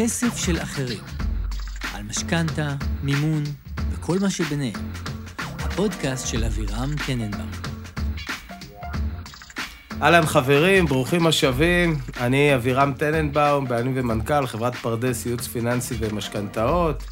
כסף 0.00 0.36
של 0.36 0.58
אחרים. 0.62 1.04
על 1.94 2.02
משכנתה, 2.02 2.74
מימון 3.02 3.42
וכל 3.92 4.18
מה 4.20 4.30
שביניהם. 4.30 4.80
הפודקאסט 5.38 6.26
של 6.26 6.44
אבירם 6.44 6.90
טננבאום. 7.06 7.50
אהלן 10.02 10.26
חברים, 10.26 10.86
ברוכים 10.86 11.26
השבים. 11.26 11.98
אני 12.20 12.54
אבירם 12.54 12.92
טננבאום, 12.98 13.68
בעלים 13.68 13.92
ומנכ"ל 13.96 14.46
חברת 14.46 14.74
פרדס 14.74 15.26
ייעוץ 15.26 15.46
פיננסי 15.46 15.94
ומשכנתאות. 16.00 17.04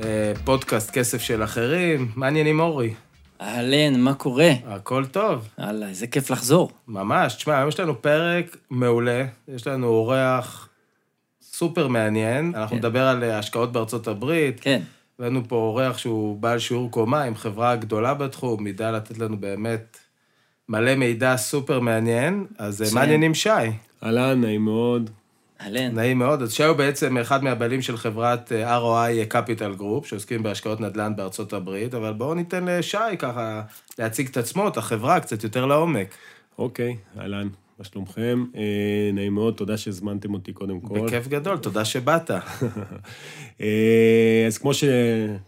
אה, 0.00 0.32
פודקאסט 0.44 0.90
כסף 0.90 1.20
של 1.20 1.44
אחרים. 1.44 2.10
מה 2.16 2.26
העניינים 2.26 2.60
אורי? 2.60 2.94
אהלן, 3.40 4.00
מה 4.00 4.14
קורה? 4.14 4.50
הכל 4.66 5.06
טוב, 5.06 5.48
וואלה, 5.58 5.88
איזה 5.88 6.06
כיף 6.06 6.30
לחזור. 6.30 6.70
ממש. 6.88 7.34
תשמע, 7.34 7.56
היום 7.56 7.68
יש 7.68 7.80
לנו 7.80 8.02
פרק 8.02 8.56
מעולה. 8.70 9.24
יש 9.48 9.66
לנו 9.66 9.86
אורח 9.86 10.68
סופר 11.56 11.88
מעניין. 11.88 12.52
אנחנו 12.54 12.70
כן. 12.70 12.76
נדבר 12.76 13.02
על 13.02 13.24
אה, 13.24 13.38
השקעות 13.38 13.72
בארצות 13.72 14.08
הברית. 14.08 14.60
כן, 14.60 14.82
הבאנו 15.18 15.48
פה 15.48 15.56
אורח 15.56 15.98
שהוא 15.98 16.38
בעל 16.38 16.58
שיעור 16.58 16.90
קומה 16.90 17.22
עם 17.22 17.34
חברה 17.34 17.76
גדולה 17.76 18.14
בתחום, 18.14 18.66
ידע 18.66 18.92
לתת 18.92 19.18
לנו 19.18 19.36
באמת 19.36 19.98
מלא 20.68 20.94
מידע 20.94 21.36
סופר 21.36 21.80
מעניין. 21.80 22.46
אז 22.58 22.82
אה, 22.82 22.86
מה 22.86 22.90
מצוין. 22.90 23.02
העניינים 23.02 23.34
שי? 23.34 23.48
אהלן, 24.02 24.40
נעים 24.40 24.64
מאוד. 24.64 25.10
אהלן. 25.60 25.94
נעים 25.94 26.18
מאוד. 26.18 26.42
אז 26.42 26.52
שי 26.52 26.64
הוא 26.64 26.76
בעצם 26.76 27.18
אחד 27.18 27.44
מהבעלים 27.44 27.82
של 27.82 27.96
חברת 27.96 28.52
אה, 28.52 28.78
ROI 28.78 29.32
Capital 29.32 29.80
Group, 29.80 30.06
שעוסקים 30.06 30.42
בהשקעות 30.42 30.80
נדל"ן 30.80 31.16
בארצות 31.16 31.52
הברית, 31.52 31.94
אבל 31.94 32.12
בואו 32.12 32.34
ניתן 32.34 32.64
לשי 32.64 33.16
ככה 33.18 33.62
להציג 33.98 34.28
את 34.28 34.36
עצמו, 34.36 34.68
את 34.68 34.76
החברה, 34.76 35.20
קצת 35.20 35.44
יותר 35.44 35.66
לעומק. 35.66 36.14
אוקיי, 36.58 36.96
אהלן, 37.20 37.48
מה 37.78 37.84
שלומכם? 37.84 38.44
אה, 38.56 39.10
נעים 39.12 39.34
מאוד, 39.34 39.54
תודה 39.54 39.76
שהזמנתם 39.76 40.34
אותי 40.34 40.52
קודם 40.52 40.80
כל. 40.80 41.00
בכיף 41.00 41.28
גדול, 41.28 41.58
תודה 41.58 41.84
שבאת. 41.84 42.30
אה, 43.60 44.44
אז 44.46 44.58
כמו, 44.58 44.74
ש... 44.74 44.84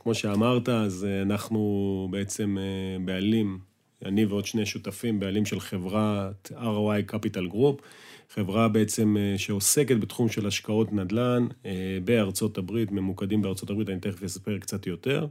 כמו 0.02 0.14
שאמרת, 0.14 0.68
אז 0.68 1.06
אה, 1.08 1.22
אנחנו 1.22 2.08
בעצם 2.10 2.56
בעלים, 3.04 3.58
אני 4.04 4.24
ועוד 4.24 4.46
שני 4.46 4.66
שותפים, 4.66 5.20
בעלים 5.20 5.46
של 5.46 5.60
חברת 5.60 6.52
ROI 6.52 7.12
Capital 7.12 7.52
Group, 7.52 7.82
חברה 8.30 8.68
בעצם 8.68 9.16
שעוסקת 9.36 9.96
בתחום 9.96 10.28
של 10.28 10.46
השקעות 10.46 10.92
נדל"ן 10.92 11.46
בארצות 12.04 12.58
הברית, 12.58 12.92
ממוקדים 12.92 13.42
בארצות 13.42 13.70
הברית, 13.70 13.88
אני 13.88 14.00
תכף 14.00 14.22
אספר 14.22 14.58
קצת 14.58 14.86
יותר. 14.86 15.26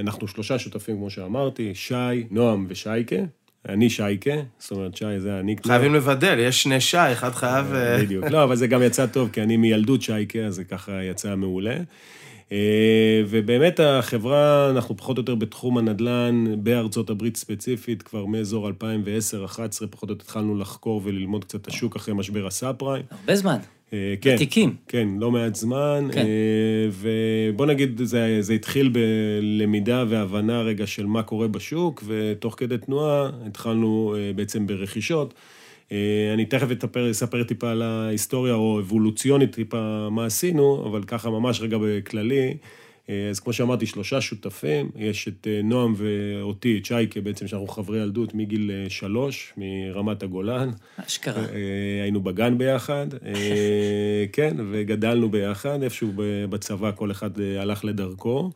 אנחנו 0.00 0.28
שלושה 0.28 0.58
שותפים, 0.58 0.96
כמו 0.96 1.10
שאמרתי, 1.10 1.74
שי, 1.74 1.94
נועם 2.30 2.66
ושייקה. 2.68 3.16
אני 3.68 3.90
שייקה, 3.90 4.30
זאת 4.58 4.70
אומרת, 4.70 4.96
שי 4.96 5.20
זה 5.20 5.40
אני. 5.40 5.56
חייבים 5.66 5.94
לבדל, 5.94 6.38
יש 6.38 6.62
שני 6.62 6.80
שי, 6.80 6.96
אחד 6.96 7.30
חייב... 7.30 7.74
אה, 7.74 7.98
בדיוק. 7.98 8.24
לא, 8.24 8.44
אבל 8.44 8.56
זה 8.56 8.66
גם 8.66 8.82
יצא 8.82 9.06
טוב, 9.06 9.30
כי 9.32 9.42
אני 9.42 9.56
מילדות 9.56 10.02
שייקה, 10.02 10.38
אז 10.38 10.54
זה 10.54 10.64
ככה 10.64 11.04
יצא 11.04 11.36
מעולה. 11.36 11.76
אה, 12.52 13.22
ובאמת 13.28 13.80
החברה, 13.80 14.70
אנחנו 14.70 14.96
פחות 14.96 15.16
או 15.16 15.20
יותר 15.20 15.34
בתחום 15.34 15.78
הנדל"ן 15.78 16.44
בארצות 16.58 17.10
הברית 17.10 17.36
ספציפית, 17.36 18.02
כבר 18.02 18.24
מאזור 18.24 18.68
2010-2011, 18.68 18.72
פחות 19.90 20.08
או 20.08 20.14
יותר 20.14 20.24
התחלנו 20.24 20.58
לחקור 20.58 21.00
וללמוד 21.04 21.44
קצת 21.44 21.62
את 21.62 21.68
השוק 21.68 21.96
אחרי 21.96 22.14
משבר 22.14 22.46
הסאב 22.46 22.74
פריים. 22.78 23.04
הרבה 23.10 23.36
זמן. 23.36 23.58
אה, 23.92 24.14
כן, 24.20 24.34
ותיקים. 24.34 24.74
כן, 24.88 25.08
לא 25.18 25.30
מעט 25.30 25.54
זמן. 25.54 26.08
כן. 26.12 26.20
אה, 26.20 26.88
ובוא 26.92 27.66
נגיד, 27.66 28.00
זה, 28.04 28.36
זה 28.40 28.52
התחיל 28.52 28.92
בלמידה 28.92 30.04
והבנה 30.08 30.60
רגע 30.62 30.86
של 30.86 31.06
מה 31.06 31.22
קורה 31.22 31.48
בשוק, 31.48 32.04
ותוך 32.06 32.54
כדי 32.58 32.78
תנועה 32.78 33.30
התחלנו 33.46 34.14
אה, 34.18 34.32
בעצם 34.32 34.66
ברכישות. 34.66 35.34
אני 36.34 36.44
תכף 36.44 36.70
אתפר, 36.70 37.10
אספר 37.10 37.42
טיפה 37.42 37.70
על 37.70 37.82
ההיסטוריה, 37.82 38.54
או 38.54 38.80
אבולוציונית 38.80 39.54
טיפה 39.54 40.08
מה 40.10 40.26
עשינו, 40.26 40.84
אבל 40.86 41.02
ככה 41.02 41.30
ממש 41.30 41.60
רגע 41.60 41.78
בכללי. 41.82 42.54
אה, 43.10 43.30
אז 43.30 43.40
כמו 43.40 43.52
שאמרתי, 43.52 43.86
שלושה 43.86 44.20
שותפים, 44.20 44.90
יש 44.96 45.28
את 45.28 45.46
אה, 45.50 45.60
נועם 45.64 45.94
ואותי, 45.96 46.78
את 46.78 46.84
שייקה 46.84 47.20
בעצם, 47.20 47.48
שאנחנו 47.48 47.66
חברי 47.68 47.98
ילדות 47.98 48.34
מגיל 48.34 48.70
אה, 48.70 48.90
שלוש, 48.90 49.52
מרמת 49.56 50.22
הגולן. 50.22 50.70
אשכרה. 50.96 51.44
היינו 52.02 52.20
בגן 52.20 52.58
ביחד, 52.58 53.06
כן, 54.32 54.56
וגדלנו 54.70 55.30
ביחד, 55.30 55.82
איפשהו 55.82 56.12
בצבא 56.50 56.90
כל 56.96 57.10
אחד 57.10 57.30
הלך 57.60 57.84
לדרכו. 57.84 58.50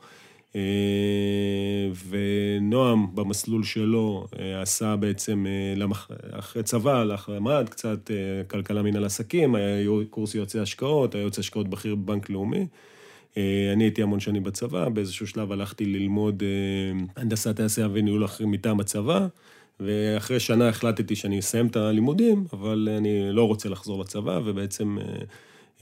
ונועם, 2.09 3.07
במסלול 3.15 3.65
שלו, 3.65 4.27
עשה 4.63 4.97
בעצם, 4.97 5.47
אחרי 6.31 6.63
צבא, 6.63 7.01
הלך 7.01 7.29
למד 7.29 7.69
קצת 7.71 8.11
כלכלה 8.47 8.83
מנהל 8.83 9.05
עסקים, 9.05 9.55
היה 9.55 9.87
קורס 10.11 10.35
יועצי 10.35 10.59
השקעות, 10.59 11.15
היה 11.15 11.23
יועץ 11.23 11.39
השקעות 11.39 11.69
בכיר 11.69 11.95
בבנק 11.95 12.31
לאומי. 12.31 12.67
אה, 13.37 13.71
אני 13.73 13.85
הייתי 13.85 14.03
המון 14.03 14.21
שנים 14.21 14.43
בצבא, 14.43 14.89
באיזשהו 14.89 15.27
שלב 15.27 15.53
הלכתי 15.53 15.85
ללמוד 15.85 16.43
אה, 16.43 17.23
הנדסת 17.23 17.57
תעשייה 17.57 17.89
וניהול 17.93 18.25
אחרים 18.25 18.51
מטעם 18.51 18.81
הצבא, 18.81 19.27
ואחרי 19.81 20.41
שנה 20.41 20.69
החלטתי 20.69 21.17
שאני 21.17 21.39
אסיים 21.39 21.67
את 21.67 21.77
הלימודים, 21.77 22.45
אבל 22.53 22.89
אני 22.99 23.33
לא 23.33 23.47
רוצה 23.47 23.69
לחזור 23.69 24.01
לצבא, 24.01 24.41
ובעצם 24.45 24.97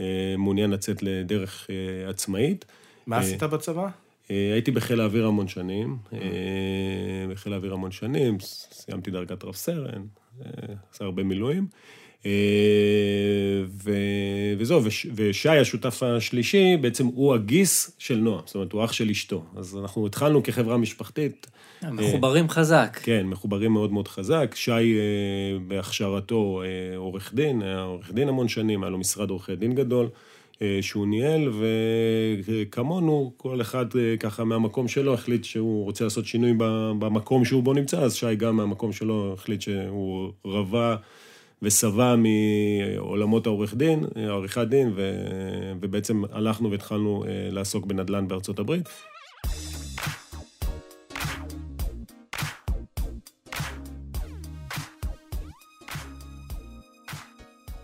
אה, 0.00 0.34
מעוניין 0.38 0.70
לצאת 0.70 1.02
לדרך 1.02 1.70
עצמאית. 2.08 2.64
מה 3.06 3.18
עשית 3.18 3.42
בצבא? 3.42 3.88
הייתי 4.28 4.70
בחיל 4.70 5.00
האוויר 5.00 5.26
המון 5.26 5.48
שנים, 5.48 5.98
בחיל 7.30 7.52
האוויר 7.52 7.72
המון 7.72 7.90
שנים, 7.90 8.40
סיימתי 8.70 9.10
דרגת 9.10 9.44
רב 9.44 9.54
סרן, 9.54 10.02
עשה 10.92 11.04
הרבה 11.04 11.22
מילואים. 11.22 11.66
אה, 12.26 12.30
ו- 13.84 14.54
וזהו, 14.58 14.84
וש- 14.84 15.06
ושי, 15.14 15.48
השותף 15.48 16.02
השלישי, 16.02 16.76
בעצם 16.80 17.06
הוא 17.06 17.34
הגיס 17.34 17.96
של 17.98 18.16
נועם, 18.16 18.40
זאת 18.46 18.54
אומרת, 18.54 18.72
הוא 18.72 18.84
אח 18.84 18.92
של 18.92 19.10
אשתו. 19.10 19.44
אז 19.56 19.76
אנחנו 19.82 20.06
התחלנו 20.06 20.42
כחברה 20.42 20.76
משפחתית, 20.76 21.46
מחוברים 21.92 22.48
חזק. 22.48 22.98
כן, 23.02 23.26
מחוברים 23.26 23.72
מאוד 23.72 23.92
מאוד 23.92 24.08
חזק. 24.08 24.54
שי 24.54 24.70
אה, 24.72 24.78
בהכשרתו 25.68 26.62
אה, 26.64 26.96
עורך 26.96 27.34
דין, 27.34 27.62
היה 27.62 27.80
עורך 27.82 28.12
דין 28.12 28.28
המון 28.28 28.48
שנים, 28.48 28.82
היה 28.82 28.90
לו 28.90 28.98
משרד 28.98 29.30
עורכי 29.30 29.56
דין 29.56 29.74
גדול 29.74 30.08
אה, 30.62 30.78
שהוא 30.80 31.06
ניהל, 31.06 31.50
וכמונו, 32.44 33.32
כל 33.36 33.60
אחד 33.60 33.86
אה, 33.96 34.16
ככה 34.20 34.44
מהמקום 34.44 34.88
שלו 34.88 35.14
החליט 35.14 35.44
שהוא 35.44 35.84
רוצה 35.84 36.04
לעשות 36.04 36.26
שינוי 36.26 36.52
במקום 36.98 37.44
שהוא 37.44 37.62
בו 37.62 37.72
נמצא, 37.72 38.00
אז 38.00 38.14
שי 38.14 38.36
גם 38.36 38.56
מהמקום 38.56 38.92
שלו 38.92 39.34
החליט 39.38 39.60
שהוא 39.60 40.32
רבה 40.44 40.96
ושבע 41.62 42.14
מעולמות 42.16 43.46
העורך 43.46 43.74
דין, 43.74 44.04
עריכת 44.16 44.66
דין, 44.68 44.92
ו, 44.96 45.12
ובעצם 45.80 46.22
הלכנו 46.32 46.70
והתחלנו 46.70 47.24
אה, 47.24 47.48
לעסוק 47.50 47.86
בנדל"ן 47.86 48.28
בארצות 48.28 48.58
הברית. 48.58 48.88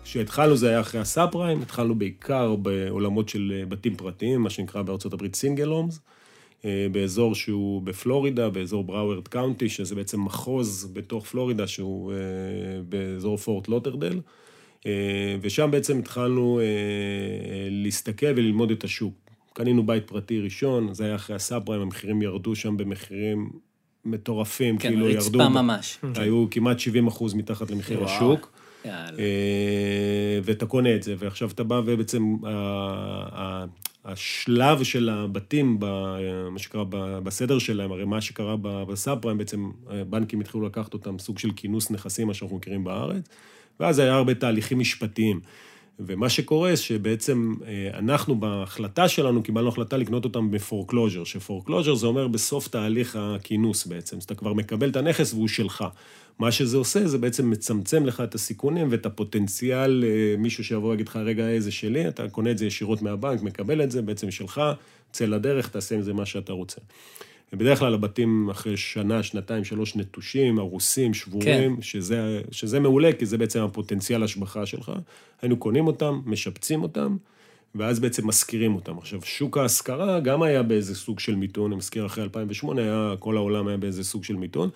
כשהתחלנו 0.03 0.57
זה 0.57 0.69
היה 0.69 0.79
אחרי 0.79 1.01
הסאב 1.01 1.29
פריים, 1.31 1.61
התחלנו 1.61 1.95
בעיקר 1.95 2.55
בעולמות 2.55 3.29
של 3.29 3.53
אה, 3.55 3.65
בתים 3.65 3.95
פרטיים, 3.95 4.41
מה 4.41 4.49
שנקרא 4.49 4.81
בארצות 4.81 5.13
הברית 5.13 5.35
single 5.35 5.67
homes, 5.67 5.99
באזור 6.91 7.35
שהוא 7.35 7.81
בפלורידה, 7.81 8.49
באזור 8.49 8.83
Broward 8.83 9.27
County, 9.27 9.69
שזה 9.69 9.95
בעצם 9.95 10.21
מחוז 10.21 10.91
בתוך 10.93 11.25
פלורידה 11.25 11.67
שהוא 11.67 12.13
אה, 12.13 12.17
באזור 12.89 13.37
פורט 13.37 13.67
לודרדל, 13.67 14.19
אה, 14.85 14.91
ושם 15.41 15.71
בעצם 15.71 15.99
התחלנו 15.99 16.59
אה, 16.59 16.63
אה, 16.63 17.67
להסתכל 17.71 18.25
וללמוד 18.35 18.71
את 18.71 18.83
השוק. 18.83 19.13
קנינו 19.53 19.85
בית 19.85 20.07
פרטי 20.07 20.39
ראשון, 20.39 20.93
זה 20.93 21.05
היה 21.05 21.15
אחרי 21.15 21.35
הסאב 21.35 21.63
פריים, 21.65 21.81
המחירים 21.81 22.21
ירדו 22.21 22.55
שם 22.55 22.77
במחירים 22.77 23.49
מטורפים, 24.05 24.77
כן, 24.77 24.89
כאילו 24.89 25.09
ירדו... 25.09 25.39
רצפה 25.39 25.49
ממש. 25.49 25.99
היו 26.15 26.45
כמעט 26.51 26.79
70 26.79 27.07
אחוז 27.07 27.33
מתחת 27.33 27.71
למחיר 27.71 28.01
וואו. 28.01 28.09
השוק. 28.15 28.51
יאללה. 28.85 29.19
אה, 29.19 30.39
ואתה 30.43 30.65
קונה 30.65 30.95
את 30.95 31.03
זה, 31.03 31.15
ועכשיו 31.17 31.49
אתה 31.49 31.63
בא 31.63 31.81
ובעצם 31.85 32.35
השלב 34.11 34.83
של 34.83 35.09
הבתים, 35.09 35.77
מה 36.51 36.59
שקרה 36.59 36.83
בסדר 37.23 37.59
שלהם, 37.59 37.91
הרי 37.91 38.05
מה 38.05 38.21
שקרה 38.21 38.55
בסאב 38.61 39.19
פריים, 39.21 39.37
בעצם 39.37 39.71
בנקים 40.09 40.41
התחילו 40.41 40.65
לקחת 40.65 40.93
אותם 40.93 41.19
סוג 41.19 41.39
של 41.39 41.51
כינוס 41.55 41.91
נכסים, 41.91 42.27
מה 42.27 42.33
שאנחנו 42.33 42.57
מכירים 42.57 42.83
בארץ, 42.83 43.23
ואז 43.79 43.99
היה 43.99 44.13
הרבה 44.13 44.33
תהליכים 44.33 44.79
משפטיים. 44.79 45.39
ומה 45.99 46.29
שקורה, 46.29 46.77
שבעצם 46.77 47.53
אה, 47.67 47.89
אנחנו 47.99 48.39
בהחלטה 48.39 49.07
שלנו 49.07 49.43
קיבלנו 49.43 49.69
החלטה 49.69 49.97
לקנות 49.97 50.25
אותם 50.25 50.51
ב 50.51 50.56
foreclosure, 50.56 51.23
ש 51.23 51.34
foreclosure 51.34 51.95
זה 51.95 52.07
אומר 52.07 52.27
בסוף 52.27 52.67
תהליך 52.67 53.17
הכינוס 53.19 53.85
בעצם, 53.85 54.17
אז 54.17 54.23
אתה 54.23 54.35
כבר 54.35 54.53
מקבל 54.53 54.89
את 54.89 54.95
הנכס 54.95 55.33
והוא 55.33 55.47
שלך. 55.47 55.85
מה 56.39 56.51
שזה 56.51 56.77
עושה, 56.77 57.07
זה 57.07 57.17
בעצם 57.17 57.49
מצמצם 57.49 58.05
לך 58.05 58.21
את 58.21 58.35
הסיכונים 58.35 58.87
ואת 58.91 59.05
הפוטנציאל, 59.05 60.03
אה, 60.07 60.35
מישהו 60.37 60.63
שיבוא 60.63 60.89
ויגיד 60.89 61.07
לך, 61.07 61.15
רגע, 61.15 61.43
אה, 61.43 61.59
זה 61.59 61.71
שלי, 61.71 62.07
אתה 62.07 62.29
קונה 62.29 62.51
את 62.51 62.57
זה 62.57 62.65
ישירות 62.65 63.01
מהבנק, 63.01 63.41
מקבל 63.41 63.81
את 63.83 63.91
זה, 63.91 64.01
בעצם 64.01 64.31
שלך, 64.31 64.61
צא 65.11 65.25
לדרך, 65.25 65.69
תעשה 65.69 65.95
עם 65.95 66.01
זה 66.01 66.13
מה 66.13 66.25
שאתה 66.25 66.53
רוצה. 66.53 66.81
ובדרך 67.53 67.79
כלל 67.79 67.93
הבתים 67.93 68.49
אחרי 68.49 68.77
שנה, 68.77 69.23
שנתיים, 69.23 69.63
שלוש 69.63 69.95
נטושים, 69.95 70.59
הרוסים, 70.59 71.13
שבורים, 71.13 71.75
כן. 71.75 71.81
שזה, 71.81 72.41
שזה 72.51 72.79
מעולה, 72.79 73.13
כי 73.13 73.25
זה 73.25 73.37
בעצם 73.37 73.61
הפוטנציאל 73.61 74.23
השבחה 74.23 74.65
שלך. 74.65 74.91
היינו 75.41 75.57
קונים 75.57 75.87
אותם, 75.87 76.21
משפצים 76.25 76.83
אותם, 76.83 77.17
ואז 77.75 77.99
בעצם 77.99 78.27
משכירים 78.27 78.75
אותם. 78.75 78.97
עכשיו, 78.97 79.19
שוק 79.23 79.57
ההשכרה 79.57 80.19
גם 80.19 80.43
היה 80.43 80.63
באיזה 80.63 80.95
סוג 80.95 81.19
של 81.19 81.35
מיתון, 81.35 81.71
אני 81.71 81.77
מזכיר 81.77 82.05
אחרי 82.05 82.23
2008, 82.23 82.81
היה, 82.81 83.13
כל 83.19 83.37
העולם 83.37 83.67
היה 83.67 83.77
באיזה 83.77 84.03
סוג 84.03 84.23
של 84.23 84.35
מיתון, 84.35 84.69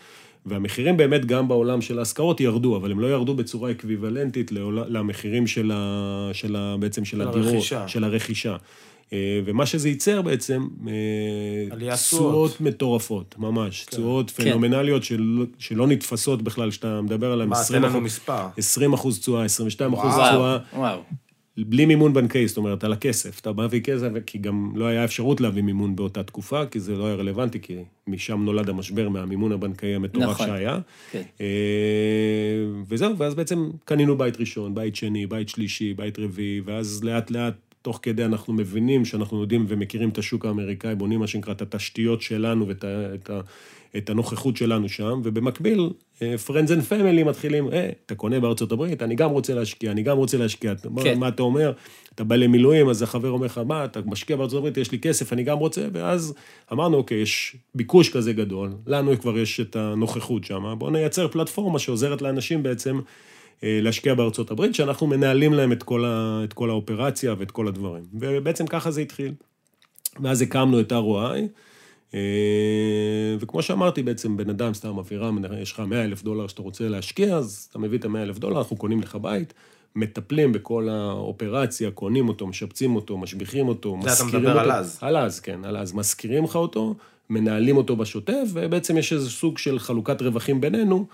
והמחירים 0.45 0.97
באמת 0.97 1.25
גם 1.25 1.47
בעולם 1.47 1.81
של 1.81 1.99
ההשכרות 1.99 2.41
ירדו, 2.41 2.75
אבל 2.75 2.91
הם 2.91 2.99
לא 2.99 3.07
ירדו 3.07 3.35
בצורה 3.35 3.71
אקוויוולנטית 3.71 4.51
למחירים 4.87 5.47
של 5.47 5.71
ה, 5.73 6.29
של 6.33 6.55
ה, 6.55 6.75
בעצם 6.79 7.05
של, 7.05 7.17
של 7.17 7.21
הדירות, 7.21 7.47
הרכישה. 7.47 7.87
של 7.87 8.03
הרכישה. 8.03 8.55
אה, 9.13 9.39
ומה 9.45 9.65
שזה 9.65 9.89
ייצר 9.89 10.21
בעצם, 10.21 10.67
אה, 10.87 11.95
תשואות 11.95 12.61
מטורפות, 12.61 13.35
ממש. 13.37 13.83
כן. 13.83 13.97
תשואות 13.97 14.31
כן. 14.31 14.43
פנומנליות 14.43 15.03
של, 15.03 15.45
שלא 15.57 15.87
נתפסות 15.87 16.41
בכלל, 16.41 16.71
שאתה 16.71 17.01
מדבר 17.01 17.31
עליהן. 17.31 17.49
מה, 17.49 17.57
תן 17.67 17.81
לנו 17.81 18.01
מספר. 18.01 18.47
20 18.57 18.93
אחוז 18.93 19.19
תשואה, 19.19 19.45
22 19.45 19.93
אחוז 19.93 20.11
תשואה. 20.11 20.57
וואו. 20.75 20.99
בלי 21.57 21.85
מימון 21.85 22.13
בנקאי, 22.13 22.47
זאת 22.47 22.57
אומרת, 22.57 22.83
על 22.83 22.93
הכסף. 22.93 23.39
אתה 23.39 23.53
מביא 23.53 23.81
כסף, 23.81 24.07
כי 24.25 24.37
גם 24.37 24.71
לא 24.75 24.85
היה 24.85 25.05
אפשרות 25.05 25.41
להביא 25.41 25.63
מימון 25.63 25.95
באותה 25.95 26.23
תקופה, 26.23 26.65
כי 26.65 26.79
זה 26.79 26.95
לא 26.95 27.05
היה 27.05 27.15
רלוונטי, 27.15 27.59
כי 27.59 27.75
משם 28.07 28.43
נולד 28.43 28.69
המשבר 28.69 29.09
מהמימון 29.09 29.51
הבנקאי 29.51 29.95
המטורף 29.95 30.29
נכון, 30.29 30.47
שהיה. 30.47 30.79
כן. 31.11 31.21
אה, 31.41 31.45
וזהו, 32.87 33.17
ואז 33.17 33.35
בעצם 33.35 33.69
קנינו 33.85 34.17
בית 34.17 34.39
ראשון, 34.39 34.75
בית 34.75 34.95
שני, 34.95 35.27
בית 35.27 35.49
שלישי, 35.49 35.93
בית 35.93 36.19
רביעי, 36.19 36.61
ואז 36.65 37.03
לאט 37.03 37.31
לאט 37.31 37.72
תוך 37.83 37.99
כדי 38.01 38.25
אנחנו 38.25 38.53
מבינים 38.53 39.05
שאנחנו 39.05 39.41
יודעים 39.41 39.65
ומכירים 39.67 40.09
את 40.09 40.17
השוק 40.17 40.45
האמריקאי, 40.45 40.95
בונים 40.95 41.19
מה 41.19 41.27
שנקרא 41.27 41.53
את 41.53 41.61
התשתיות 41.61 42.21
שלנו 42.21 42.67
ואת 42.67 42.83
ה, 42.83 43.15
את 43.15 43.29
ה, 43.29 43.41
את 43.97 44.09
הנוכחות 44.09 44.57
שלנו 44.57 44.89
שם, 44.89 45.21
ובמקביל, 45.23 45.89
אה, 46.21 46.35
Friends 46.47 46.69
and 46.69 46.91
Family 46.91 47.23
מתחילים, 47.25 47.73
אה, 47.73 47.89
אתה 48.05 48.15
קונה 48.15 48.39
בארצות 48.39 48.71
הברית, 48.71 49.03
אני 49.03 49.15
גם 49.15 49.29
רוצה 49.29 49.53
להשקיע, 49.53 49.91
אני 49.91 50.03
גם 50.03 50.17
רוצה 50.17 50.37
להשקיע. 50.37 50.75
כן. 50.75 50.89
מה, 50.91 51.15
מה 51.15 51.27
אתה 51.27 51.43
אומר? 51.43 51.71
אתה 52.15 52.23
בא 52.23 52.35
למילואים, 52.35 52.89
אז 52.89 53.01
החבר 53.01 53.29
אומר 53.29 53.45
לך, 53.45 53.57
מה, 53.57 53.85
אתה 53.85 53.99
משקיע 54.05 54.35
בארצות 54.35 54.57
הברית, 54.57 54.77
יש 54.77 54.91
לי 54.91 54.99
כסף, 54.99 55.33
אני 55.33 55.43
גם 55.43 55.57
רוצה, 55.57 55.87
ואז 55.93 56.33
אמרנו, 56.71 56.97
אוקיי, 56.97 57.17
יש 57.17 57.55
ביקוש 57.75 58.09
כזה 58.09 58.33
גדול, 58.33 58.71
לנו 58.87 59.19
כבר 59.19 59.37
יש 59.37 59.59
את 59.59 59.75
הנוכחות 59.75 60.43
שם, 60.43 60.75
בואו 60.77 60.91
נייצר 60.91 61.27
פלטפורמה 61.27 61.79
שעוזרת 61.79 62.21
לאנשים 62.21 62.63
בעצם 62.63 62.99
להשקיע 63.63 64.13
בארצות 64.13 64.51
הברית, 64.51 64.75
שאנחנו 64.75 65.07
מנהלים 65.07 65.53
להם 65.53 65.71
את 65.71 65.83
כל, 65.83 66.05
ה, 66.05 66.41
את 66.43 66.53
כל 66.53 66.69
האופרציה 66.69 67.35
ואת 67.37 67.51
כל 67.51 67.67
הדברים. 67.67 68.03
ובעצם 68.13 68.67
ככה 68.67 68.91
זה 68.91 69.01
התחיל. 69.01 69.33
ואז 70.21 70.41
הקמנו 70.41 70.79
את 70.79 70.91
ROI, 70.91 71.37
אה, 72.13 72.19
וכמו 73.39 73.61
שאמרתי, 73.61 74.03
בעצם 74.03 74.37
בן 74.37 74.49
אדם, 74.49 74.73
סתם 74.73 74.97
אווירה, 74.97 75.29
יש 75.61 75.71
לך 75.71 75.79
100 75.79 76.03
אלף 76.03 76.23
דולר 76.23 76.47
שאתה 76.47 76.61
רוצה 76.61 76.89
להשקיע, 76.89 77.35
אז 77.35 77.67
אתה 77.69 77.79
מביא 77.79 77.97
את 77.97 78.05
ה-100 78.05 78.17
אלף 78.17 78.37
דולר, 78.39 78.57
אנחנו 78.57 78.75
קונים 78.75 79.01
לך 79.01 79.17
בית, 79.21 79.53
מטפלים 79.95 80.51
בכל 80.51 80.89
האופרציה, 80.89 81.91
קונים 81.91 82.29
אותו, 82.29 82.47
משפצים 82.47 82.95
אותו, 82.95 83.17
משביחים 83.17 83.67
אותו, 83.67 83.97
משכירים 83.97 84.21
אותו. 84.21 84.29
זה 84.29 84.37
אתה 84.37 84.37
מדבר 84.37 84.59
על 84.59 84.71
אז. 84.71 84.97
על 85.01 85.17
אז, 85.17 85.39
כן, 85.39 85.65
על 85.65 85.77
אז. 85.77 85.93
משכירים 85.93 86.43
לך 86.43 86.55
אותו, 86.55 86.95
מנהלים 87.29 87.77
אותו 87.77 87.95
בשוטף, 87.95 88.43
ובעצם 88.53 88.97
יש 88.97 89.13
איזה 89.13 89.29
סוג 89.29 89.57
של 89.57 89.79
חלוקת 89.79 90.21
רווחים 90.21 90.61
בינינו. 90.61 91.05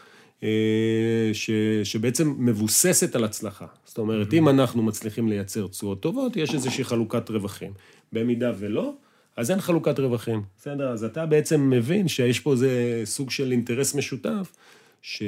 אה, 0.44 1.30
ש, 1.34 1.50
שבעצם 1.84 2.36
מבוססת 2.38 3.16
על 3.16 3.24
הצלחה. 3.24 3.66
זאת 3.86 3.98
אומרת, 3.98 4.34
אם 4.34 4.50
אנחנו 4.50 4.84
מצליחים 4.84 5.30
לייצר 5.30 5.68
תשואות 5.68 6.00
טובות, 6.00 6.38
יש 6.38 6.54
איזושהי 6.54 6.84
חלוקת 6.84 7.30
רווחים. 7.30 7.72
במידה 8.14 8.52
ולא, 8.60 8.94
אז 9.38 9.52
אין 9.52 9.62
חלוקת 9.62 10.00
רווחים. 10.00 10.42
בסדר? 10.58 10.92
אז 10.92 11.04
אתה 11.04 11.26
בעצם 11.26 11.70
מבין 11.70 12.08
שיש 12.08 12.40
פה 12.40 12.52
איזה 12.52 13.02
סוג 13.06 13.32
של 13.32 13.52
אינטרס 13.52 13.96
משותף, 13.96 14.56
ש, 15.02 15.24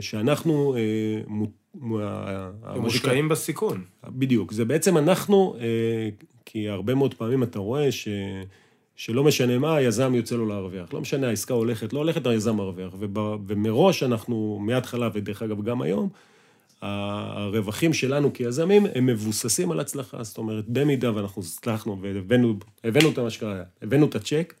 שאנחנו... 0.00 0.76
אה, 0.76 0.80
מושקעים 2.76 3.28
בסיכון. 3.28 3.84
בדיוק. 4.08 4.52
זה 4.52 4.64
בעצם 4.64 4.98
אנחנו, 4.98 5.56
אה, 5.60 6.08
כי 6.44 6.68
הרבה 6.68 6.94
מאוד 6.94 7.14
פעמים 7.14 7.42
אתה 7.42 7.58
רואה 7.58 7.92
ש... 7.92 8.08
שלא 8.96 9.24
משנה 9.24 9.58
מה, 9.58 9.76
היזם 9.76 10.14
יוצא 10.14 10.36
לו 10.36 10.46
להרוויח. 10.46 10.94
לא 10.94 11.00
משנה, 11.00 11.28
העסקה 11.28 11.54
הולכת, 11.54 11.92
לא 11.92 11.98
הולכת, 11.98 12.26
היזם 12.26 12.56
מרוויח. 12.56 12.94
ומראש 13.46 14.02
אנחנו, 14.02 14.58
מההתחלה, 14.62 15.08
ודרך 15.14 15.42
אגב 15.42 15.62
גם 15.62 15.82
היום, 15.82 16.08
הרווחים 16.82 17.92
שלנו 17.92 18.32
כיזמים 18.32 18.86
הם 18.94 19.06
מבוססים 19.06 19.70
על 19.70 19.80
הצלחה. 19.80 20.22
זאת 20.22 20.38
אומרת, 20.38 20.64
במידה 20.68 21.16
ואנחנו 21.16 21.42
הצלחנו 21.42 22.02
והבאנו 22.82 23.10
את 23.12 23.18
המשקעה, 23.18 23.62
הבאנו 23.82 24.06
את 24.06 24.14
הצ'ק, 24.14 24.54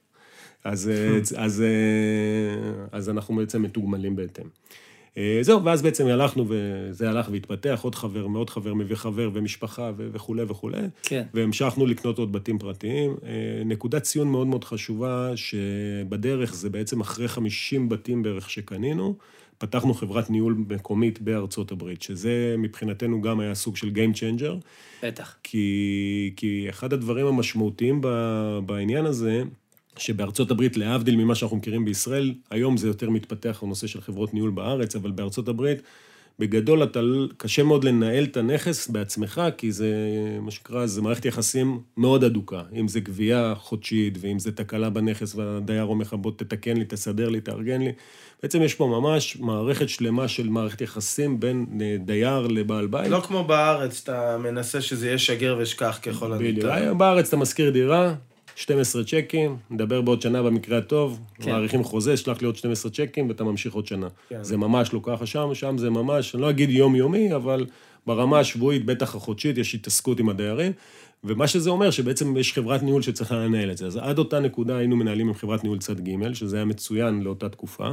אז, 0.64 0.90
אז, 1.36 1.64
אז 2.92 3.10
אנחנו 3.10 3.36
בעצם 3.36 3.62
מתוגמלים 3.62 4.16
בהתאם. 4.16 4.46
אה, 5.18 5.38
זהו, 5.40 5.64
ואז 5.64 5.82
בעצם 5.82 6.06
הלכנו, 6.06 6.44
וזה 6.48 7.10
הלך 7.10 7.28
והתפתח, 7.30 7.80
עוד 7.82 7.94
חבר, 7.94 8.26
מאוד 8.26 8.50
חבר 8.50 8.74
מביא 8.74 8.96
חבר, 8.96 9.30
ומשפחה 9.32 9.90
וכולי 9.96 10.42
וכולי. 10.42 10.82
כן. 11.02 11.22
והמשכנו 11.34 11.86
לקנות 11.86 12.18
עוד 12.18 12.32
בתים 12.32 12.58
פרטיים. 12.58 13.16
אה, 13.26 13.62
נקודת 13.64 14.02
ציון 14.02 14.28
מאוד 14.28 14.46
מאוד 14.46 14.64
חשובה, 14.64 15.32
שבדרך 15.36 16.54
זה 16.54 16.70
בעצם 16.70 17.00
אחרי 17.00 17.28
50 17.28 17.88
בתים 17.88 18.22
בערך 18.22 18.50
שקנינו, 18.50 19.14
פתחנו 19.58 19.94
חברת 19.94 20.30
ניהול 20.30 20.56
מקומית 20.68 21.22
בארצות 21.22 21.72
הברית, 21.72 22.02
שזה 22.02 22.54
מבחינתנו 22.58 23.22
גם 23.22 23.40
היה 23.40 23.54
סוג 23.54 23.76
של 23.76 23.90
Game 23.94 24.16
Changer. 24.16 24.52
בטח. 25.02 25.36
כי, 25.42 26.32
כי 26.36 26.66
אחד 26.70 26.92
הדברים 26.92 27.26
המשמעותיים 27.26 28.00
בעניין 28.66 29.06
הזה, 29.06 29.42
שבארצות 29.98 30.50
הברית, 30.50 30.76
להבדיל 30.76 31.16
ממה 31.16 31.34
שאנחנו 31.34 31.56
מכירים 31.56 31.84
בישראל, 31.84 32.34
היום 32.50 32.76
זה 32.76 32.86
יותר 32.86 33.10
מתפתח 33.10 33.60
הנושא 33.62 33.86
של 33.86 34.00
חברות 34.00 34.34
ניהול 34.34 34.50
בארץ, 34.50 34.96
אבל 34.96 35.10
בארצות 35.10 35.48
הברית, 35.48 35.82
בגדול 36.38 36.82
אתה, 36.82 37.00
קשה 37.36 37.62
מאוד 37.62 37.84
לנהל 37.84 38.24
את 38.24 38.36
הנכס 38.36 38.88
בעצמך, 38.88 39.42
כי 39.56 39.72
זה, 39.72 39.94
מה 40.40 40.50
שנקרא, 40.50 40.86
זה 40.86 41.02
מערכת 41.02 41.24
יחסים 41.24 41.80
מאוד 41.96 42.24
אדוקה. 42.24 42.62
אם 42.80 42.88
זה 42.88 43.00
גבייה 43.00 43.54
חודשית, 43.56 44.18
ואם 44.20 44.38
זה 44.38 44.52
תקלה 44.52 44.90
בנכס, 44.90 45.34
והדייר 45.34 45.84
אומר 45.84 46.02
לך, 46.02 46.14
בוא 46.14 46.32
תתקן 46.36 46.76
לי, 46.76 46.84
תסדר 46.84 47.28
לי, 47.28 47.40
תארגן 47.40 47.82
לי. 47.82 47.92
בעצם 48.42 48.62
יש 48.62 48.74
פה 48.74 48.86
ממש 48.86 49.36
מערכת 49.36 49.88
שלמה 49.88 50.28
של 50.28 50.48
מערכת 50.48 50.80
יחסים 50.80 51.40
בין 51.40 51.66
דייר 52.04 52.46
לבעל 52.46 52.86
בית. 52.86 53.10
לא 53.10 53.20
כמו 53.20 53.44
בארץ, 53.44 54.00
אתה 54.04 54.38
מנסה 54.38 54.80
שזה 54.80 55.06
יהיה 55.06 55.18
שגר 55.18 55.56
ושכח 55.58 55.98
ככל 56.02 56.32
הניתן. 56.32 56.68
בדיוק. 56.68 56.96
בארץ 56.96 57.28
אתה 57.28 57.36
משכיר 57.36 57.70
דירה, 57.70 58.14
12 58.56 59.04
צ'קים, 59.04 59.56
נדבר 59.70 60.00
בעוד 60.00 60.22
שנה 60.22 60.42
במקרה 60.42 60.78
הטוב, 60.78 61.20
כן. 61.34 61.50
מעריכים 61.50 61.84
חוזה, 61.84 62.16
שלח 62.16 62.40
לי 62.40 62.46
עוד 62.46 62.56
12 62.56 62.92
צ'קים 62.92 63.28
ואתה 63.28 63.44
ממשיך 63.44 63.74
עוד 63.74 63.86
שנה. 63.86 64.08
כן. 64.28 64.44
זה 64.44 64.56
ממש 64.56 64.92
לא 64.92 65.00
ככה 65.02 65.26
שם, 65.26 65.50
שם 65.54 65.78
זה 65.78 65.90
ממש, 65.90 66.34
אני 66.34 66.42
לא 66.42 66.50
אגיד 66.50 66.70
יומיומי, 66.70 67.34
אבל 67.34 67.66
ברמה 68.06 68.38
השבועית, 68.38 68.84
בטח 68.84 69.14
החודשית, 69.14 69.58
יש 69.58 69.74
התעסקות 69.74 70.20
עם 70.20 70.28
הדיירים. 70.28 70.72
ומה 71.24 71.46
שזה 71.46 71.70
אומר, 71.70 71.90
שבעצם 71.90 72.36
יש 72.36 72.52
חברת 72.52 72.82
ניהול 72.82 73.02
שצריכה 73.02 73.34
לנהל 73.34 73.70
את 73.70 73.76
זה. 73.76 73.86
אז 73.86 73.96
עד 73.96 74.18
אותה 74.18 74.40
נקודה 74.40 74.76
היינו 74.76 74.96
מנהלים 74.96 75.28
עם 75.28 75.34
חברת 75.34 75.64
ניהול 75.64 75.78
צד 75.78 76.00
ג', 76.00 76.32
שזה 76.32 76.56
היה 76.56 76.64
מצוין 76.64 77.22
לאותה 77.22 77.48
תקופה. 77.48 77.88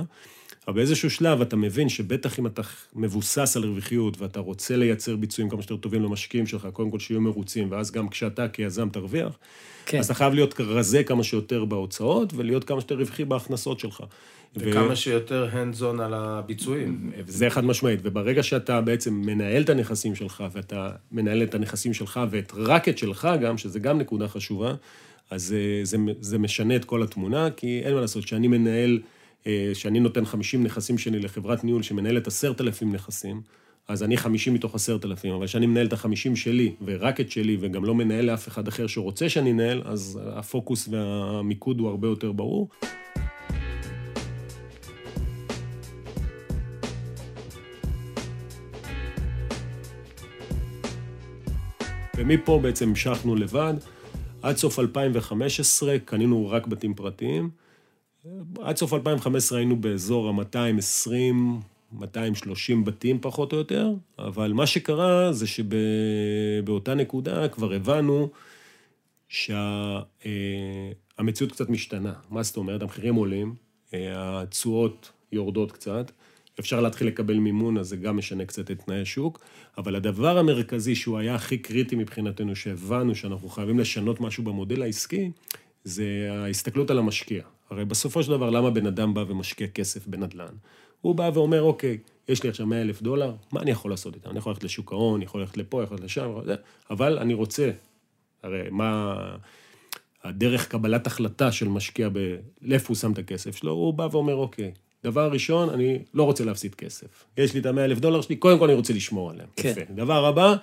אבל 0.69 0.75
באיזשהו 0.75 1.09
שלב 1.09 1.41
אתה 1.41 1.55
מבין 1.55 1.89
שבטח 1.89 2.39
אם 2.39 2.45
אתה 2.47 2.61
מבוסס 2.95 3.57
על 3.57 3.63
רווחיות 3.63 4.21
ואתה 4.21 4.39
רוצה 4.39 4.75
לייצר 4.75 5.15
ביצועים 5.15 5.49
כמה 5.49 5.61
שיותר 5.61 5.77
טובים 5.77 6.03
למשקיעים 6.03 6.47
שלך, 6.47 6.67
קודם 6.73 6.91
כל 6.91 6.99
שיהיו 6.99 7.21
מרוצים, 7.21 7.71
ואז 7.71 7.91
גם 7.91 8.09
כשאתה 8.09 8.47
כיזם 8.47 8.89
תרוויח, 8.89 9.37
כן. 9.85 9.99
אז 9.99 10.05
אתה 10.05 10.13
חייב 10.13 10.33
להיות 10.33 10.59
רזה 10.59 11.03
כמה 11.03 11.23
שיותר 11.23 11.65
בהוצאות 11.65 12.33
ולהיות 12.35 12.63
כמה 12.63 12.81
שיותר 12.81 12.95
רווחי 12.95 13.25
בהכנסות 13.25 13.79
שלך. 13.79 14.03
וכמה 14.55 14.91
ו... 14.91 14.95
שיותר 14.95 15.49
hands 15.53 15.81
on 15.81 16.01
על 16.01 16.13
הביצועים. 16.13 17.11
זה 17.27 17.49
חד 17.49 17.65
משמעית, 17.65 17.99
וברגע 18.03 18.43
שאתה 18.43 18.81
בעצם 18.81 19.13
מנהל 19.13 19.61
את 19.61 19.69
הנכסים 19.69 20.15
שלך, 20.15 20.43
ואתה 20.51 20.91
מנהל 21.11 21.43
את 21.43 21.55
הנכסים 21.55 21.93
שלך 21.93 22.19
ואת 22.29 22.53
רק 22.55 22.89
את 22.89 22.97
שלך 22.97 23.29
גם, 23.41 23.57
שזה 23.57 23.79
גם 23.79 23.97
נקודה 23.97 24.27
חשובה, 24.27 24.73
אז 25.29 25.43
זה, 25.43 25.57
זה, 25.83 25.97
זה 26.21 26.37
משנה 26.37 26.75
את 26.75 26.85
כל 26.85 27.03
התמונה, 27.03 27.49
כי 27.51 27.81
אין 27.83 27.93
מה 27.93 28.01
לעשות, 28.01 28.25
כשאני 28.25 28.47
מנהל... 28.47 28.99
אה, 29.47 29.71
שאני 29.73 29.99
נותן 29.99 30.25
50 30.25 30.63
נכסים 30.63 30.97
שלי 30.97 31.19
לחברת 31.19 31.63
ניהול 31.63 31.83
שמנהלת 31.83 32.27
10,000 32.27 32.93
נכסים, 32.93 33.41
אז 33.87 34.03
אני 34.03 34.17
50 34.17 34.53
מתוך 34.53 34.75
10,000, 34.75 35.33
אבל 35.33 35.47
כשאני 35.47 35.65
מנהל 35.65 35.87
את 35.87 35.93
ה-50 35.93 36.35
שלי, 36.35 36.75
ורק 36.85 37.21
את 37.21 37.31
שלי, 37.31 37.57
וגם 37.59 37.85
לא 37.85 37.95
מנהל 37.95 38.25
לאף 38.25 38.47
אחד 38.47 38.67
אחר 38.67 38.87
שרוצה 38.87 39.29
שאני 39.29 39.51
אנהל, 39.51 39.81
אז 39.85 40.19
הפוקוס 40.25 40.89
והמיקוד 40.91 41.79
הוא 41.79 41.89
הרבה 41.89 42.07
יותר 42.07 42.31
ברור. 42.31 42.69
ומפה 52.17 52.59
בעצם 52.61 52.89
המשכנו 52.89 53.35
לבד. 53.35 53.73
עד 54.41 54.57
סוף 54.57 54.79
2015 54.79 55.99
קנינו 55.99 56.49
רק 56.49 56.67
בתים 56.67 56.93
פרטיים. 56.93 57.49
עד 58.61 58.77
סוף 58.77 58.93
2015 58.93 59.57
היינו 59.57 59.75
באזור 59.75 60.29
ה-220, 60.29 61.11
230 61.91 62.85
בתים 62.85 63.17
פחות 63.21 63.53
או 63.53 63.57
יותר, 63.57 63.91
אבל 64.19 64.53
מה 64.53 64.67
שקרה 64.67 65.33
זה 65.33 65.45
שבאותה 65.47 66.95
נקודה 66.95 67.47
כבר 67.47 67.73
הבנו 67.73 68.29
שהמציאות 69.27 70.31
קצת 71.51 71.69
משתנה. 71.69 72.13
מה 72.29 72.43
זאת 72.43 72.57
אומרת? 72.57 72.81
המחירים 72.81 73.15
עולים, 73.15 73.55
התשואות 73.93 75.11
יורדות 75.31 75.71
קצת, 75.71 76.11
אפשר 76.59 76.81
להתחיל 76.81 77.07
לקבל 77.07 77.37
מימון, 77.37 77.77
אז 77.77 77.87
זה 77.87 77.97
גם 77.97 78.17
משנה 78.17 78.45
קצת 78.45 78.71
את 78.71 78.81
תנאי 78.85 79.01
השוק. 79.01 79.39
אבל 79.77 79.95
הדבר 79.95 80.37
המרכזי 80.37 80.95
שהוא 80.95 81.17
היה 81.17 81.35
הכי 81.35 81.57
קריטי 81.57 81.95
מבחינתנו, 81.95 82.55
שהבנו 82.55 83.15
שאנחנו 83.15 83.49
חייבים 83.49 83.79
לשנות 83.79 84.21
משהו 84.21 84.43
במודל 84.43 84.81
העסקי, 84.81 85.31
זה 85.83 86.29
ההסתכלות 86.31 86.91
על 86.91 86.97
המשקיע. 86.97 87.43
הרי 87.69 87.85
בסופו 87.85 88.23
של 88.23 88.31
דבר, 88.31 88.49
למה 88.49 88.69
בן 88.69 88.85
אדם 88.85 89.13
בא 89.13 89.23
ומשקיע 89.27 89.67
כסף 89.67 90.07
בנדל"ן? 90.07 90.53
הוא 91.01 91.15
בא 91.15 91.31
ואומר, 91.33 91.61
אוקיי, 91.61 91.97
יש 92.27 92.43
לי 92.43 92.49
עכשיו 92.49 92.65
100 92.65 92.81
אלף 92.81 93.01
דולר, 93.01 93.33
מה 93.51 93.61
אני 93.61 93.71
יכול 93.71 93.91
לעשות 93.91 94.15
איתם? 94.15 94.29
אני 94.29 94.37
יכול 94.37 94.51
ללכת 94.51 94.63
לשוק 94.63 94.91
ההון, 94.91 95.15
אני 95.15 95.25
יכול 95.25 95.41
ללכת 95.41 95.57
לפה, 95.57 95.83
יכול 95.83 95.97
ללכת 95.97 96.05
לשם, 96.05 96.31
אבל 96.89 97.17
אני 97.17 97.33
רוצה, 97.33 97.71
הרי 98.43 98.61
מה... 98.71 99.15
הדרך 100.23 100.67
קבלת 100.67 101.07
החלטה 101.07 101.51
של 101.51 101.67
משקיע 101.67 102.09
ב... 102.13 102.35
לאיפה 102.61 102.87
הוא 102.87 102.95
שם 102.95 103.11
את 103.11 103.17
הכסף 103.17 103.55
שלו, 103.55 103.71
הוא 103.71 103.93
בא 103.93 104.07
ואומר, 104.11 104.35
אוקיי, 104.35 104.71
דבר 105.03 105.31
ראשון, 105.31 105.69
אני 105.69 105.99
לא 106.13 106.23
רוצה 106.23 106.45
להפסיד 106.45 106.75
כסף. 106.75 107.25
יש 107.37 107.53
לי 107.53 107.59
את 107.59 107.65
המאה 107.65 107.85
אלף 107.85 107.99
דולר 107.99 108.21
שלי, 108.21 108.35
קודם 108.35 108.59
כל 108.59 108.65
אני 108.65 108.73
רוצה 108.73 108.93
לשמור 108.93 109.31
עליהם. 109.31 109.47
כן. 109.55 109.69
יפה. 109.69 109.81
דבר 109.93 110.25
הבא, 110.25 110.55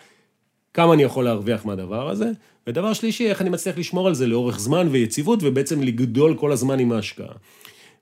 כמה 0.75 0.95
אני 0.95 1.03
יכול 1.03 1.25
להרוויח 1.25 1.65
מהדבר 1.65 2.09
הזה, 2.09 2.31
ודבר 2.67 2.93
שלישי, 2.93 3.31
איך 3.31 3.41
אני 3.41 3.51
מצליח 3.51 3.79
לשמור 3.79 4.09
על 4.09 4.15
זה 4.15 4.27
לאורך 4.27 4.59
זמן 4.59 4.89
ויציבות, 4.91 5.39
ובעצם 5.43 5.83
לגדול 5.83 6.37
כל 6.37 6.53
הזמן 6.53 6.79
עם 6.79 6.93
ההשקעה. 6.93 7.35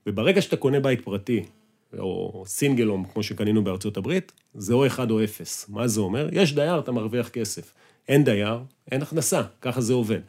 וברגע 0.07 0.43
שאתה 0.43 0.57
קונה 0.57 0.81
בית 0.81 1.01
פרטי, 1.01 1.43
או 1.99 2.45
סינגלום, 2.47 3.05
כמו 3.13 3.23
שקנינו 3.23 3.65
בארצות 3.65 3.97
הברית, 3.97 4.33
זה 4.55 4.75
או 4.75 4.87
אחד 4.87 5.11
או 5.11 5.25
אפס. 5.25 5.67
מה 5.69 5.89
זה 5.89 6.01
אומר? 6.01 6.29
יש 6.33 6.55
דייר, 6.55 6.79
אתה 6.79 6.93
מרוויח 6.93 7.29
כסף. 7.29 7.75
אין 8.09 8.25
דייר, 8.25 8.59
אין 8.93 9.03
הכנסה, 9.03 9.43
ככה 9.61 9.81
זה 9.81 9.93
עובד. 9.93 10.21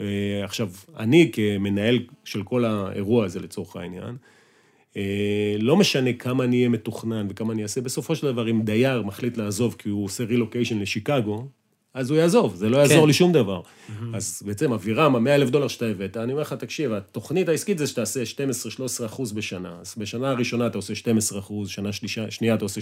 אה, 0.00 0.04
עכשיו, 0.44 0.70
אני 0.96 1.30
כמנהל 1.32 1.98
של 2.24 2.42
כל 2.42 2.64
האירוע 2.64 3.24
הזה 3.24 3.40
לצורך 3.40 3.76
העניין, 3.76 4.16
אה, 4.96 5.56
לא 5.58 5.76
משנה 5.76 6.12
כמה 6.12 6.44
אני 6.44 6.56
אהיה 6.56 6.68
מתוכנן 6.68 7.26
וכמה 7.30 7.52
אני 7.52 7.62
אעשה, 7.62 7.80
בסופו 7.80 8.16
של 8.16 8.26
דבר, 8.26 8.50
אם 8.50 8.62
דייר 8.62 9.02
מחליט 9.02 9.36
לעזוב 9.36 9.76
כי 9.78 9.88
הוא 9.88 10.04
עושה 10.04 10.24
רילוקיישן 10.24 10.78
לשיקגו, 10.78 11.46
אז 11.96 12.10
הוא 12.10 12.18
יעזוב, 12.18 12.54
זה 12.54 12.68
לא 12.68 12.76
יעזור 12.76 13.00
כן. 13.00 13.06
לי 13.06 13.12
שום 13.12 13.32
דבר. 13.32 13.60
אז 14.14 14.42
בעצם 14.46 14.72
אבירם, 14.72 15.16
המאה 15.16 15.34
אלף 15.34 15.50
דולר 15.50 15.68
שאתה 15.68 15.86
הבאת, 15.86 16.16
אני 16.16 16.32
אומר 16.32 16.42
לך, 16.42 16.52
תקשיב, 16.52 16.92
התוכנית 16.92 17.48
העסקית 17.48 17.78
זה 17.78 17.86
שתעשה 17.86 18.22
12-13 19.02 19.06
אחוז 19.06 19.32
בשנה. 19.32 19.76
אז 19.80 19.94
בשנה 19.98 20.30
הראשונה 20.30 20.66
אתה 20.66 20.78
עושה 20.78 20.94
12 20.94 21.38
אחוז, 21.38 21.68
שנה 21.68 21.92
שלישה, 21.92 22.30
שנייה 22.30 22.54
אתה 22.54 22.64
עושה 22.64 22.80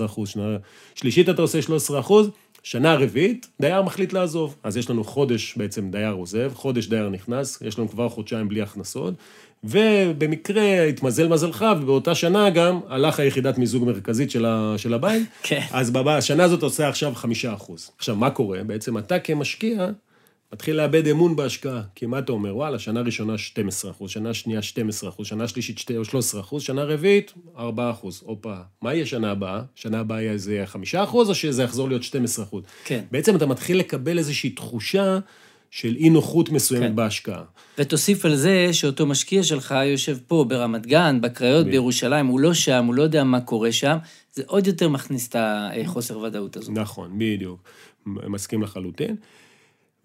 12-13 0.00 0.04
אחוז, 0.04 0.28
שנה 0.28 0.56
שלישית 0.94 1.28
אתה 1.28 1.42
עושה 1.42 1.62
13 1.62 2.00
אחוז, 2.00 2.30
שנה 2.62 2.94
רביעית, 2.94 3.48
דייר 3.60 3.82
מחליט 3.82 4.12
לעזוב. 4.12 4.56
אז 4.62 4.76
יש 4.76 4.90
לנו 4.90 5.04
חודש 5.04 5.54
בעצם 5.56 5.90
דייר 5.90 6.12
עוזב, 6.12 6.52
חודש 6.54 6.86
דייר 6.86 7.08
נכנס, 7.08 7.58
יש 7.62 7.78
לנו 7.78 7.88
כבר 7.88 8.08
חודשיים 8.08 8.48
בלי 8.48 8.62
הכנסות, 8.62 9.14
ובמקרה 9.64 10.84
התמזל 10.84 11.28
מזלך, 11.28 11.64
ובאותה 11.80 12.14
שנה 12.14 12.50
גם 12.50 12.80
הלך 12.88 13.20
היחידת 13.20 13.58
מיזוג 13.58 13.84
מרכזית 13.84 14.30
של, 14.30 14.46
ה, 14.46 14.74
של 14.76 14.94
הבית, 14.94 15.22
כן. 15.42 15.60
אז 15.72 15.90
בשנה 15.90 16.44
הזאת 16.44 16.58
אתה 16.58 16.66
עושה 16.66 16.88
עכשיו 16.88 17.14
חמישה 17.14 17.54
אחוז. 17.54 17.90
עכשיו, 17.98 18.16
מה 18.16 18.30
קורה? 18.30 18.62
בעצם 18.64 18.98
אתה 18.98 19.18
כמשקיע, 19.18 19.88
מתחיל 20.52 20.76
לאבד 20.76 21.08
אמון 21.08 21.36
בהשקעה. 21.36 21.82
כי 21.94 22.06
מה 22.06 22.18
אתה 22.18 22.32
אומר? 22.32 22.56
וואלה, 22.56 22.78
שנה 22.78 23.00
ראשונה 23.00 23.38
12 23.38 23.90
אחוז, 23.90 24.10
שנה 24.10 24.34
שנייה 24.34 24.62
12 24.62 25.10
אחוז, 25.10 25.26
שנה 25.26 25.48
שלישית 25.48 25.78
13 25.78 26.40
אחוז, 26.40 26.62
שנה 26.62 26.84
רביעית 26.84 27.32
4 27.58 27.90
אחוז. 27.90 28.22
הופה, 28.24 28.54
מה 28.82 28.94
יהיה 28.94 29.06
שנה 29.06 29.30
הבאה? 29.30 29.62
שנה 29.74 30.00
הבאה 30.00 30.22
יהיה 30.22 30.32
איזה 30.32 30.62
5 30.64 30.94
אחוז, 30.94 31.28
או 31.28 31.34
שזה 31.34 31.62
יחזור 31.62 31.88
להיות 31.88 32.02
12 32.02 32.44
אחוז? 32.44 32.64
כן. 32.84 33.04
בעצם 33.10 33.36
אתה 33.36 33.46
מתחיל 33.46 33.78
לקבל 33.78 34.18
איזושהי 34.18 34.50
תחושה 34.50 35.18
של 35.72 35.96
אי 35.96 36.10
נוחות 36.10 36.48
מסוימת 36.50 36.86
כן. 36.86 36.96
בהשקעה. 36.96 37.42
ותוסיף 37.78 38.24
על 38.24 38.36
זה 38.36 38.68
שאותו 38.72 39.06
משקיע 39.06 39.42
שלך 39.42 39.74
יושב 39.84 40.16
פה 40.26 40.44
ברמת 40.48 40.86
גן, 40.86 41.20
בקריות, 41.20 41.66
בירושלים, 41.66 42.26
הוא 42.26 42.40
לא 42.40 42.54
שם, 42.54 42.84
הוא 42.86 42.94
לא 42.94 43.02
יודע 43.02 43.24
מה 43.24 43.40
קורה 43.40 43.72
שם, 43.72 43.96
זה 44.32 44.42
עוד 44.46 44.66
יותר 44.66 44.88
מכניס 44.88 45.28
את 45.28 45.36
החוסר 45.38 46.18
ודאות 46.18 46.56
הזו. 46.56 46.72
נכון, 46.72 47.18
בדיוק. 47.18 47.60
מסכים 48.06 48.62
לחלוטין. 48.62 49.16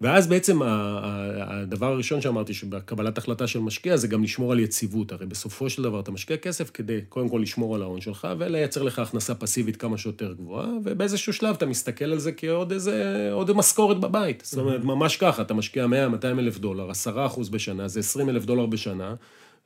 ואז 0.00 0.26
בעצם 0.26 0.60
הדבר 0.62 1.86
הראשון 1.86 2.20
שאמרתי, 2.20 2.54
שבקבלת 2.54 3.18
החלטה 3.18 3.46
של 3.46 3.60
משקיע, 3.60 3.96
זה 3.96 4.08
גם 4.08 4.22
לשמור 4.22 4.52
על 4.52 4.60
יציבות. 4.60 5.12
הרי 5.12 5.26
בסופו 5.26 5.70
של 5.70 5.82
דבר 5.82 6.00
אתה 6.00 6.10
משקיע 6.10 6.36
כסף 6.36 6.70
כדי 6.74 7.00
קודם 7.08 7.28
כל 7.28 7.38
לשמור 7.42 7.74
על 7.74 7.82
ההון 7.82 8.00
שלך, 8.00 8.28
ולייצר 8.38 8.82
לך 8.82 8.98
הכנסה 8.98 9.34
פסיבית 9.34 9.76
כמה 9.76 9.98
שיותר 9.98 10.32
גבוהה, 10.32 10.68
ובאיזשהו 10.84 11.32
שלב 11.32 11.54
אתה 11.54 11.66
מסתכל 11.66 12.04
על 12.04 12.18
זה 12.18 12.32
כעוד 12.32 12.72
איזה, 12.72 13.28
עוד 13.32 13.52
משכורת 13.52 14.00
בבית. 14.00 14.42
זאת 14.44 14.58
אומרת, 14.58 14.84
ממש 14.84 15.16
ככה, 15.16 15.42
אתה 15.42 15.54
משקיע 15.54 15.86
100-200 15.86 15.90
אלף 16.24 16.58
דולר, 16.58 16.90
10 16.90 17.26
אחוז 17.26 17.48
בשנה, 17.48 17.88
זה 17.88 18.00
20 18.00 18.28
אלף 18.28 18.44
דולר 18.44 18.66
בשנה. 18.66 19.14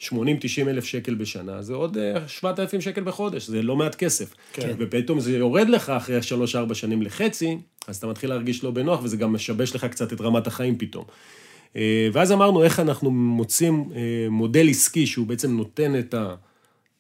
80-90 0.03 0.13
אלף 0.69 0.85
שקל 0.85 1.15
בשנה, 1.15 1.63
זה 1.63 1.75
עוד 1.75 1.99
אה, 1.99 2.29
7,000 2.29 2.81
שקל 2.81 3.03
בחודש, 3.03 3.47
זה 3.47 3.63
לא 3.63 3.77
מעט 3.77 3.95
כסף. 3.95 4.35
כן. 4.53 4.75
ופתאום 4.79 5.21
זה 5.21 5.39
יורד 5.39 5.69
לך 5.69 5.91
אחרי 5.91 6.19
3-4 6.71 6.75
שנים 6.75 7.03
לחצי, 7.03 7.59
אז 7.87 7.97
אתה 7.97 8.07
מתחיל 8.07 8.31
להרגיש 8.31 8.65
לא 8.65 8.71
בנוח, 8.71 9.01
וזה 9.03 9.17
גם 9.17 9.33
משבש 9.33 9.75
לך 9.75 9.85
קצת 9.85 10.13
את 10.13 10.21
רמת 10.21 10.47
החיים 10.47 10.79
פתאום. 10.79 11.05
אה, 11.77 12.09
ואז 12.13 12.33
אמרנו 12.33 12.65
איך 12.65 12.81
אנחנו 12.81 13.11
מוצאים 13.11 13.89
אה, 13.95 14.27
מודל 14.31 14.69
עסקי 14.69 15.07
שהוא 15.07 15.27
בעצם 15.27 15.57
נותן 15.57 15.99
את, 15.99 16.15
ה, 16.15 16.35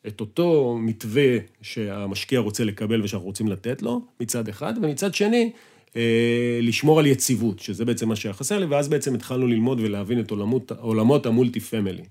את 0.06 0.20
אותו 0.20 0.78
מתווה 0.80 1.36
שהמשקיע 1.62 2.40
רוצה 2.40 2.64
לקבל 2.64 3.02
ושאנחנו 3.02 3.26
רוצים 3.26 3.48
לתת 3.48 3.82
לו, 3.82 4.00
מצד 4.20 4.48
אחד, 4.48 4.74
ומצד 4.82 5.14
שני, 5.14 5.52
אה, 5.96 6.58
לשמור 6.62 6.98
על 6.98 7.06
יציבות, 7.06 7.60
שזה 7.60 7.84
בעצם 7.84 8.08
מה 8.08 8.16
שהיה 8.16 8.32
חסר 8.32 8.58
לי, 8.58 8.66
ואז 8.66 8.88
בעצם 8.88 9.14
התחלנו 9.14 9.46
ללמוד 9.46 9.80
ולהבין 9.80 10.20
את 10.20 10.30
עולמות, 10.30 10.72
עולמות 10.72 11.26
ה 11.26 11.32
multi 11.32 11.60
family. 11.60 12.02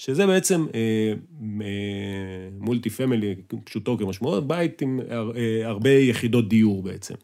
שזה 0.00 0.26
בעצם 0.26 0.66
אה, 0.74 1.12
אה, 1.60 1.66
multi 2.60 2.90
family, 2.90 3.34
פשוטו 3.64 3.98
כמשמעות, 3.98 4.48
בית 4.48 4.82
עם 4.82 5.00
אה, 5.10 5.68
הרבה 5.68 5.90
יחידות 5.90 6.48
דיור 6.48 6.82
בעצם. 6.82 7.14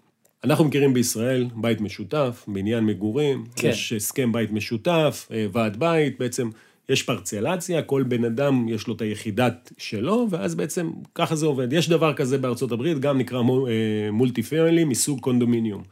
אנחנו 0.44 0.64
מכירים 0.64 0.94
בישראל 0.94 1.46
בית 1.54 1.80
משותף, 1.80 2.44
בניין 2.48 2.84
מגורים, 2.86 3.44
כן. 3.56 3.68
יש 3.68 3.92
הסכם 3.92 4.32
בית 4.32 4.52
משותף, 4.52 5.28
אה, 5.32 5.46
ועד 5.52 5.76
בית, 5.76 6.18
בעצם 6.18 6.48
יש 6.88 7.02
פרצלציה, 7.02 7.82
כל 7.82 8.02
בן 8.02 8.24
אדם 8.24 8.68
יש 8.68 8.86
לו 8.86 8.94
את 8.94 9.00
היחידת 9.00 9.72
שלו, 9.78 10.26
ואז 10.30 10.54
בעצם 10.54 10.90
ככה 11.14 11.36
זה 11.36 11.46
עובד. 11.46 11.72
יש 11.72 11.88
דבר 11.88 12.14
כזה 12.14 12.38
בארצות 12.38 12.72
הברית, 12.72 12.98
גם 12.98 13.18
נקרא 13.18 13.42
מו- 13.42 13.66
אה, 13.66 13.72
multi 14.12 14.42
family 14.42 14.84
מסוג 14.84 15.20
condominium. 15.20 15.82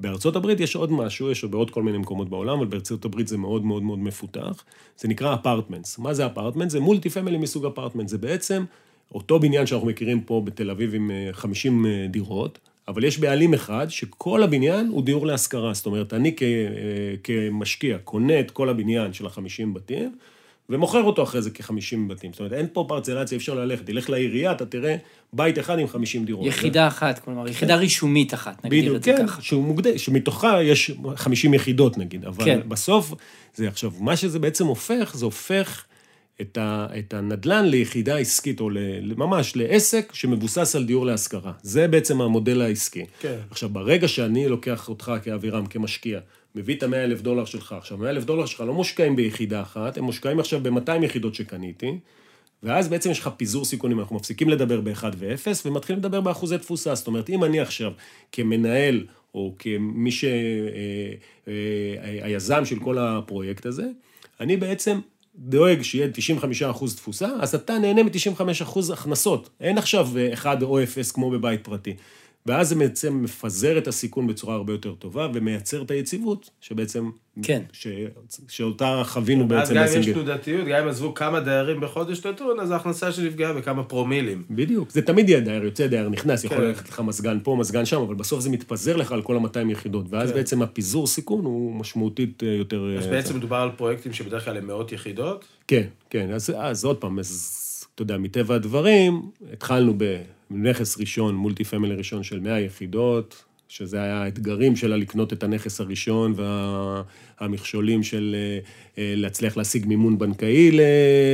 בארצות 0.00 0.36
הברית 0.36 0.60
יש 0.60 0.76
עוד 0.76 0.92
משהו, 0.92 1.30
יש 1.30 1.44
בעוד 1.44 1.70
כל 1.70 1.82
מיני 1.82 1.98
מקומות 1.98 2.28
בעולם, 2.28 2.58
אבל 2.58 2.66
בארצות 2.66 3.04
הברית 3.04 3.28
זה 3.28 3.38
מאוד 3.38 3.64
מאוד 3.64 3.82
מאוד 3.82 3.98
מפותח. 3.98 4.64
זה 4.96 5.08
נקרא 5.08 5.34
apartments. 5.34 5.98
מה 5.98 6.14
זה 6.14 6.26
apartment? 6.26 6.70
זה 6.70 6.80
multi 6.80 7.10
family 7.10 7.38
מסוג 7.38 7.66
apartment. 7.66 8.08
זה 8.08 8.18
בעצם 8.18 8.64
אותו 9.14 9.38
בניין 9.38 9.66
שאנחנו 9.66 9.86
מכירים 9.86 10.20
פה 10.20 10.42
בתל 10.44 10.70
אביב 10.70 10.94
עם 10.94 11.10
אה, 11.10 11.28
50 11.32 11.86
אה, 11.86 12.06
דירות, 12.10 12.58
אבל 12.88 13.04
יש 13.04 13.18
בעלים 13.18 13.54
אחד 13.54 13.86
שכל 13.88 14.42
הבניין 14.42 14.86
הוא 14.86 15.02
דיור 15.02 15.26
להשכרה. 15.26 15.74
זאת 15.74 15.86
אומרת, 15.86 16.14
אני 16.14 16.34
כ, 16.36 16.42
אה, 16.42 16.48
כמשקיע 17.24 17.98
קונה 17.98 18.40
את 18.40 18.50
כל 18.50 18.68
הבניין 18.68 19.12
של 19.12 19.26
ה-50 19.26 19.66
בתים, 19.72 20.14
ומוכר 20.72 21.02
אותו 21.02 21.22
אחרי 21.22 21.42
זה 21.42 21.50
כ-50 21.50 21.96
בתים. 22.08 22.32
זאת 22.32 22.40
אומרת, 22.40 22.52
אין 22.52 22.66
פה 22.72 22.84
פרצלציה, 22.88 23.36
אי 23.36 23.38
אפשר 23.38 23.54
ללכת. 23.54 23.86
תלך 23.86 24.10
לעירייה, 24.10 24.52
אתה 24.52 24.66
תראה 24.66 24.96
בית 25.32 25.58
אחד 25.58 25.78
עם 25.78 25.88
50 25.88 26.24
דירות. 26.24 26.46
יחידה 26.46 26.88
אחת, 26.88 27.18
כלומר, 27.18 27.48
יחידה 27.48 27.76
רישומית 27.76 28.34
אחת, 28.34 28.64
נגדיר 28.64 28.80
בדיוק, 28.80 28.96
את 28.96 29.02
זה 29.02 29.12
כן, 29.16 29.26
ככה. 29.26 29.42
שהוא 29.42 29.64
מוגדר, 29.64 29.96
שמתוכה 29.96 30.62
יש 30.62 30.90
50 31.16 31.54
יחידות 31.54 31.98
נגיד, 31.98 32.24
אבל 32.24 32.44
כן. 32.44 32.60
כן. 32.62 32.68
בסוף, 32.68 33.14
זה 33.54 33.68
עכשיו, 33.68 33.92
מה 34.00 34.16
שזה 34.16 34.38
בעצם 34.38 34.66
הופך, 34.66 35.12
זה 35.14 35.24
הופך 35.24 35.84
את, 36.40 36.58
ה, 36.58 36.86
את 36.98 37.14
הנדל"ן 37.14 37.64
ליחידה 37.64 38.16
עסקית, 38.18 38.60
או 38.60 38.70
ל, 38.70 38.78
ממש 39.16 39.56
לעסק 39.56 40.10
שמבוסס 40.14 40.76
על 40.76 40.84
דיור 40.84 41.06
להשכרה. 41.06 41.52
זה 41.62 41.88
בעצם 41.88 42.20
המודל 42.20 42.60
העסקי. 42.60 43.04
כן. 43.20 43.36
עכשיו, 43.50 43.68
ברגע 43.68 44.08
שאני 44.08 44.48
לוקח 44.48 44.88
אותך 44.88 45.12
כאבירם, 45.22 45.66
כמשקיע, 45.66 46.20
מביא 46.54 46.76
את 46.76 46.82
המאה 46.82 47.04
אלף 47.04 47.20
דולר 47.20 47.44
שלך, 47.44 47.72
עכשיו, 47.72 47.98
המאה 47.98 48.10
אלף 48.10 48.24
דולר 48.24 48.46
שלך 48.46 48.60
לא 48.60 48.74
מושקעים 48.74 49.16
ביחידה 49.16 49.62
אחת, 49.62 49.96
הם 49.98 50.04
מושקעים 50.04 50.40
עכשיו 50.40 50.60
ב-200 50.62 51.04
יחידות 51.04 51.34
שקניתי, 51.34 51.98
ואז 52.62 52.88
בעצם 52.88 53.10
יש 53.10 53.18
לך 53.18 53.30
פיזור 53.36 53.64
סיכונים, 53.64 54.00
אנחנו 54.00 54.16
מפסיקים 54.16 54.48
לדבר 54.48 54.80
ב-1 54.80 55.04
ו-0, 55.16 55.46
ומתחילים 55.66 55.98
לדבר 55.98 56.20
באחוזי 56.20 56.58
תפוסה. 56.58 56.94
זאת 56.94 57.06
אומרת, 57.06 57.30
אם 57.30 57.44
אני 57.44 57.60
עכשיו 57.60 57.92
כמנהל, 58.32 59.06
או 59.34 59.54
כמי 59.58 60.10
ש... 60.10 60.24
אה, 60.24 60.30
אה, 61.48 62.24
היזם 62.24 62.64
של 62.64 62.78
כל 62.78 62.98
הפרויקט 62.98 63.66
הזה, 63.66 63.86
אני 64.40 64.56
בעצם 64.56 64.98
דואג 65.36 65.82
שיהיה 65.82 66.08
95% 66.72 66.96
תפוסה, 66.96 67.28
אז 67.40 67.54
אתה 67.54 67.78
נהנה 67.78 68.02
מ-95% 68.02 68.92
הכנסות. 68.92 69.50
אין 69.60 69.78
עכשיו 69.78 70.08
1 70.32 70.62
או 70.62 70.82
0 70.82 71.12
כמו 71.12 71.30
בבית 71.30 71.64
פרטי. 71.64 71.94
ואז 72.46 72.68
זה 72.68 72.74
בעצם 72.74 73.22
מפזר 73.22 73.78
את 73.78 73.88
הסיכון 73.88 74.26
בצורה 74.26 74.54
הרבה 74.54 74.72
יותר 74.72 74.94
טובה, 74.94 75.28
ומייצר 75.34 75.82
את 75.82 75.90
היציבות, 75.90 76.50
שבעצם... 76.60 77.10
כן. 77.42 77.62
ש... 77.72 77.86
שאותה 78.48 79.02
חווינו 79.04 79.44
אז 79.44 79.50
בעצם 79.50 79.74
גם 79.74 79.84
אם 79.94 80.00
יש. 80.00 80.08
תנודתיות, 80.08 80.66
גם 80.66 80.82
אם 80.82 80.88
עזבו 80.88 81.14
כמה 81.14 81.40
דיירים 81.40 81.80
בחודש 81.80 82.26
נתון, 82.26 82.60
אז 82.60 82.70
ההכנסה 82.70 83.12
שנפגעה 83.12 83.52
בכמה 83.52 83.84
פרומילים. 83.84 84.42
בדיוק, 84.50 84.90
זה 84.90 85.02
תמיד 85.02 85.28
יהיה 85.28 85.40
דייר 85.40 85.64
יוצא, 85.64 85.86
דייר 85.86 86.08
נכנס, 86.08 86.44
יכול 86.44 86.56
כן. 86.56 86.62
ללכת 86.62 86.88
לך 86.88 87.00
מזגן 87.00 87.38
פה, 87.42 87.56
מזגן 87.58 87.84
שם, 87.84 88.00
אבל 88.00 88.14
בסוף 88.14 88.40
זה 88.40 88.50
מתפזר 88.50 88.96
לך 88.96 89.12
על 89.12 89.22
כל 89.22 89.36
ה-200 89.36 89.72
יחידות, 89.72 90.06
ואז 90.10 90.30
כן. 90.30 90.34
בעצם 90.34 90.62
הפיזור 90.62 91.06
סיכון 91.06 91.44
הוא 91.44 91.74
משמעותית 91.74 92.42
אה, 92.42 92.48
יותר... 92.48 92.96
אז 92.98 93.06
אה, 93.06 93.10
בעצם 93.10 93.36
מדובר 93.36 93.56
על 93.56 93.70
פרויקטים 93.76 94.12
שבדרך 94.12 94.44
כלל 94.44 94.56
הם 94.56 94.66
מאות 94.66 94.92
יחידות. 94.92 95.44
כן, 95.68 95.86
כן, 96.10 96.32
אז, 96.32 96.52
אז 96.56 96.84
עוד 96.84 96.96
פעם, 96.96 97.18
אז 97.18 97.61
אתה 97.94 98.02
יודע, 98.02 98.18
מטבע 98.18 98.54
הדברים, 98.54 99.30
התחלנו 99.52 99.94
בנכס 100.50 100.98
ראשון, 100.98 101.34
מולטי 101.34 101.64
פמילי 101.64 101.94
ראשון 101.94 102.22
של 102.22 102.40
100 102.40 102.60
יחידות, 102.60 103.44
שזה 103.74 104.02
היה 104.02 104.22
האתגרים 104.22 104.76
שלה 104.76 104.96
לקנות 104.96 105.32
את 105.32 105.42
הנכס 105.42 105.80
הראשון 105.80 106.34
והמכשולים 107.40 108.02
של 108.02 108.36
אה, 108.38 108.58
אה, 108.98 109.14
להצליח 109.16 109.56
להשיג 109.56 109.86
מימון 109.86 110.18
בנקאי 110.18 110.70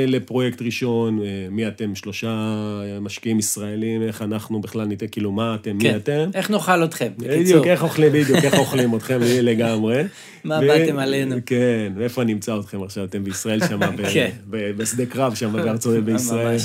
לפרויקט 0.06 0.62
ראשון, 0.62 1.20
אה, 1.22 1.46
מי 1.50 1.68
אתם, 1.68 1.94
שלושה 1.94 2.60
משקיעים 3.00 3.38
ישראלים, 3.38 4.02
איך 4.02 4.22
אנחנו 4.22 4.60
בכלל 4.60 4.84
ניתן, 4.86 5.06
כאילו, 5.10 5.32
מה 5.32 5.54
אתם, 5.54 5.78
כן. 5.78 5.88
מי 5.90 5.96
אתם? 5.96 6.30
איך 6.34 6.50
נאכל 6.50 6.84
אתכם, 6.84 7.08
בקיצור. 7.18 7.40
בדיוק, 7.40 7.66
איך 7.66 7.82
אוכלים, 7.82 8.12
בדיוק, 8.12 8.44
איך 8.44 8.58
אוכלים 8.58 8.96
אתכם 8.96 9.18
לגמרי. 9.50 10.02
מה 10.44 10.60
באתם 10.60 10.98
עלינו. 10.98 11.36
כן, 11.46 11.92
ואיפה 11.96 12.24
נמצא 12.24 12.58
אתכם 12.58 12.82
עכשיו? 12.82 13.04
אתם 13.04 13.24
בישראל 13.24 13.60
שם, 13.68 13.80
כן. 14.12 14.30
בשדה 14.50 15.06
קרב 15.06 15.34
שם 15.34 15.52
בארצות 15.52 16.04
בישראל. 16.04 16.56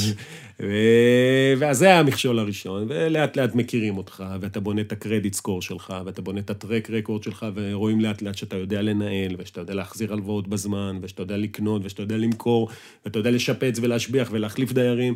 ואז 1.58 1.78
זה 1.78 1.86
היה 1.86 2.00
המכשול 2.00 2.40
הראשון, 2.40 2.86
ולאט 2.90 3.38
לאט 3.38 3.56
מכירים 3.56 3.98
אותך, 3.98 4.24
ואתה 4.42 4.60
בונה 4.60 4.82
את 4.82 4.92
הקרדיט 4.92 5.34
סקור 5.34 5.62
שלך, 5.62 5.94
ואתה 6.06 6.22
בונה 6.22 6.40
את 6.40 6.50
הטרק 6.50 6.90
רקורד 6.90 7.24
שלך, 7.24 7.46
ורואים 7.54 8.02
לאט 8.02 8.22
לאט 8.22 8.38
שאתה 8.38 8.58
יודע 8.58 8.82
לנהל, 8.82 9.36
ושאתה 9.38 9.62
יודע 9.62 9.74
להחזיר 9.74 10.14
הלוואות 10.14 10.48
בזמן, 10.48 11.00
ושאתה 11.02 11.22
יודע 11.22 11.38
לקנות, 11.38 11.82
ושאתה 11.86 12.02
יודע 12.02 12.18
למכור, 12.18 12.70
ואתה 13.06 13.20
יודע 13.20 13.32
לשפץ 13.32 13.80
ולהשביח 13.82 14.30
ולהחליף 14.32 14.72
דיירים. 14.72 15.16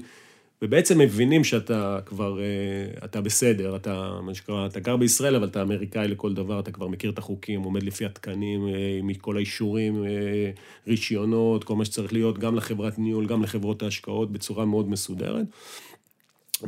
ובעצם 0.62 1.00
מבינים 1.00 1.44
שאתה 1.44 2.00
כבר, 2.06 2.40
אה, 2.40 3.06
אתה 3.06 3.22
בסדר, 3.22 3.76
אתה, 3.76 4.20
מה 4.24 4.34
שנקרא, 4.34 4.66
אתה 4.66 4.80
גר 4.80 4.98
בישראל, 4.98 5.36
אבל 5.36 5.48
אתה 5.48 5.62
אמריקאי 5.62 6.08
לכל 6.08 6.34
דבר, 6.34 6.60
אתה 6.60 6.72
כבר 6.72 6.88
מכיר 6.88 7.12
את 7.12 7.18
החוקים, 7.18 7.64
עומד 7.64 7.84
לפי 7.84 8.06
התקנים, 8.06 8.68
אה, 8.68 9.00
מכל 9.04 9.38
האישורים, 9.38 10.04
אה, 10.04 10.52
רישיונות, 10.88 11.64
כל 11.64 11.76
מה 11.76 11.86
שצריך 11.86 12.14
להיות, 12.14 12.40
גם 12.40 12.56
לחברת 12.56 13.00
ניהול, 13.00 13.26
גם 13.26 13.44
לחברות 13.44 13.84
ההשקעות, 13.84 14.32
בצורה 14.32 14.66
מאוד 14.66 14.90
מסודרת. 14.90 15.46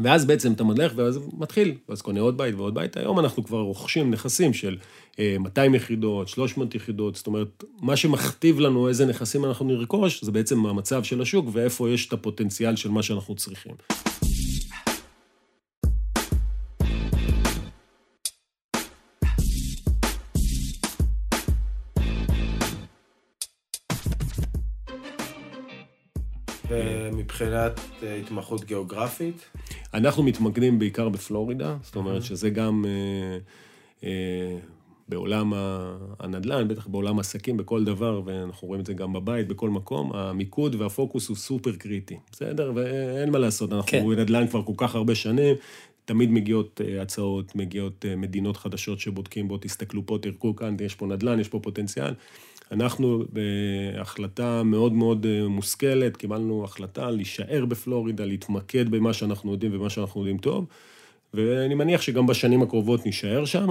ואז 0.03 0.25
בעצם 0.25 0.53
אתה 0.53 0.63
מדלך, 0.63 0.91
ואז 0.95 1.19
מתחיל, 1.37 1.73
ואז 1.89 2.01
קונה 2.01 2.19
עוד 2.19 2.37
בית 2.37 2.55
ועוד 2.55 2.73
בית. 2.73 2.97
היום 2.97 3.19
אנחנו 3.19 3.43
כבר 3.43 3.59
רוכשים 3.59 4.11
נכסים 4.11 4.53
של 4.53 4.77
אה, 5.19 5.35
200 5.39 5.75
יחידות, 5.75 6.27
300 6.27 6.75
יחידות, 6.75 7.15
זאת 7.15 7.27
אומרת, 7.27 7.63
מה 7.81 7.95
שמכתיב 7.95 8.59
לנו 8.59 8.87
איזה 8.87 9.05
נכסים 9.05 9.45
אנחנו 9.45 9.65
נרכוש, 9.65 10.23
זה 10.23 10.31
בעצם 10.31 10.65
המצב 10.65 11.03
של 11.03 11.21
השוק 11.21 11.45
ואיפה 11.51 11.89
יש 11.89 12.07
את 12.07 12.13
הפוטנציאל 12.13 12.75
של 12.75 12.89
מה 12.89 13.03
שאנחנו 13.03 13.35
צריכים. 13.35 13.73
ומבחינת 27.29 27.79
אה, 28.03 28.15
התמחות 28.15 28.65
גיאוגרפית, 28.65 29.45
אנחנו 29.93 30.23
מתמקדים 30.23 30.79
בעיקר 30.79 31.09
בפלורידה, 31.09 31.77
זאת 31.83 31.95
אומרת 31.95 32.23
שזה 32.23 32.49
גם 32.49 32.85
אה, 32.87 33.37
אה, 34.03 34.57
בעולם 35.09 35.53
הנדל"ן, 36.19 36.67
בטח 36.67 36.87
בעולם 36.87 37.17
העסקים, 37.17 37.57
בכל 37.57 37.83
דבר, 37.83 38.21
ואנחנו 38.25 38.67
רואים 38.67 38.81
את 38.81 38.85
זה 38.85 38.93
גם 38.93 39.13
בבית, 39.13 39.47
בכל 39.47 39.69
מקום, 39.69 40.13
המיקוד 40.13 40.75
והפוקוס 40.75 41.27
הוא 41.27 41.37
סופר 41.37 41.75
קריטי, 41.75 42.17
בסדר? 42.31 42.71
ואין 42.75 43.31
מה 43.31 43.39
לעשות, 43.39 43.73
אנחנו 43.73 43.91
כן. 43.91 44.19
נדל"ן 44.19 44.47
כבר 44.47 44.63
כל 44.63 44.73
כך 44.77 44.95
הרבה 44.95 45.15
שנים, 45.15 45.55
תמיד 46.05 46.31
מגיעות 46.31 46.81
הצעות, 47.01 47.55
מגיעות 47.55 48.05
מדינות 48.17 48.57
חדשות 48.57 48.99
שבודקים, 48.99 49.47
בואו 49.47 49.59
תסתכלו 49.61 50.05
פה, 50.05 50.17
תראו 50.21 50.55
כאן, 50.55 50.75
יש 50.81 50.95
פה 50.95 51.05
נדל"ן, 51.05 51.39
יש 51.39 51.47
פה 51.47 51.59
פוטנציאל. 51.59 52.13
אנחנו 52.71 53.23
בהחלטה 53.29 54.63
מאוד 54.63 54.93
מאוד 54.93 55.25
אה, 55.25 55.47
מושכלת, 55.47 56.17
קיבלנו 56.17 56.63
החלטה 56.63 57.11
להישאר 57.11 57.65
בפלורידה, 57.65 58.25
להתמקד 58.25 58.89
במה 58.89 59.13
שאנחנו 59.13 59.51
יודעים 59.51 59.75
ומה 59.75 59.89
שאנחנו 59.89 60.21
יודעים 60.21 60.37
טוב, 60.37 60.65
ואני 61.33 61.75
מניח 61.75 62.01
שגם 62.01 62.27
בשנים 62.27 62.61
הקרובות 62.61 63.05
נישאר 63.05 63.45
שם, 63.45 63.69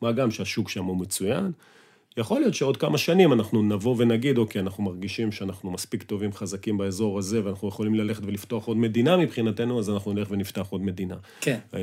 מה 0.00 0.12
גם 0.12 0.30
שהשוק 0.30 0.68
שם 0.68 0.84
הוא 0.84 0.96
מצוין. 0.96 1.52
יכול 2.16 2.40
להיות 2.40 2.54
שעוד 2.54 2.76
כמה 2.76 2.98
שנים 2.98 3.32
אנחנו 3.32 3.62
נבוא 3.62 3.94
ונגיד, 3.98 4.38
אוקיי, 4.38 4.60
אנחנו 4.60 4.84
מרגישים 4.84 5.32
שאנחנו 5.32 5.70
מספיק 5.70 6.02
טובים, 6.02 6.32
חזקים 6.32 6.78
באזור 6.78 7.18
הזה, 7.18 7.44
ואנחנו 7.44 7.68
יכולים 7.68 7.94
ללכת 7.94 8.22
ולפתוח 8.26 8.66
עוד 8.66 8.76
מדינה 8.76 9.16
מבחינתנו, 9.16 9.78
אז 9.78 9.90
אנחנו 9.90 10.12
נלך 10.12 10.30
ונפתח 10.30 10.66
עוד 10.70 10.82
מדינה. 10.82 11.16
כן. 11.40 11.58
אה, 11.74 11.80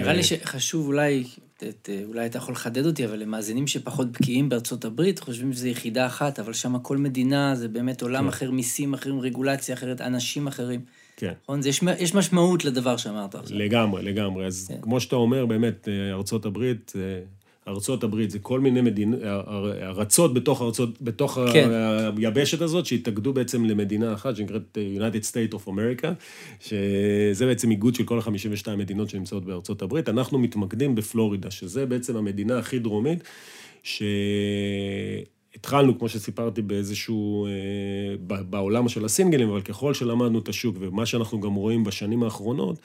נראה 0.00 0.12
לי 0.12 0.22
שחשוב 0.22 0.86
אולי, 0.86 1.24
את, 1.68 1.90
אולי 2.06 2.26
אתה 2.26 2.38
יכול 2.38 2.54
לחדד 2.54 2.86
אותי, 2.86 3.04
אבל 3.04 3.18
למאזינים 3.18 3.66
שפחות 3.66 4.12
בקיאים 4.12 4.48
בארצות 4.48 4.84
הברית, 4.84 5.18
חושבים 5.18 5.52
שזו 5.52 5.68
יחידה 5.68 6.06
אחת, 6.06 6.38
אבל 6.38 6.52
שם 6.52 6.78
כל 6.78 6.96
מדינה 6.96 7.54
זה 7.56 7.68
באמת 7.68 8.02
עולם 8.02 8.22
כן. 8.22 8.28
אחר, 8.28 8.50
מיסים 8.50 8.94
אחרים, 8.94 9.20
רגולציה 9.20 9.74
אחרת, 9.74 10.00
אנשים 10.00 10.46
אחרים. 10.46 10.80
כן. 11.16 11.32
נכון? 11.42 11.60
יש, 11.64 11.80
יש 11.98 12.14
משמעות 12.14 12.64
לדבר 12.64 12.96
שאמרת 12.96 13.34
עכשיו. 13.34 13.58
לגמרי, 13.58 14.02
לגמרי. 14.02 14.46
אז 14.46 14.66
כן. 14.68 14.80
כמו 14.80 15.00
שאתה 15.00 15.16
אומר, 15.16 15.46
באמת, 15.46 15.88
אה, 15.88 16.12
ארצות 16.12 16.44
הברית, 16.44 16.92
אה, 16.96 17.00
ארצות 17.68 18.04
הברית 18.04 18.30
זה 18.30 18.38
כל 18.38 18.60
מיני 18.60 18.80
מדינות, 18.80 19.20
ארצות 19.82 20.34
בתוך 20.34 20.62
ארצות, 20.62 21.02
בתוך 21.02 21.38
כן. 21.52 21.70
היבשת 22.16 22.60
הזאת, 22.60 22.86
שהתאגדו 22.86 23.32
בעצם 23.32 23.64
למדינה 23.64 24.12
אחת, 24.12 24.36
שנקראת 24.36 24.78
אה, 24.78 24.96
United 24.96 25.24
State 25.24 25.54
of 25.54 25.68
America, 25.68 26.06
שזה 26.60 27.46
בעצם 27.46 27.70
איגוד 27.70 27.94
של 27.94 28.04
כל 28.04 28.18
ה-52 28.18 28.76
מדינות 28.76 29.10
שנמצאות 29.10 29.44
בארצות 29.44 29.82
הברית. 29.82 30.08
אנחנו 30.08 30.38
מתמקדים 30.38 30.94
בפלורידה, 30.94 31.50
שזה 31.50 31.86
בעצם 31.86 32.16
המדינה 32.16 32.58
הכי 32.58 32.78
דרומית, 32.78 33.22
שהתחלנו, 35.52 35.98
כמו 35.98 36.08
שסיפרתי, 36.08 36.62
באיזשהו, 36.62 37.46
אה, 37.46 37.50
בעולם 38.42 38.88
של 38.88 39.04
הסינגלים, 39.04 39.48
אבל 39.48 39.60
ככל 39.60 39.94
שלמדנו 39.94 40.38
את 40.38 40.48
השוק, 40.48 40.76
ומה 40.80 41.06
שאנחנו 41.06 41.40
גם 41.40 41.54
רואים 41.54 41.84
בשנים 41.84 42.22
האחרונות, 42.22 42.78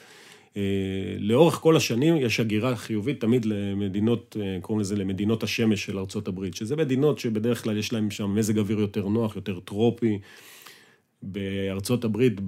לאורך 1.18 1.54
כל 1.54 1.76
השנים 1.76 2.16
יש 2.16 2.40
הגירה 2.40 2.76
חיובית 2.76 3.20
תמיד 3.20 3.44
למדינות, 3.44 4.36
אה, 4.40 4.58
קוראים 4.60 4.80
לזה 4.80 4.96
למדינות 4.96 5.42
השמש 5.42 5.84
של 5.84 5.98
ארצות 5.98 6.28
הברית, 6.28 6.54
שזה 6.54 6.76
מדינות 6.76 7.18
שבדרך 7.18 7.62
כלל 7.62 7.76
יש 7.76 7.92
להם 7.92 8.10
שם 8.10 8.34
מזג 8.34 8.58
אוויר 8.58 8.80
יותר 8.80 9.08
נוח, 9.08 9.36
יותר 9.36 9.60
טרופי. 9.60 10.18
בארצות 11.22 12.04
הברית 12.04 12.40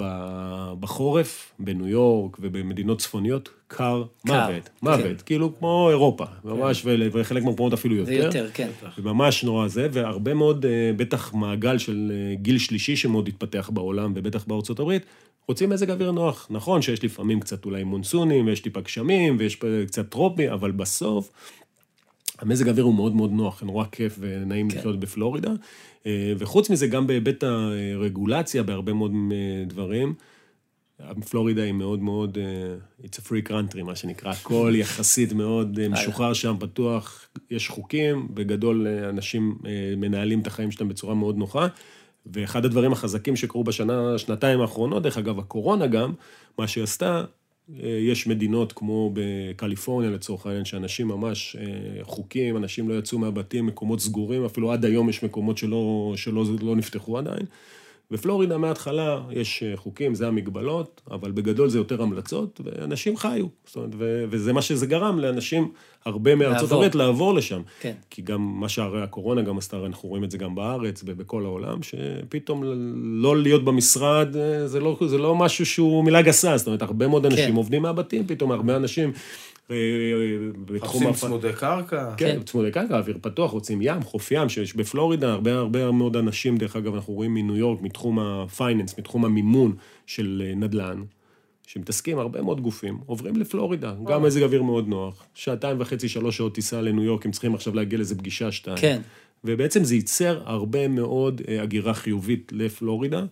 בחורף, 0.80 1.52
בניו 1.58 1.88
יורק 1.88 2.36
ובמדינות 2.40 3.00
צפוניות, 3.00 3.48
קר 3.68 4.04
קר, 4.26 4.32
מוות, 4.32 4.64
כן. 4.64 4.70
מוות, 4.82 5.22
כאילו 5.22 5.58
כמו 5.58 5.90
אירופה, 5.90 6.24
ממש, 6.44 6.82
ול- 6.84 7.08
וחלק 7.12 7.42
מהמקומות 7.42 7.72
אפילו 7.72 7.96
יותר. 7.96 8.10
זה 8.10 8.14
יותר, 8.14 8.48
כן. 8.54 8.68
וממש 8.98 9.44
נורא 9.44 9.68
זה, 9.68 9.88
והרבה 9.92 10.34
מאוד, 10.34 10.66
אה, 10.66 10.90
בטח 10.96 11.34
מעגל 11.34 11.78
של 11.78 12.12
אה, 12.14 12.34
גיל 12.34 12.58
שלישי 12.58 12.96
שמאוד 12.96 13.28
התפתח 13.28 13.70
בעולם, 13.72 14.12
ובטח 14.16 14.44
בארצות 14.44 14.80
הברית, 14.80 15.02
רוצים 15.48 15.70
מזג 15.70 15.90
אוויר 15.90 16.10
נוח. 16.10 16.46
נכון 16.50 16.82
שיש 16.82 17.04
לפעמים 17.04 17.40
קצת 17.40 17.64
אולי 17.64 17.84
מונסונים, 17.84 18.46
ויש 18.46 18.60
טיפה 18.60 18.80
גשמים, 18.80 19.36
ויש 19.38 19.58
קצת 19.86 20.10
טרופי, 20.10 20.50
אבל 20.50 20.70
בסוף, 20.70 21.30
המזג 22.40 22.68
האוויר 22.68 22.84
הוא 22.84 22.94
מאוד 22.94 23.14
מאוד 23.14 23.32
נוח, 23.32 23.62
נורא 23.62 23.84
כיף 23.92 24.16
ונעים 24.20 24.70
כן. 24.70 24.78
לחיות 24.78 25.00
בפלורידה. 25.00 25.50
אה, 26.06 26.32
וחוץ 26.38 26.70
מזה, 26.70 26.86
גם 26.86 27.06
בהיבט 27.06 27.44
הרגולציה, 27.44 28.62
בהרבה 28.62 28.92
מאוד 28.92 29.12
אה, 29.32 29.64
דברים, 29.66 30.14
פלורידה 31.30 31.62
היא 31.62 31.72
מאוד 31.72 32.02
מאוד, 32.02 32.38
אה, 32.38 33.04
it's 33.06 33.16
a 33.16 33.28
free 33.28 33.48
country, 33.48 33.82
מה 33.82 33.96
שנקרא, 33.96 34.30
הכל 34.30 34.72
יחסית 34.80 35.32
מאוד 35.32 35.88
משוחרר 35.88 36.32
שם, 36.32 36.56
פתוח, 36.60 37.28
יש 37.50 37.68
חוקים, 37.68 38.28
בגדול 38.30 38.86
אנשים 39.08 39.58
מנהלים 39.96 40.40
את 40.40 40.46
החיים 40.46 40.70
שלהם 40.70 40.88
בצורה 40.88 41.14
מאוד 41.14 41.36
נוחה. 41.36 41.66
ואחד 42.26 42.64
הדברים 42.64 42.92
החזקים 42.92 43.36
שקרו 43.36 43.64
בשנה, 43.64 44.18
שנתיים 44.18 44.60
האחרונות, 44.60 45.02
דרך 45.02 45.18
אגב, 45.18 45.38
הקורונה 45.38 45.86
גם, 45.86 46.12
מה 46.58 46.68
שהיא 46.68 46.84
עשתה, 46.84 47.24
אה, 47.82 47.88
יש 47.88 48.26
מדינות 48.26 48.72
כמו 48.72 49.12
בקליפורניה 49.14 50.10
לצורך 50.10 50.46
העניין, 50.46 50.64
שאנשים 50.64 51.08
ממש 51.08 51.56
אה, 51.60 52.04
חוקים, 52.04 52.56
אנשים 52.56 52.88
לא 52.88 52.98
יצאו 52.98 53.18
מהבתים, 53.18 53.66
מקומות 53.66 54.00
סגורים, 54.00 54.44
אפילו 54.44 54.72
עד 54.72 54.84
היום 54.84 55.08
יש 55.08 55.22
מקומות 55.22 55.58
שלא, 55.58 56.12
שלא 56.16 56.44
לא 56.62 56.76
נפתחו 56.76 57.18
עדיין. 57.18 57.46
בפלורידה 58.10 58.58
מההתחלה 58.58 59.20
יש 59.30 59.62
אה, 59.62 59.76
חוקים, 59.76 60.14
זה 60.14 60.28
המגבלות, 60.28 61.00
אבל 61.10 61.30
בגדול 61.30 61.68
זה 61.68 61.78
יותר 61.78 62.02
המלצות, 62.02 62.60
ואנשים 62.64 63.16
חיו. 63.16 63.46
זאת 63.66 63.76
אומרת, 63.76 63.90
ו- 63.98 64.24
וזה 64.30 64.52
מה 64.52 64.62
שזה 64.62 64.86
גרם 64.86 65.18
לאנשים, 65.18 65.72
הרבה 66.04 66.34
מארצות. 66.34 66.72
הברית, 66.72 66.94
לעבור 66.94 67.34
לשם. 67.34 67.62
כן. 67.80 67.92
כי 68.10 68.22
גם 68.22 68.60
מה 68.60 68.68
שהרי 68.68 69.02
הקורונה 69.02 69.42
גם 69.42 69.58
עשתה, 69.58 69.86
אנחנו 69.86 70.08
רואים 70.08 70.24
את 70.24 70.30
זה 70.30 70.38
גם 70.38 70.54
בארץ 70.54 71.02
ובכל 71.06 71.44
העולם, 71.44 71.78
שפתאום 71.82 72.62
לא 73.22 73.36
להיות 73.36 73.64
במשרד, 73.64 74.36
אה, 74.36 74.66
זה 74.66 74.80
לא, 74.80 74.98
זה 75.06 75.18
לא 75.18 75.34
משהו 75.34 75.66
שהוא 75.66 76.04
מילה 76.04 76.22
גסה, 76.22 76.56
זאת 76.56 76.66
אומרת, 76.66 76.82
הרבה 76.82 77.08
מאוד 77.08 77.26
אנשים 77.26 77.50
כן. 77.50 77.56
עובדים 77.56 77.82
מהבתים, 77.82 78.26
פתאום 78.26 78.52
הרבה 78.52 78.76
אנשים 78.76 79.12
בתחום... 80.64 80.76
מחפשים 81.02 81.08
הפ- 81.08 81.16
צמודי 81.16 81.52
קרקע. 81.52 82.14
כן, 82.16 82.26
כן. 82.36 82.42
צמודי 82.42 82.70
קרקע, 82.70 82.98
אוויר 82.98 83.18
פתוח, 83.20 83.50
רוצים 83.50 83.78
ים, 83.82 84.02
חוף 84.02 84.30
ים, 84.32 84.48
שיש 84.48 84.76
בפלורידה, 84.76 85.32
הרבה 85.32 85.54
הרבה 85.54 85.90
מאוד 85.90 86.16
אנשים, 86.16 86.56
דרך 86.56 86.76
אגב, 86.76 86.94
אנחנו 86.94 87.14
רואים 87.14 87.34
מניו 87.34 87.56
יורק, 87.56 87.82
מתחום 87.82 88.18
הפייננס, 88.18 88.98
מתחום 88.98 89.24
המימון 89.24 89.74
של 90.06 90.42
אה, 90.46 90.54
נדל"ן, 90.54 91.02
שמתעסקים, 91.66 92.18
הרבה 92.18 92.42
מאוד 92.42 92.60
גופים, 92.60 92.98
עוברים 93.06 93.36
לפלורידה, 93.36 93.94
גם 94.06 94.22
מזג 94.22 94.42
אוויר 94.42 94.62
מאוד 94.62 94.88
נוח, 94.88 95.24
שעתיים 95.34 95.76
וחצי, 95.80 96.08
שלוש 96.08 96.36
שעות 96.36 96.54
טיסה 96.54 96.80
לניו 96.80 97.02
יורק, 97.04 97.26
הם 97.26 97.32
צריכים 97.32 97.54
עכשיו 97.54 97.74
להגיע 97.74 97.98
לאיזה 97.98 98.18
פגישה 98.18 98.52
שתיים. 98.52 98.76
כן. 98.76 99.00
ובעצם 99.44 99.84
זה 99.84 99.94
ייצר 99.94 100.42
הרבה 100.44 100.88
מאוד 100.88 101.40
אה, 101.48 101.62
הגירה 101.62 101.94
חיובית 101.94 102.52
לפלורידה, 102.54 103.24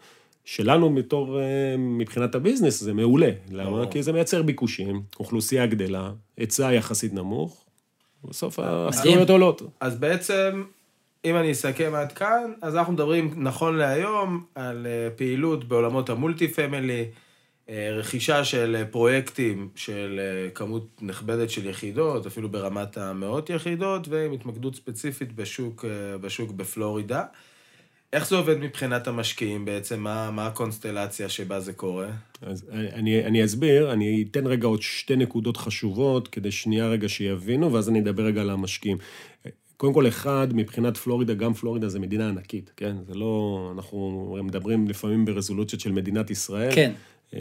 שלנו 0.48 0.94
בתור, 0.94 1.40
אה, 1.40 1.44
מבחינת 1.78 2.34
ה 2.34 2.39
business, 2.39 2.80
זה 2.80 2.94
מעולה. 2.94 3.30
למה? 3.50 3.86
כי 3.86 4.02
זה 4.02 4.12
מייצר 4.12 4.42
ביקושים, 4.42 5.02
אוכלוסייה 5.20 5.66
גדלה, 5.66 6.10
היצע 6.36 6.72
יחסית 6.72 7.14
נמוך, 7.14 7.64
בסוף 8.24 8.58
השכירויות 8.58 9.30
עולות. 9.30 9.62
אז 9.80 9.98
בעצם, 9.98 10.64
אם 11.24 11.36
אני 11.36 11.52
אסכם 11.52 11.94
עד 11.94 12.12
כאן, 12.12 12.52
אז 12.62 12.76
אנחנו 12.76 12.92
מדברים 12.92 13.34
נכון 13.36 13.76
להיום 13.76 14.44
על 14.54 14.86
אה, 14.86 15.10
פעילות 15.16 15.68
בעולמות 15.68 16.10
ה 16.10 16.16
multi 16.16 16.48
family, 16.48 17.04
אה, 17.68 17.90
רכישה 17.92 18.44
של 18.44 18.84
פרויקטים 18.90 19.68
של 19.74 20.20
כמות 20.54 20.86
נכבדת 21.02 21.50
של 21.50 21.66
יחידות, 21.66 22.26
אפילו 22.26 22.48
ברמת 22.48 22.98
המאות 22.98 23.50
יחידות, 23.50 24.08
ועם 24.08 24.32
התמקדות 24.32 24.74
ספציפית 24.74 25.32
בשוק, 25.32 25.84
בשוק 26.20 26.50
בפלורידה. 26.50 27.24
איך 28.12 28.28
זה 28.28 28.36
עובד 28.36 28.58
מבחינת 28.58 29.06
המשקיעים 29.06 29.64
בעצם? 29.64 30.00
מה, 30.00 30.30
מה 30.30 30.46
הקונסטלציה 30.46 31.28
שבה 31.28 31.60
זה 31.60 31.72
קורה? 31.72 32.08
אז 32.42 32.64
אני, 32.72 33.24
אני 33.24 33.44
אסביר, 33.44 33.92
אני 33.92 34.24
אתן 34.30 34.46
רגע 34.46 34.66
עוד 34.66 34.82
שתי 34.82 35.16
נקודות 35.16 35.56
חשובות, 35.56 36.28
כדי 36.28 36.50
שנייה 36.50 36.88
רגע 36.88 37.08
שיבינו, 37.08 37.72
ואז 37.72 37.88
אני 37.88 38.00
אדבר 38.00 38.22
רגע 38.22 38.40
על 38.40 38.50
המשקיעים. 38.50 38.98
קודם 39.76 39.92
כל, 39.92 40.08
אחד, 40.08 40.48
מבחינת 40.52 40.96
פלורידה, 40.96 41.34
גם 41.34 41.54
פלורידה 41.54 41.88
זה 41.88 41.98
מדינה 41.98 42.28
ענקית, 42.28 42.70
כן? 42.76 42.96
זה 43.06 43.14
לא... 43.14 43.72
אנחנו 43.76 44.36
מדברים 44.42 44.88
לפעמים 44.88 45.24
ברזולוציות 45.24 45.80
של 45.80 45.92
מדינת 45.92 46.30
ישראל. 46.30 46.74
כן. 46.74 46.92
אה, 47.34 47.40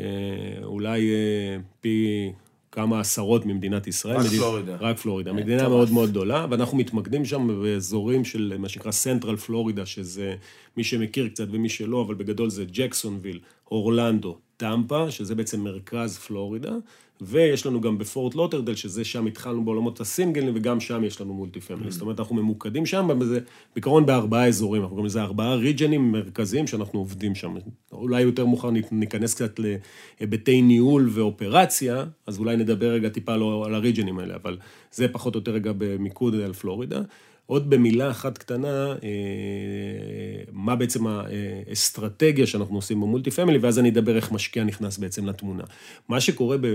אולי 0.63 1.09
אה, 1.09 1.57
פי 1.81 2.31
כמה 2.77 2.99
עשרות 2.99 3.45
ממדינת 3.45 3.87
ישראל. 3.87 4.17
רק 4.17 4.25
מדינה, 4.25 4.41
פלורידה. 4.41 4.75
רק 4.79 4.97
פלורידה. 4.97 5.33
מדינה 5.33 5.63
טוב. 5.63 5.69
מאוד 5.69 5.91
מאוד 5.91 6.09
גדולה, 6.09 6.45
ואנחנו 6.49 6.77
מתמקדים 6.77 7.25
שם 7.25 7.61
באזורים 7.61 8.25
של 8.25 8.55
מה 8.59 8.69
שנקרא 8.69 8.91
central 8.91 9.35
פלורידה, 9.35 9.85
שזה 9.85 10.35
מי 10.77 10.83
שמכיר 10.83 11.27
קצת 11.27 11.47
ומי 11.51 11.69
שלא, 11.69 12.01
אבל 12.01 12.15
בגדול 12.15 12.49
זה 12.49 12.65
ג'קסונוויל, 12.71 13.39
אורלנדו, 13.71 14.37
טמפה, 14.57 15.11
שזה 15.11 15.35
בעצם 15.35 15.61
מרכז 15.61 16.17
פלורידה, 16.17 16.75
ויש 17.21 17.65
לנו 17.65 17.81
גם 17.81 17.97
בפורט 17.97 18.35
לודרדל, 18.35 18.75
שזה 18.75 19.05
שם 19.05 19.25
התחלנו 19.25 19.65
בעולמות 19.65 20.01
הסינגלים, 20.01 20.53
וגם 20.55 20.79
שם 20.79 21.03
יש 21.03 21.21
לנו 21.21 21.33
multi 21.33 21.61
family. 21.61 21.87
Mm-hmm. 21.87 21.91
זאת 21.91 22.01
אומרת, 22.01 22.19
אנחנו 22.19 22.35
ממוקדים 22.35 22.85
שם, 22.85 23.09
וזה 23.19 23.39
בעיקרון 23.75 24.05
בארבעה 24.05 24.47
אזורים, 24.47 24.81
אנחנו 24.81 24.95
קוראים 24.95 25.05
לזה 25.05 25.21
ארבעה 25.21 25.55
ריג'נים 25.55 26.11
מרכזיים 26.11 26.67
שאנחנו 26.67 26.99
עובדים 26.99 27.35
שם. 27.35 27.55
אולי 27.91 28.21
יותר 28.21 28.45
מאוחר 28.45 28.69
ניכנס 28.91 29.33
קצת 29.33 29.59
להיבטי 29.59 30.61
ניהול 30.61 31.09
ואופרציה, 31.11 32.05
אז 32.27 32.39
אולי 32.39 32.57
נדבר 32.57 32.91
רגע 32.91 33.09
טיפה 33.09 33.35
לא 33.35 33.65
על 33.65 33.75
הריג'נים 33.75 34.19
האלה, 34.19 34.35
אבל 34.35 34.57
זה 34.91 35.07
פחות 35.07 35.35
או 35.35 35.39
יותר 35.39 35.51
רגע 35.51 35.71
במיקוד 35.77 36.35
על 36.35 36.53
פלורידה. 36.53 37.01
עוד 37.47 37.69
במילה 37.69 38.11
אחת 38.11 38.37
קטנה, 38.37 38.91
אה, 38.91 40.43
מה 40.51 40.75
בעצם 40.75 41.07
האסטרטגיה 41.07 42.47
שאנחנו 42.47 42.75
עושים 42.75 43.01
ב 43.01 43.06
multi 43.06 43.31
family, 43.31 43.57
ואז 43.57 43.79
אני 43.79 43.89
אדבר 43.89 44.15
איך 44.15 44.31
משקיע 44.31 44.63
נכנס 44.63 44.97
בעצם 44.97 45.25
לתמונה. 45.25 45.63
מה 46.09 46.21
שקורה, 46.21 46.57
ב, 46.57 46.65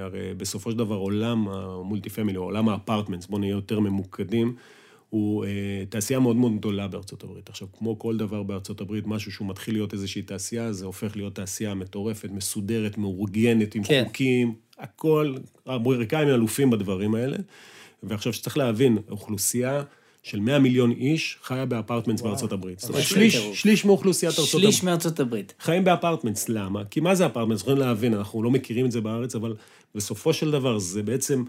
הרי 0.00 0.34
בסופו 0.36 0.70
של 0.70 0.78
דבר 0.78 0.94
עולם 0.94 1.48
ה 1.48 1.58
multi 1.58 2.10
family, 2.10 2.38
או 2.38 2.42
עולם 2.42 2.68
ה 2.68 2.73
apartments, 2.73 3.26
בואו 3.26 3.40
נהיה 3.40 3.50
יותר 3.50 3.80
ממוקדים, 3.80 4.54
הוא 5.10 5.44
אה, 5.44 5.50
תעשייה 5.88 6.20
מאוד 6.20 6.36
מאוד 6.36 6.56
גדולה 6.56 6.88
בארצות 6.88 7.24
הברית. 7.24 7.48
עכשיו, 7.48 7.68
כמו 7.78 7.98
כל 7.98 8.16
דבר 8.16 8.42
בארצות 8.42 8.80
הברית, 8.80 9.06
משהו 9.06 9.32
שהוא 9.32 9.48
מתחיל 9.48 9.74
להיות 9.74 9.92
איזושהי 9.92 10.22
תעשייה, 10.22 10.72
זה 10.72 10.86
הופך 10.86 11.16
להיות 11.16 11.34
תעשייה 11.34 11.74
מטורפת, 11.74 12.30
מסודרת, 12.30 12.98
מאורגנת, 12.98 13.74
עם 13.74 13.82
כן. 13.84 14.02
חוקים, 14.06 14.54
הכל, 14.78 15.34
האמריקאים 15.66 16.28
אלופים 16.28 16.70
בדברים 16.70 17.14
האלה. 17.14 17.36
ועכשיו 18.02 18.32
שצריך 18.32 18.58
להבין, 18.58 18.98
אוכלוסייה 19.10 19.82
של 20.28 20.40
100 20.40 20.58
מיליון 20.58 20.90
איש 20.90 21.38
חיה 21.42 21.66
ב 21.66 21.71
apartments 21.71 22.22
בארצות 22.22 22.52
הברית. 22.52 22.78
זאת 22.78 22.90
אומרת, 22.90 23.02
שליש, 23.02 23.36
שליש 23.36 23.84
מאוכלוסיית 23.84 24.30
ארצות 24.38 24.54
הברית. 24.54 24.64
שליש 24.64 24.82
מארצות 24.82 25.20
הברית. 25.20 25.54
חיים 25.60 25.84
ב 25.84 25.89
apartments, 25.89 26.48
למה? 26.48 26.84
כי 26.84 27.00
מה 27.00 27.14
זה 27.14 27.26
apartments? 27.26 27.60
יכולים 27.60 27.78
להבין, 27.78 28.14
אנחנו 28.14 28.42
לא 28.42 28.50
מכירים 28.50 28.86
את 28.86 28.92
זה 28.92 29.00
בארץ, 29.00 29.34
אבל 29.34 29.54
בסופו 29.94 30.32
של 30.32 30.50
דבר 30.50 30.78
זה 30.78 31.02
בעצם, 31.02 31.44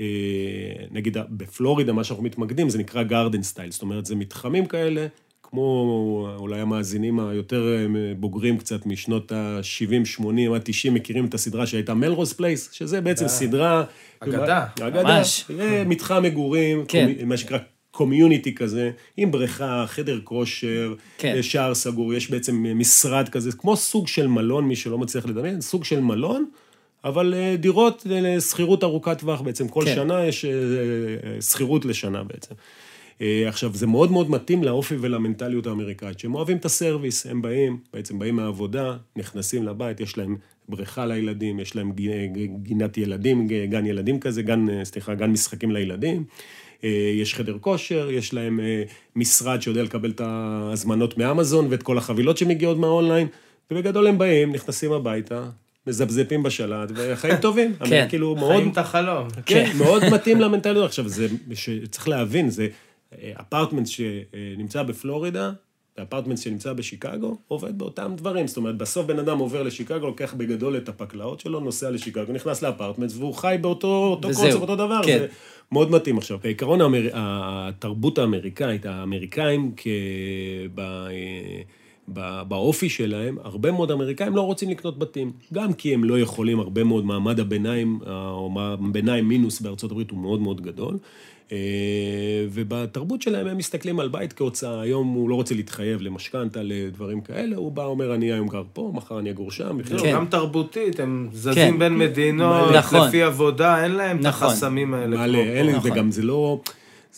אה, 0.00 0.04
נגיד 0.90 1.16
בפלורידה, 1.28 1.92
מה 1.92 2.04
שאנחנו 2.04 2.24
מתמקדים, 2.24 2.68
זה 2.68 2.78
נקרא 2.78 3.02
garden 3.02 3.42
style, 3.42 3.70
זאת 3.70 3.82
אומרת, 3.82 4.06
זה 4.06 4.14
מתחמים 4.14 4.66
כאלה, 4.66 5.06
כמו 5.42 6.28
אולי 6.38 6.60
המאזינים 6.60 7.20
היותר 7.20 7.76
אה, 7.76 7.86
בוגרים 8.16 8.58
קצת 8.58 8.86
משנות 8.86 9.32
ה-70, 9.32 10.04
80, 10.04 10.52
עד 10.52 10.62
90, 10.64 10.94
מכירים 10.94 11.24
את 11.24 11.34
הסדרה 11.34 11.66
שהייתה 11.66 11.94
Melrose 11.94 12.32
Place, 12.32 12.72
שזה 12.72 13.00
בעצם 13.00 13.24
אה, 13.24 13.28
סדרה... 13.28 13.84
אגדה. 14.20 14.66
אגדה. 14.80 15.02
ממש. 15.02 15.44
מתחם 15.86 16.22
מגורים, 16.22 16.84
כן. 16.88 17.12
מה 17.26 17.36
שנקרא 17.36 17.58
community 17.96 18.54
כזה, 18.54 18.90
עם 19.16 19.30
בריכה, 19.30 19.84
חדר 19.86 20.20
כושר, 20.24 20.94
כן. 21.18 21.42
שער 21.42 21.74
סגור, 21.74 22.14
יש 22.14 22.30
בעצם 22.30 22.66
משרד 22.78 23.28
כזה, 23.28 23.52
כמו 23.52 23.76
סוג 23.76 24.08
של 24.08 24.26
מלון, 24.26 24.64
מי 24.64 24.76
שלא 24.76 24.98
מצליח 24.98 25.26
לדמיין, 25.26 25.60
סוג 25.60 25.84
של 25.84 26.00
מלון, 26.00 26.44
אבל 27.04 27.34
אה, 27.34 27.56
דירות 27.56 28.06
לשכירות 28.10 28.84
ארוכת 28.84 29.18
טווח 29.18 29.40
בעצם, 29.40 29.68
כל 29.68 29.82
כן. 29.84 29.94
שנה 29.94 30.26
יש 30.26 30.44
אה, 30.44 30.50
אה, 30.50 31.40
שכירות 31.40 31.84
לשנה 31.84 32.24
בעצם. 32.24 32.54
עכשיו, 33.46 33.70
זה 33.74 33.86
מאוד 33.86 34.12
מאוד 34.12 34.30
מתאים 34.30 34.64
לאופי 34.64 34.94
ולמנטליות 35.00 35.66
האמריקאית, 35.66 36.18
שהם 36.18 36.34
אוהבים 36.34 36.56
את 36.56 36.64
הסרוויס, 36.64 37.26
הם 37.26 37.42
באים, 37.42 37.78
בעצם 37.92 38.18
באים 38.18 38.36
מהעבודה, 38.36 38.96
נכנסים 39.16 39.64
לבית, 39.64 40.00
יש 40.00 40.18
להם 40.18 40.36
בריכה 40.68 41.06
לילדים, 41.06 41.60
יש 41.60 41.76
להם 41.76 41.92
גינת 42.62 42.98
ילדים, 42.98 43.48
גן 43.48 43.86
ילדים 43.86 44.20
כזה, 44.20 44.42
גן, 44.42 44.84
סליחה, 44.84 45.14
גן 45.14 45.30
משחקים 45.30 45.70
לילדים. 45.70 46.24
אה, 46.84 47.12
יש 47.14 47.34
חדר 47.34 47.56
כושר, 47.60 48.10
יש 48.10 48.34
להם 48.34 48.60
אה, 48.60 48.82
משרד 49.16 49.62
שיודע 49.62 49.82
לקבל 49.82 50.10
את 50.10 50.20
ההזמנות 50.20 51.18
מאמזון 51.18 51.66
ואת 51.70 51.82
כל 51.82 51.98
החבילות 51.98 52.36
שמגיעות 52.36 52.78
מהאונליין, 52.78 53.28
ובגדול 53.70 54.06
הם 54.06 54.18
באים, 54.18 54.52
נכנסים 54.52 54.92
הביתה, 54.92 55.44
מזפזפים 55.86 56.42
בשלט, 56.42 56.92
וחיים 56.94 57.36
טובים. 57.36 57.74
כן. 57.90 58.06
כאילו 58.08 58.34
מאוד... 58.34 58.52
חיים 58.52 58.72
את 58.72 58.78
החלום. 58.78 59.28
כן, 59.46 59.70
מאוד 59.82 60.02
מתאים 60.12 60.40
למנטליות. 60.40 60.86
עכשיו, 60.86 61.08
זה, 61.08 61.26
צריך 61.90 62.08
להבין, 62.08 62.50
זה 62.50 62.68
אפרטמנט 63.40 63.86
שנמצא 63.86 64.82
בפלורידה, 64.82 65.50
האפרטמנט 65.98 66.38
שנמצא 66.38 66.72
בשיקגו, 66.72 67.36
עובד 67.48 67.78
באותם 67.78 68.12
דברים. 68.16 68.46
זאת 68.46 68.56
אומרת, 68.56 68.76
בסוף 68.76 69.06
בן 69.06 69.18
אדם 69.18 69.38
עובר 69.38 69.62
לשיקגו, 69.62 70.06
לוקח 70.06 70.34
בגדול 70.34 70.76
את 70.76 70.88
הפקלאות 70.88 71.40
שלו, 71.40 71.60
נוסע 71.60 71.90
לשיקגו, 71.90 72.32
נכנס 72.32 72.62
לאפרטמנט, 72.62 73.10
והוא 73.14 73.34
חי 73.34 73.56
באותו 73.60 74.18
קונספט, 74.22 74.54
אותו 74.54 74.76
דבר. 74.76 75.00
כן. 75.04 75.18
זה 75.18 75.26
מאוד 75.72 75.90
מתאים 75.90 76.18
עכשיו. 76.18 76.38
בעיקרון 76.42 76.80
האמר... 76.80 77.08
התרבות 77.12 78.18
האמריקאית, 78.18 78.86
האמריקאים 78.86 79.72
כ... 79.76 79.86
באופי 82.48 82.88
שלהם, 82.88 83.38
הרבה 83.44 83.72
מאוד 83.72 83.90
אמריקאים 83.90 84.36
לא 84.36 84.40
רוצים 84.40 84.70
לקנות 84.70 84.98
בתים. 84.98 85.32
גם 85.52 85.72
כי 85.72 85.94
הם 85.94 86.04
לא 86.04 86.18
יכולים, 86.18 86.60
הרבה 86.60 86.84
מאוד 86.84 87.04
מעמד 87.04 87.40
הביניים, 87.40 88.00
או 88.06 88.50
ביניים 88.92 89.28
מינוס 89.28 89.60
בארצות 89.60 89.90
הברית 89.90 90.10
הוא 90.10 90.18
מאוד 90.18 90.40
מאוד 90.40 90.60
גדול. 90.60 90.98
אה, 91.52 91.56
ובתרבות 92.52 93.22
שלהם 93.22 93.46
הם 93.46 93.56
מסתכלים 93.56 94.00
על 94.00 94.08
בית 94.08 94.32
כהוצאה, 94.32 94.80
היום 94.80 95.08
הוא 95.08 95.30
לא 95.30 95.34
רוצה 95.34 95.54
להתחייב 95.54 96.02
למשכנתה, 96.02 96.60
לדברים 96.62 97.20
כאלה, 97.20 97.56
הוא 97.56 97.72
בא, 97.72 97.84
אומר, 97.84 98.14
אני 98.14 98.32
היום 98.32 98.48
גר 98.48 98.62
פה, 98.72 98.90
מחר 98.94 99.18
אני 99.18 99.30
אגור 99.30 99.50
שם. 99.50 99.82
כן. 99.82 100.12
גם 100.12 100.26
תרבותית, 100.26 101.00
הם 101.00 101.28
זזים 101.32 101.54
כן. 101.54 101.78
בין 101.78 101.98
מדינות, 101.98 102.72
נכון. 102.74 103.08
לפי 103.08 103.22
עבודה, 103.22 103.84
אין 103.84 103.92
להם 103.92 104.20
נכון. 104.20 104.48
את 104.48 104.52
החסמים 104.52 104.94
האלה. 104.94 105.16
מלא, 105.16 105.38
אין, 105.38 105.70
נכון. 105.70 105.90
וגם 105.92 106.10
זה 106.10 106.22
לא... 106.22 106.60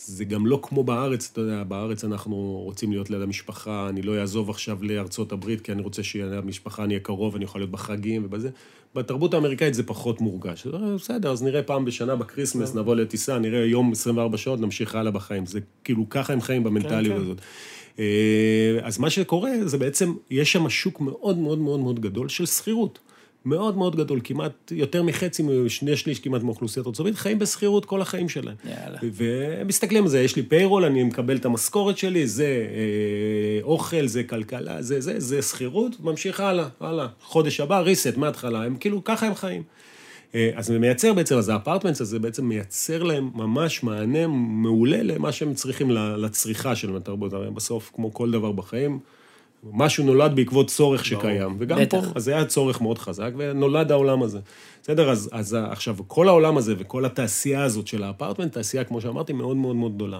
זה 0.05 0.25
גם 0.25 0.45
לא 0.45 0.59
כמו 0.63 0.83
בארץ, 0.83 1.29
אתה 1.33 1.41
יודע, 1.41 1.63
בארץ 1.63 2.03
אנחנו 2.03 2.35
רוצים 2.65 2.91
להיות 2.91 3.09
ליד 3.09 3.21
המשפחה, 3.21 3.89
אני 3.89 4.01
לא 4.01 4.19
אעזוב 4.19 4.49
עכשיו 4.49 4.77
לארצות 4.81 5.31
הברית, 5.31 5.61
כי 5.61 5.71
אני 5.71 5.81
רוצה 5.81 6.03
שיהיה 6.03 6.25
ליד 6.25 6.43
המשפחה, 6.43 6.83
אני 6.83 6.93
אהיה 6.93 7.03
קרוב, 7.03 7.35
אני 7.35 7.43
יכול 7.43 7.61
להיות 7.61 7.71
בחגים 7.71 8.25
ובזה. 8.25 8.49
בתרבות 8.95 9.33
האמריקאית 9.33 9.73
זה 9.73 9.83
פחות 9.83 10.21
מורגש. 10.21 10.67
בסדר, 10.67 11.31
אז 11.31 11.43
נראה 11.43 11.63
פעם 11.63 11.85
בשנה 11.85 12.15
בקריסמס, 12.15 12.75
נבוא 12.75 12.95
לטיסה, 12.95 13.39
נראה 13.39 13.65
יום 13.65 13.91
24 13.91 14.37
שעות, 14.37 14.59
נמשיך 14.59 14.95
הלאה 14.95 15.11
בחיים. 15.11 15.45
זה 15.45 15.59
כאילו, 15.83 16.09
ככה 16.09 16.33
הם 16.33 16.41
חיים 16.41 16.63
במנטליות 16.63 17.05
כן, 17.05 17.09
כן. 17.09 17.21
הזאת. 17.21 17.41
אה, 17.99 18.79
אז 18.83 18.97
מה 18.99 19.09
שקורה, 19.09 19.51
זה 19.65 19.77
בעצם, 19.77 20.13
יש 20.29 20.51
שם 20.51 20.69
שוק 20.69 21.01
מאוד 21.01 21.37
מאוד 21.37 21.59
מאוד 21.59 21.79
מאוד 21.79 21.99
גדול 21.99 22.29
של 22.29 22.45
שכירות. 22.45 22.99
מאוד 23.45 23.77
מאוד 23.77 23.95
גדול, 23.95 24.19
כמעט 24.23 24.71
יותר 24.71 25.03
מחצי, 25.03 25.43
שני 25.67 25.95
שליש 25.95 26.19
כמעט 26.19 26.43
מאוכלוסיית 26.43 26.87
ארצות 26.87 26.99
הברית, 26.99 27.15
חיים 27.15 27.39
בשכירות 27.39 27.85
כל 27.85 28.01
החיים 28.01 28.29
שלהם. 28.29 28.55
יאללה. 28.65 28.99
והם 29.13 29.67
מסתכלים 29.67 30.03
על 30.03 30.09
זה, 30.09 30.21
יש 30.21 30.35
לי 30.35 30.43
payroll, 30.43 30.85
אני 30.85 31.03
מקבל 31.03 31.35
את 31.35 31.45
המשכורת 31.45 31.97
שלי, 31.97 32.27
זה 32.27 32.45
אה, 32.45 33.63
אוכל, 33.63 34.07
זה 34.07 34.23
כלכלה, 34.23 34.81
זה 34.81 35.01
זה, 35.01 35.19
זה 35.19 35.41
שכירות, 35.41 35.99
ממשיך 35.99 36.39
הלאה, 36.39 36.67
הלאה. 36.79 37.07
חודש 37.21 37.59
הבא, 37.59 37.83
reset 37.83 38.19
מההתחלה, 38.19 38.63
הם 38.63 38.75
כאילו, 38.75 39.03
ככה 39.03 39.27
הם 39.27 39.35
חיים. 39.35 39.63
אה, 40.35 40.49
אז 40.55 40.65
זה 40.65 40.79
מייצר 40.79 41.13
בעצם, 41.13 41.37
אז 41.37 41.49
האפרטמנטס 41.49 42.01
הזה 42.01 42.19
בעצם 42.19 42.45
מייצר 42.45 43.03
להם 43.03 43.29
ממש 43.35 43.83
מענה 43.83 44.27
מעולה 44.27 45.03
למה 45.03 45.31
שהם 45.31 45.53
צריכים 45.53 45.91
לצריכה 45.91 46.75
של 46.75 46.95
התרבות. 46.95 47.33
הרי 47.33 47.51
בסוף, 47.51 47.91
כמו 47.95 48.13
כל 48.13 48.31
דבר 48.31 48.51
בחיים, 48.51 48.99
משהו 49.63 50.03
נולד 50.05 50.35
בעקבות 50.35 50.67
צורך 50.67 51.05
שקיים, 51.05 51.55
וגם 51.59 51.79
בטח. 51.79 51.97
פה, 51.99 52.11
אז 52.15 52.23
זה 52.23 52.35
היה 52.35 52.45
צורך 52.45 52.81
מאוד 52.81 52.97
חזק, 52.97 53.31
ונולד 53.37 53.91
העולם 53.91 54.23
הזה. 54.23 54.39
בסדר? 54.83 55.09
אז, 55.09 55.29
אז 55.31 55.57
עכשיו, 55.69 55.95
כל 56.07 56.27
העולם 56.27 56.57
הזה 56.57 56.73
וכל 56.77 57.05
התעשייה 57.05 57.63
הזאת 57.63 57.87
של 57.87 58.03
האפרטמנט, 58.03 58.53
תעשייה, 58.53 58.83
כמו 58.83 59.01
שאמרתי, 59.01 59.33
מאוד 59.33 59.57
מאוד 59.57 59.75
מאוד 59.75 59.95
גדולה. 59.95 60.19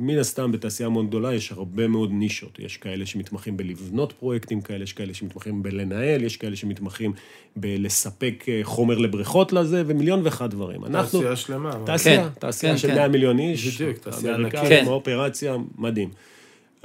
מן 0.00 0.18
הסתם 0.18 0.52
בתעשייה 0.52 0.88
מאוד 0.88 1.06
גדולה 1.06 1.34
יש 1.34 1.52
הרבה 1.52 1.88
מאוד 1.88 2.10
נישות. 2.12 2.58
יש 2.58 2.76
כאלה 2.76 3.06
שמתמחים 3.06 3.56
בלבנות 3.56 4.12
פרויקטים 4.12 4.60
כאלה, 4.60 4.82
יש 4.82 4.92
כאלה 4.92 5.14
שמתמחים 5.14 5.62
בלנהל, 5.62 6.24
יש 6.24 6.36
כאלה 6.36 6.56
שמתמחים 6.56 7.12
בלספק 7.56 8.44
אה, 8.48 8.60
חומר 8.62 8.98
לבריכות 8.98 9.52
לזה, 9.52 9.82
ומיליון 9.86 10.20
ואחד 10.24 10.50
דברים. 10.50 10.84
אנחנו... 10.84 11.18
תעשייה 11.18 11.36
שלמה. 11.36 11.78
מה? 11.78 11.86
תעשייה, 11.86 12.22
כן, 12.22 12.28
תעשייה 12.38 12.72
כן, 12.72 12.78
של 12.78 12.88
כן. 12.88 12.94
100 12.94 13.08
מיליון 13.08 13.38
איש. 13.38 13.80
בדיוק, 13.80 13.98
תעשייה 13.98 14.34
אמריקאים, 14.34 14.64
ענקית. 14.64 14.80
כן. 14.80 14.86
אופרציה, 14.86 15.56
מדהים. 15.78 16.08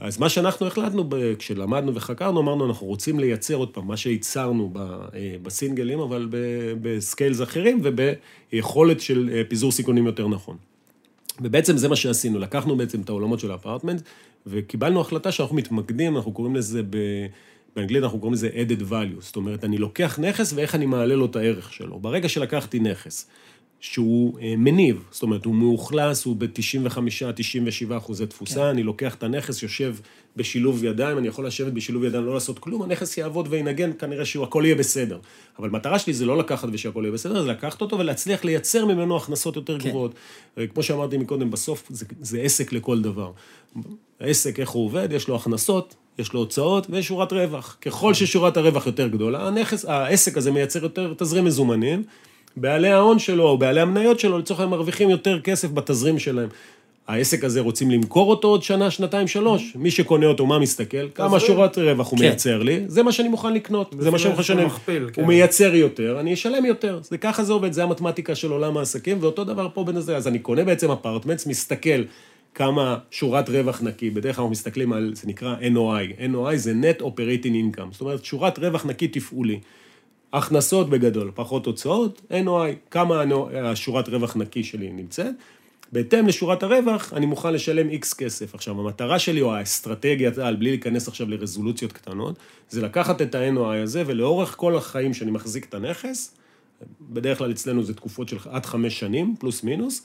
אז 0.03 0.17
מה 0.19 0.29
שאנחנו 0.29 0.67
החלטנו, 0.67 1.09
כשלמדנו 1.39 1.95
וחקרנו, 1.95 2.41
אמרנו, 2.41 2.65
אנחנו 2.65 2.87
רוצים 2.87 3.19
לייצר 3.19 3.55
עוד 3.55 3.69
פעם, 3.69 3.87
מה 3.87 3.97
שייצרנו 3.97 4.73
אה, 4.75 5.35
בסינגלים, 5.41 5.99
אבל 5.99 6.27
בסקיילס 6.81 7.41
אחרים 7.41 7.81
וביכולת 7.83 9.01
של 9.01 9.29
אה, 9.33 9.41
פיזור 9.47 9.71
סיכונים 9.71 10.05
יותר 10.05 10.27
נכון. 10.27 10.57
ובעצם 11.41 11.77
זה 11.77 11.87
מה 11.87 11.95
שעשינו, 11.95 12.39
לקחנו 12.39 12.75
בעצם 12.75 13.01
את 13.01 13.09
העולמות 13.09 13.39
של 13.39 13.51
האפרטמנט, 13.51 14.01
וקיבלנו 14.47 15.01
החלטה 15.01 15.31
שאנחנו 15.31 15.55
מתמקדים, 15.55 16.17
אנחנו 16.17 16.31
קוראים 16.31 16.55
לזה, 16.55 16.81
ב... 16.89 16.97
באנגלית 17.75 18.03
אנחנו 18.03 18.19
קוראים 18.19 18.33
לזה 18.33 18.49
added 18.49 18.81
value, 18.91 19.21
זאת 19.21 19.35
אומרת, 19.35 19.63
אני 19.63 19.77
לוקח 19.77 20.19
נכס 20.19 20.53
ואיך 20.53 20.75
אני 20.75 20.85
מעלה 20.85 21.15
לו 21.15 21.25
את 21.25 21.35
הערך 21.35 21.73
שלו. 21.73 21.99
ברגע 21.99 22.29
שלקחתי 22.29 22.79
נכס, 22.79 23.27
שהוא 23.83 24.39
אה, 24.39 24.53
מניב, 24.57 25.03
זאת 25.11 25.23
אומרת, 25.23 25.45
הוא 25.45 25.55
מאוכלס, 25.55 26.25
הוא 26.25 26.35
ב-95-97 26.35 27.97
אחוזי 27.97 28.25
תפוסה, 28.25 28.55
כן. 28.55 28.61
אני 28.61 28.83
לוקח 28.83 29.15
את 29.15 29.23
הנכס, 29.23 29.63
יושב 29.63 29.95
בשילוב 30.35 30.83
ידיים, 30.83 31.17
אני 31.17 31.27
יכול 31.27 31.47
לשבת 31.47 31.73
בשילוב 31.73 32.03
ידיים, 32.03 32.25
לא 32.25 32.33
לעשות 32.33 32.59
כלום, 32.59 32.81
הנכס 32.81 33.17
יעבוד 33.17 33.47
וינגן, 33.49 33.91
כנראה 33.99 34.25
שהכל 34.25 34.63
יהיה 34.65 34.75
בסדר. 34.75 35.19
אבל 35.59 35.69
מטרה 35.69 35.99
שלי 35.99 36.13
זה 36.13 36.25
לא 36.25 36.37
לקחת 36.37 36.69
ושהכל 36.71 37.01
יהיה 37.03 37.11
בסדר, 37.11 37.41
זה 37.41 37.47
לקחת 37.47 37.81
אותו 37.81 37.99
ולהצליח 37.99 38.45
לייצר 38.45 38.85
ממנו 38.85 39.17
הכנסות 39.17 39.55
יותר 39.55 39.79
כן. 39.79 39.89
גבוהות. 39.89 40.13
אה, 40.57 40.67
כמו 40.67 40.83
שאמרתי 40.83 41.17
מקודם, 41.17 41.51
בסוף 41.51 41.83
זה, 41.89 42.05
זה 42.21 42.41
עסק 42.41 42.73
לכל 42.73 43.01
דבר. 43.01 43.31
העסק, 44.19 44.59
איך 44.59 44.69
הוא 44.69 44.85
עובד, 44.85 45.07
יש 45.11 45.27
לו 45.27 45.35
הכנסות, 45.35 45.95
יש 46.19 46.33
לו 46.33 46.39
הוצאות 46.39 46.87
ויש 46.89 47.07
שורת 47.07 47.33
רווח. 47.33 47.77
ככל 47.81 48.13
ששורת 48.13 48.57
הרווח 48.57 48.85
יותר 48.85 49.07
גדולה, 49.07 49.47
הנכס, 49.47 49.85
העסק 49.85 50.37
הזה 50.37 50.51
מייצר 50.51 50.83
יותר 50.83 51.13
תזרים 51.17 51.45
מזומנים, 51.45 52.03
בעלי 52.57 52.89
ההון 52.89 53.19
שלו 53.19 53.43
או 53.43 53.57
בעלי 53.57 53.81
המניות 53.81 54.19
שלו, 54.19 54.39
לצורך 54.39 54.59
העניין 54.59 54.77
מרוויחים 54.77 55.09
יותר 55.09 55.39
כסף 55.39 55.71
בתזרים 55.71 56.19
שלהם. 56.19 56.49
העסק 57.07 57.43
הזה 57.43 57.61
רוצים 57.61 57.91
למכור 57.91 58.29
אותו 58.29 58.47
עוד 58.47 58.63
שנה, 58.63 58.91
שנתיים, 58.91 59.27
שלוש. 59.27 59.75
מי 59.75 59.91
שקונה 59.91 60.25
אותו, 60.25 60.45
מה 60.45 60.59
מסתכל? 60.59 61.09
כמה 61.15 61.39
שורת 61.39 61.77
רווח 61.77 62.11
הוא 62.11 62.19
כן. 62.19 62.25
מייצר 62.25 62.63
לי, 62.63 62.83
זה 62.87 63.03
מה 63.03 63.11
שאני 63.11 63.29
מוכן 63.29 63.53
לקנות. 63.53 63.95
זה 63.99 64.11
מה 64.11 64.19
שאני 64.19 64.29
מוכן 64.29 64.41
לשלם. 64.41 64.65
מכפיל, 64.65 65.09
כן. 65.13 65.21
הוא 65.21 65.27
מייצר 65.27 65.75
יותר, 65.75 66.19
אני 66.19 66.33
אשלם 66.33 66.65
יותר. 66.65 66.99
זה 67.03 67.17
ככה 67.17 67.43
זה 67.43 67.53
עובד, 67.53 67.71
זה 67.71 67.83
המתמטיקה 67.83 68.35
של 68.35 68.51
עולם 68.51 68.77
העסקים, 68.77 69.17
ואותו 69.21 69.43
דבר 69.43 69.67
פה 69.73 69.83
בין 69.83 69.97
הזה. 69.97 70.17
אז 70.17 70.27
אני 70.27 70.39
קונה 70.39 70.63
בעצם 70.63 70.91
אפרטמנטס, 70.91 71.47
מסתכל 71.47 72.03
כמה 72.55 72.97
שורת 73.11 73.49
רווח 73.49 73.81
נקי, 73.81 74.09
בדרך 74.09 74.35
כלל 74.35 74.43
אנחנו 74.43 74.51
מסתכלים 74.51 74.93
על, 74.93 75.11
זה 75.15 75.27
נקרא 75.27 75.55
NOI. 75.61 76.21
NOI 76.33 76.55
זה 76.55 76.73
Net 76.81 77.01
Operating 77.01 77.77
Income, 77.77 77.91
זאת 77.91 78.01
אומרת, 78.01 78.25
שורת 78.25 78.59
רווח 78.59 78.85
נקי 78.85 79.07
תפעולי. 79.07 79.59
הכנסות 80.33 80.89
בגדול, 80.89 81.31
פחות 81.35 81.65
הוצאות, 81.65 82.21
NOI, 82.31 82.91
כמה 82.91 83.23
השורת 83.63 84.09
רווח 84.09 84.35
נקי 84.35 84.63
שלי 84.63 84.91
נמצאת. 84.91 85.33
בהתאם 85.91 86.27
לשורת 86.27 86.63
הרווח, 86.63 87.13
אני 87.13 87.25
מוכן 87.25 87.53
לשלם 87.53 87.89
איקס 87.89 88.13
כסף. 88.13 88.55
עכשיו, 88.55 88.79
המטרה 88.79 89.19
שלי, 89.19 89.41
או 89.41 89.53
האסטרטגיית 89.53 90.37
על, 90.37 90.55
בלי 90.55 90.69
להיכנס 90.69 91.07
עכשיו 91.07 91.29
לרזולוציות 91.29 91.91
קטנות, 91.91 92.35
זה 92.69 92.81
לקחת 92.81 93.21
את 93.21 93.35
ה-NOI 93.35 93.83
הזה, 93.83 94.03
ולאורך 94.05 94.55
כל 94.57 94.77
החיים 94.77 95.13
שאני 95.13 95.31
מחזיק 95.31 95.65
את 95.65 95.73
הנכס, 95.73 96.35
בדרך 97.01 97.37
כלל 97.37 97.51
אצלנו 97.51 97.83
זה 97.83 97.93
תקופות 97.93 98.29
של 98.29 98.37
עד 98.49 98.65
חמש 98.65 98.99
שנים, 98.99 99.35
פלוס 99.39 99.63
מינוס, 99.63 100.03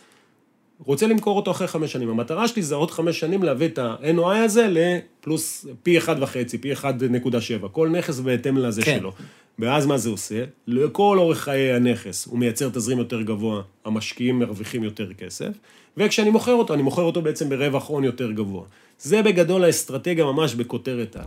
רוצה 0.85 1.07
למכור 1.07 1.37
אותו 1.37 1.51
אחרי 1.51 1.67
חמש 1.67 1.93
שנים. 1.93 2.11
המטרה 2.11 2.49
שלי 2.49 2.63
זה 2.63 2.75
עוד 2.75 2.91
חמש 2.91 3.21
שנים 3.21 3.43
להביא 3.43 3.67
את 3.67 3.79
ה-NOI 3.79 4.37
הזה 4.37 4.67
לפלוס 4.71 5.67
פי 5.83 5.99
אחד 5.99 6.23
וחצי, 6.23 6.59
פי 6.59 6.73
1.7, 6.73 7.69
כל 7.73 7.89
נכס 7.89 8.21
בהתאם 8.21 8.59
לזה 8.59 8.83
כן. 8.83 8.99
שלו. 8.99 9.13
ואז 9.59 9.87
מה 9.87 9.99
זה 9.99 10.11
עושה? 10.11 10.45
לכל 10.67 11.19
אורך 11.19 11.39
חיי 11.39 11.73
הנכס 11.73 12.27
הוא 12.27 12.39
מייצר 12.39 12.69
תזרים 12.69 12.99
יותר 12.99 13.23
גבוה, 13.23 13.63
המשקיעים 13.85 14.39
מרוויחים 14.39 14.85
יותר 14.85 15.15
כסף, 15.15 15.51
וכשאני 15.97 16.31
מוכר 16.31 16.53
אותו, 16.53 16.75
אני 16.75 16.83
מוכר 16.83 17.03
אותו 17.03 17.23
בעצם 17.23 17.49
ברווח 17.49 17.89
הון 17.89 18.05
יותר 18.05 18.33
גבוה. 18.33 18.65
זה 18.99 19.23
בגדול 19.23 19.65
האסטרטגיה 19.65 20.25
ממש 20.25 20.55
בכותרת 20.55 21.17
על. 21.17 21.27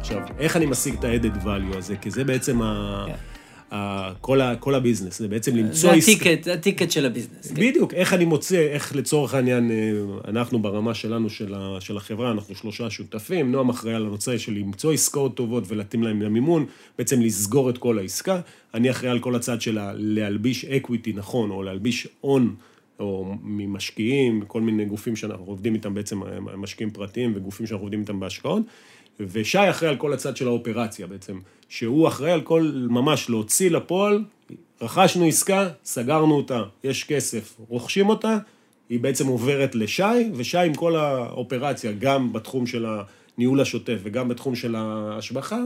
עכשיו, 0.00 0.20
איך 0.38 0.56
אני 0.56 0.66
משיג 0.66 0.94
את 0.94 1.04
ה-added 1.04 1.44
value 1.44 1.76
הזה? 1.76 1.96
כי 1.96 2.10
זה 2.10 2.24
בעצם 2.24 2.62
ה... 2.62 3.04
כן. 3.06 3.35
כל, 4.20 4.40
ה... 4.40 4.56
כל 4.56 4.74
הביזנס, 4.74 5.18
זה 5.18 5.28
בעצם 5.28 5.56
למצוא... 5.56 5.90
זה 5.90 5.92
ה 5.92 5.98
ticket, 5.98 6.44
זה 6.44 6.52
ה 6.52 6.57
ticket 6.57 6.90
של 6.90 7.06
הביזנס. 7.06 7.48
כן. 7.48 7.54
בדיוק, 7.54 7.94
איך 7.94 8.12
אני 8.12 8.24
מוצא, 8.24 8.56
איך 8.56 8.96
לצורך 8.96 9.34
העניין, 9.34 9.70
אה, 9.70 9.76
אנחנו 10.28 10.58
ברמה 10.58 10.94
שלנו, 10.94 11.30
של, 11.30 11.54
ה, 11.54 11.76
של 11.80 11.96
החברה, 11.96 12.30
אנחנו 12.30 12.54
שלושה 12.54 12.90
שותפים, 12.90 13.52
נועם 13.52 13.68
אחראי 13.68 13.94
על 13.94 14.06
הנושא 14.06 14.38
של 14.38 14.52
למצוא 14.52 14.92
עסקאות 14.92 15.36
טובות 15.36 15.64
ולהתאים 15.68 16.02
להם 16.02 16.22
למימון, 16.22 16.66
בעצם 16.98 17.20
לסגור 17.20 17.70
את 17.70 17.78
כל 17.78 17.98
העסקה. 17.98 18.40
אני 18.74 18.90
אחראי 18.90 19.10
על 19.10 19.18
כל 19.18 19.34
הצד 19.34 19.60
של 19.60 19.78
להלביש 19.94 20.64
equity 20.64 21.12
נכון, 21.12 21.50
או 21.50 21.62
להלביש 21.62 22.08
הון, 22.20 22.54
או 23.00 23.34
ממשקיעים, 23.42 24.42
כל 24.46 24.60
מיני 24.60 24.84
גופים 24.84 25.16
שאנחנו 25.16 25.44
עובדים 25.44 25.74
איתם 25.74 25.94
בעצם, 25.94 26.22
אה, 26.22 26.40
משקיעים 26.56 26.90
פרטיים 26.90 27.32
וגופים 27.36 27.66
שאנחנו 27.66 27.84
עובדים 27.84 28.00
איתם 28.00 28.20
בהשקעות. 28.20 28.62
ושי 29.20 29.70
אחראי 29.70 29.90
על 29.90 29.96
כל 29.96 30.12
הצד 30.12 30.36
של 30.36 30.46
האופרציה 30.46 31.06
בעצם, 31.06 31.38
שהוא 31.68 32.08
אחראי 32.08 32.30
על 32.30 32.40
כל, 32.40 32.70
ממש 32.74 33.30
להוציא 33.30 33.70
לפועל, 33.70 34.24
רכשנו 34.80 35.24
עסקה, 35.24 35.68
סגרנו 35.84 36.34
אותה, 36.34 36.62
יש 36.84 37.04
כסף, 37.04 37.56
רוכשים 37.68 38.08
אותה, 38.08 38.38
היא 38.88 39.00
בעצם 39.00 39.26
עוברת 39.26 39.74
לשי, 39.74 40.30
ושי 40.34 40.58
עם 40.58 40.74
כל 40.74 40.96
האופרציה, 40.96 41.92
גם 41.92 42.32
בתחום 42.32 42.66
של 42.66 42.86
הניהול 43.38 43.60
השוטף 43.60 43.98
וגם 44.02 44.28
בתחום 44.28 44.54
של 44.54 44.74
ההשבחה, 44.74 45.60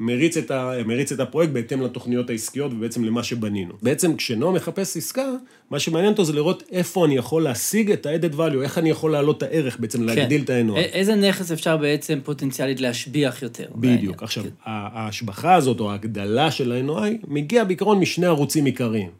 מריץ 0.00 0.36
את, 0.36 0.50
ה, 0.50 0.72
מריץ 0.86 1.12
את 1.12 1.20
הפרויקט 1.20 1.52
בהתאם 1.52 1.80
לתוכניות 1.82 2.30
העסקיות 2.30 2.72
ובעצם 2.72 3.04
למה 3.04 3.22
שבנינו. 3.22 3.74
בעצם 3.82 4.16
כשנועם 4.16 4.54
מחפש 4.54 4.96
עסקה, 4.96 5.28
מה 5.70 5.78
שמעניין 5.78 6.12
אותו 6.12 6.24
זה 6.24 6.32
לראות 6.32 6.62
איפה 6.70 7.06
אני 7.06 7.16
יכול 7.16 7.42
להשיג 7.42 7.90
את 7.90 8.06
ה-added 8.06 8.34
value, 8.34 8.62
איך 8.62 8.78
אני 8.78 8.90
יכול 8.90 9.12
להעלות 9.12 9.38
את 9.38 9.42
הערך, 9.42 9.80
בעצם 9.80 10.02
להגדיל 10.02 10.42
את 10.42 10.50
ה-NOI. 10.50 10.76
איזה 10.76 11.14
נכס 11.14 11.52
אפשר 11.52 11.76
בעצם 11.76 12.18
פוטנציאלית 12.24 12.80
להשביח 12.80 13.42
יותר? 13.42 13.64
בדיוק. 13.64 13.80
בעניין? 13.80 14.14
עכשיו, 14.20 14.44
כן. 14.44 14.50
ההשבחה 14.64 15.54
הזאת, 15.54 15.80
או 15.80 15.90
ההגדלה 15.90 16.50
של 16.50 16.72
ה-NOI, 16.72 17.26
מגיעה 17.28 17.64
בעיקרון 17.64 17.98
משני 17.98 18.26
ערוצים 18.26 18.64
עיקריים. 18.64 19.10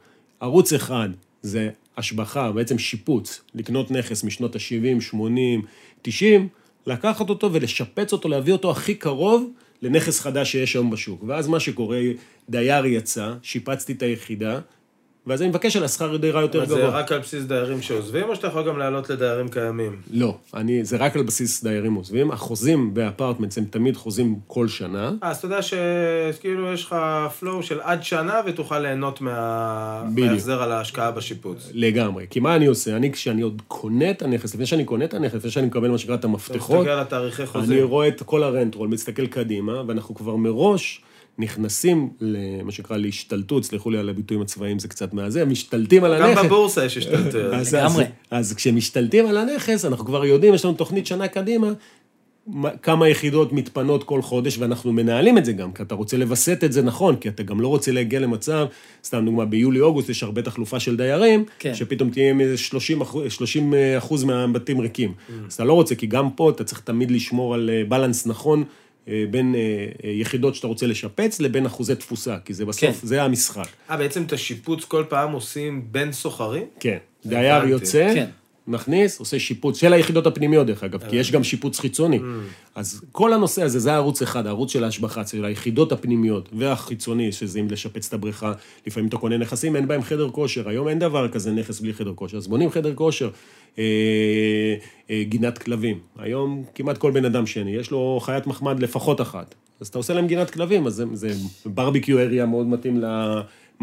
ערוץ 0.40 0.72
אחד 0.72 1.08
זה 1.42 1.70
השבחה, 1.96 2.52
בעצם 2.52 2.78
שיפוץ, 2.78 3.40
לקנות 3.54 3.90
נכס 3.90 4.24
משנות 4.24 4.56
ה-70, 4.56 5.00
80, 5.00 5.62
90, 6.02 6.48
לקחת 6.86 7.30
אותו 7.30 7.52
ולשפץ 7.52 8.12
אותו, 8.12 8.28
להביא 8.28 8.52
אותו 8.52 8.70
הכי 8.70 8.94
קרוב 8.94 9.50
לנכס 9.84 10.20
חדש 10.20 10.52
שיש 10.52 10.74
היום 10.74 10.90
בשוק. 10.90 11.24
ואז 11.26 11.48
מה 11.48 11.60
שקורה, 11.60 12.00
דייר 12.48 12.86
יצא, 12.86 13.34
שיפצתי 13.42 13.92
את 13.92 14.02
היחידה, 14.02 14.60
ואז 15.26 15.42
אני 15.42 15.48
מבקש 15.48 15.76
על 15.76 15.84
השכר 15.84 16.16
דירה 16.16 16.40
יותר 16.40 16.58
אבל 16.58 16.68
זה 16.68 16.74
גבוה. 16.74 16.88
רק 16.88 17.12
על 17.12 17.18
בסיס 17.18 17.44
דיירים 17.44 17.82
שעוזבים, 17.82 18.28
או 18.28 18.36
שאתה 18.36 18.46
יכול 18.46 18.68
גם 18.68 18.78
לעלות 18.78 19.10
לדיירים 19.10 19.48
קיימים? 19.48 19.96
לא, 20.10 20.36
אני, 20.54 20.84
זה 20.84 20.96
רק 20.96 21.16
על 21.16 21.22
בסיס 21.22 21.64
דיירים 21.64 21.94
עוזבים. 21.94 22.30
החוזים 22.30 22.94
ב 22.94 23.00
apartments 23.00 23.58
הם 23.58 23.64
תמיד 23.64 23.96
חוזים 23.96 24.38
כל 24.46 24.68
שנה. 24.68 25.12
אה, 25.22 25.30
אז 25.30 25.36
אתה 25.36 25.46
יודע 25.46 25.60
שכאילו 25.62 26.72
יש 26.72 26.84
לך 26.84 26.96
flow 27.40 27.62
של 27.62 27.80
עד 27.80 28.04
שנה 28.04 28.40
ותוכל 28.46 28.78
ליהנות 28.78 29.20
מה... 29.20 30.02
מההחזר 30.16 30.62
על 30.62 30.72
ההשקעה 30.72 31.10
בשיפוץ. 31.10 31.70
לגמרי. 31.72 32.26
כי 32.30 32.40
מה 32.40 32.56
אני 32.56 32.66
עושה? 32.66 32.96
אני, 32.96 33.12
כשאני 33.12 33.42
עוד 33.42 33.62
קונה 33.68 34.10
את 34.10 34.22
הנכס, 34.22 34.54
לפני 34.54 34.66
שאני 34.66 34.84
קונה 34.84 35.04
את 35.04 35.14
הנכס, 35.14 35.34
לפני 35.34 35.50
שאני 35.50 35.66
מקבל 35.66 35.88
מה 35.88 35.98
שנקרא 35.98 36.14
את 36.14 36.18
אתה 36.20 36.28
המפתחות, 36.28 36.76
מסתכל 36.78 36.90
על 36.90 37.00
התאריכי 37.00 37.46
אני. 37.54 37.82
רואה 37.82 38.08
את 38.08 38.22
כל 38.22 38.42
הרנטרול, 38.42 38.88
מסתכל 38.88 39.26
קדימה, 39.26 39.82
ואנחנו 39.86 40.14
כבר 40.14 40.36
מראש 40.36 41.02
נכנסים 41.38 42.10
למה 42.20 42.72
שנקרא 42.72 42.96
להשתלטות, 42.96 43.64
סלחו 43.64 43.90
לי 43.90 43.98
על 43.98 44.08
הביטויים 44.08 44.42
הצבאיים, 44.42 44.78
זה 44.78 44.88
קצת 44.88 45.14
מהזה, 45.14 45.44
משתלטים 45.44 46.04
על 46.04 46.18
גם 46.20 46.28
הנכס. 46.28 46.44
בבורסה 46.44 46.84
יש 46.84 46.96
השתלטות. 46.96 47.34
אז, 47.52 47.74
לגמרי. 47.74 48.04
אז, 48.30 48.46
אז 48.50 48.54
כשמשתלטים 48.54 49.26
על 49.26 49.36
הנכס, 49.36 49.84
אנחנו 49.84 50.04
כבר 50.04 50.24
יודעים, 50.24 50.54
יש 50.54 50.64
לנו 50.64 50.74
תוכנית 50.74 51.06
שנה 51.06 51.28
קדימה, 51.28 51.72
מה- 52.46 52.70
כמה 52.70 53.08
יחידות 53.08 53.52
מתפנות 53.52 54.04
כל 54.04 54.22
חודש, 54.22 54.58
ואנחנו 54.58 54.92
מנהלים 54.92 55.38
את 55.38 55.44
זה 55.44 55.52
גם, 55.52 55.72
כי 55.72 55.82
אתה 55.82 55.94
רוצה 55.94 56.16
לווסת 56.16 56.64
את 56.64 56.72
זה 56.72 56.82
נכון, 56.82 57.16
כי 57.16 57.28
אתה 57.28 57.42
גם 57.42 57.60
לא 57.60 57.68
רוצה 57.68 57.92
להגיע 57.92 58.20
למצב, 58.20 58.66
סתם 59.04 59.24
דוגמה, 59.24 59.44
ביולי-אוגוסט 59.44 60.08
יש 60.08 60.22
הרבה 60.22 60.42
תחלופה 60.42 60.80
של 60.80 60.96
דיירים, 60.96 61.44
כן. 61.58 61.74
שפתאום 61.74 62.10
תהיה 62.10 62.30
עם 62.30 62.40
איזה 62.40 62.56
30 62.58 63.00
אחוז, 63.00 63.24
30 63.32 63.74
אחוז 63.98 64.24
מהבתים 64.24 64.80
ריקים. 64.80 65.12
אז 65.48 65.54
אתה 65.54 65.64
לא 65.64 65.72
רוצה, 65.72 65.94
כי 65.94 66.06
גם 66.06 66.30
פה 66.30 66.50
אתה 66.50 66.64
צריך 66.64 66.80
תמיד 66.80 67.10
לשמור 67.10 67.54
על 67.54 67.70
אה, 67.72 67.82
בלנס 67.88 68.26
נכון. 68.26 68.64
אה, 69.08 69.24
בין 69.30 69.54
אה, 69.54 69.60
אה, 70.04 70.10
יחידות 70.10 70.54
שאתה 70.54 70.66
רוצה 70.66 70.86
לשפץ 70.86 71.40
לבין 71.40 71.66
אחוזי 71.66 71.94
תפוסה, 71.94 72.36
כי 72.44 72.54
זה 72.54 72.64
בסוף, 72.64 73.00
כן. 73.00 73.06
זה 73.06 73.22
המשחק. 73.22 73.66
אה, 73.90 73.96
בעצם 73.96 74.22
את 74.22 74.32
השיפוץ 74.32 74.84
כל 74.84 75.04
פעם 75.08 75.32
עושים 75.32 75.84
בין 75.90 76.12
סוחרים? 76.12 76.66
כן. 76.80 76.98
דייר. 77.26 77.64
יוצא, 77.64 78.14
כן. 78.14 78.26
מכניס, 78.66 79.18
עושה 79.18 79.38
שיפוץ 79.38 79.80
של 79.80 79.92
היחידות 79.92 80.26
הפנימיות, 80.26 80.66
דרך 80.66 80.84
אגב, 80.84 81.02
כי 81.10 81.16
יש 81.16 81.32
גם 81.32 81.44
שיפוץ 81.44 81.80
חיצוני. 81.80 82.20
אז 82.74 83.00
כל 83.12 83.32
הנושא 83.32 83.62
הזה, 83.62 83.78
זה 83.78 83.92
הערוץ 83.92 84.22
אחד, 84.22 84.46
הערוץ 84.46 84.72
של 84.72 84.84
ההשבחה, 84.84 85.26
של 85.26 85.44
היחידות 85.44 85.92
הפנימיות 85.92 86.48
והחיצוני, 86.52 87.32
שזה 87.32 87.60
אם 87.60 87.66
לשפץ 87.70 88.06
את 88.08 88.12
הבריכה, 88.12 88.52
לפעמים 88.86 89.08
אתה 89.08 89.16
קונה 89.16 89.36
נכסים, 89.36 89.76
אין 89.76 89.88
בהם 89.88 90.02
חדר 90.02 90.30
כושר, 90.30 90.68
היום 90.68 90.88
אין 90.88 90.98
דבר 90.98 91.28
כזה 91.28 91.52
נכס 91.52 91.80
בלי 91.80 91.94
חדר 91.94 92.12
כושר, 92.14 92.36
אז 92.36 92.46
בונים 92.46 92.70
חדר 92.70 92.94
כושר. 92.94 93.30
אה, 93.78 93.84
אה, 95.10 95.22
גינת 95.28 95.58
כלבים. 95.58 95.98
היום 96.18 96.64
כמעט 96.74 96.98
כל 96.98 97.10
בן 97.10 97.24
אדם 97.24 97.46
שני, 97.46 97.70
יש 97.70 97.90
לו 97.90 98.18
חיית 98.22 98.46
מחמד 98.46 98.80
לפחות 98.80 99.20
אחת. 99.20 99.54
אז 99.80 99.88
אתה 99.88 99.98
עושה 99.98 100.14
להם 100.14 100.26
גינת 100.26 100.50
כלבים, 100.50 100.86
אז 100.86 100.94
זה, 100.94 101.04
זה 101.12 101.28
ברביקיו 101.66 102.18
אריה 102.18 102.46
מאוד 102.46 102.66
מתאים 102.66 103.00
ל... 103.00 103.04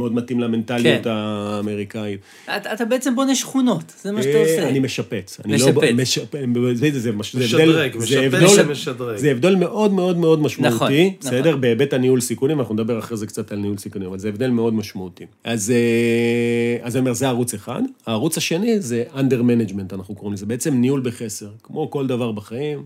מאוד 0.01 0.13
מתאים 0.13 0.39
למנטליות 0.39 1.03
כן. 1.03 1.09
האמריקאית. 1.09 2.19
אתה, 2.45 2.73
אתה 2.73 2.85
בעצם 2.85 3.15
בונה 3.15 3.35
שכונות, 3.35 3.93
זה 4.01 4.11
מה 4.11 4.23
שאתה 4.23 4.37
אה, 4.37 4.41
עושה. 4.41 4.69
אני 4.69 4.79
משפץ. 4.79 5.37
אני 5.45 5.55
משפץ. 5.55 5.83
לא... 5.83 5.93
משפץ. 5.93 6.29
זה, 6.75 6.91
זה, 6.91 6.99
זה, 6.99 7.11
מש- 7.11 7.35
זה 7.35 7.43
משדרג, 7.45 7.91
הבדל, 7.95 8.05
זה 8.05 8.21
משפץ 8.21 8.33
הבדל, 8.33 8.47
שמשדרג. 8.47 9.17
זה 9.17 9.31
הבדל 9.31 9.55
מאוד 9.55 9.93
מאוד 9.93 10.17
מאוד 10.17 10.41
משמעותי, 10.41 10.75
נכון, 10.75 10.91
בסדר? 11.19 11.49
נכון. 11.49 11.61
בהיבט 11.61 11.93
הניהול 11.93 12.21
סיכונים, 12.21 12.59
אנחנו 12.59 12.73
נדבר 12.75 12.99
אחרי 12.99 13.17
זה 13.17 13.27
קצת 13.27 13.51
על 13.51 13.57
ניהול 13.57 13.77
סיכונים, 13.77 14.07
אבל 14.07 14.19
זה 14.19 14.29
הבדל 14.29 14.49
מאוד 14.49 14.73
משמעותי. 14.73 15.25
אז, 15.43 15.71
אה, 15.71 16.85
אז 16.85 16.95
אני 16.95 16.99
אומר, 16.99 17.13
זה 17.13 17.27
ערוץ 17.27 17.53
אחד. 17.53 17.81
הערוץ 18.05 18.37
השני 18.37 18.79
זה 18.79 19.03
under 19.13 19.41
management, 19.41 19.95
אנחנו 19.95 20.15
קוראים 20.15 20.33
לזה, 20.33 20.45
בעצם 20.45 20.73
ניהול 20.73 21.01
בחסר. 21.03 21.49
כמו 21.63 21.91
כל 21.91 22.07
דבר 22.07 22.31
בחיים, 22.31 22.83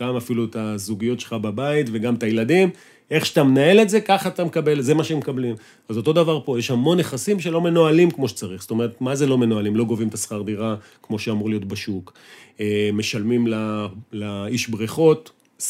גם 0.00 0.16
אפילו 0.16 0.44
את 0.44 0.56
הזוגיות 0.56 1.20
שלך 1.20 1.32
בבית 1.32 1.86
וגם 1.92 2.14
את 2.14 2.22
הילדים, 2.22 2.70
איך 3.10 3.26
שאתה 3.26 3.42
מנהל 3.44 3.80
את 3.80 3.88
זה, 3.88 4.00
ככה 4.00 4.28
אתה 4.28 4.44
מקבל, 4.44 4.80
זה 4.80 4.94
מה 4.94 5.04
שהם 5.04 5.18
מקבלים. 5.18 5.54
אז 5.88 5.96
אותו 5.96 6.12
דבר 6.12 6.40
פה, 6.44 6.58
יש 6.58 6.70
המון 6.70 6.98
נכסים 7.00 7.40
שלא 7.40 7.60
מנוהלים 7.60 8.10
כמו 8.10 8.28
שצריך. 8.28 8.62
זאת 8.62 8.70
אומרת, 8.70 9.00
מה 9.00 9.14
זה 9.14 9.26
לא 9.26 9.38
מנוהלים? 9.38 9.76
לא 9.76 9.84
גובים 9.84 10.08
את 10.08 10.14
השכר 10.14 10.42
דירה 10.42 10.74
כמו 11.02 11.18
שאמור 11.18 11.48
להיות 11.48 11.64
בשוק. 11.64 12.12
אה, 12.60 12.90
משלמים 12.92 13.46
ל- 13.46 13.86
לאיש 14.12 14.68
בריכות 14.68 15.30
20-30 15.60 15.64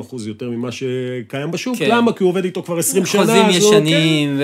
אחוז 0.00 0.26
יותר 0.26 0.50
ממה 0.50 0.68
שקיים 0.72 1.50
בשוק. 1.50 1.76
כן. 1.78 1.88
למה? 1.90 2.12
כי 2.12 2.22
הוא 2.24 2.30
עובד 2.30 2.44
איתו 2.44 2.62
כבר 2.62 2.78
20 2.78 3.06
שנה. 3.06 3.20
חוזים 3.22 3.36
אז 3.46 3.62
הוא- 3.62 3.72
כן. 3.72 3.86
ישנים, 3.86 4.36
ו... 4.38 4.42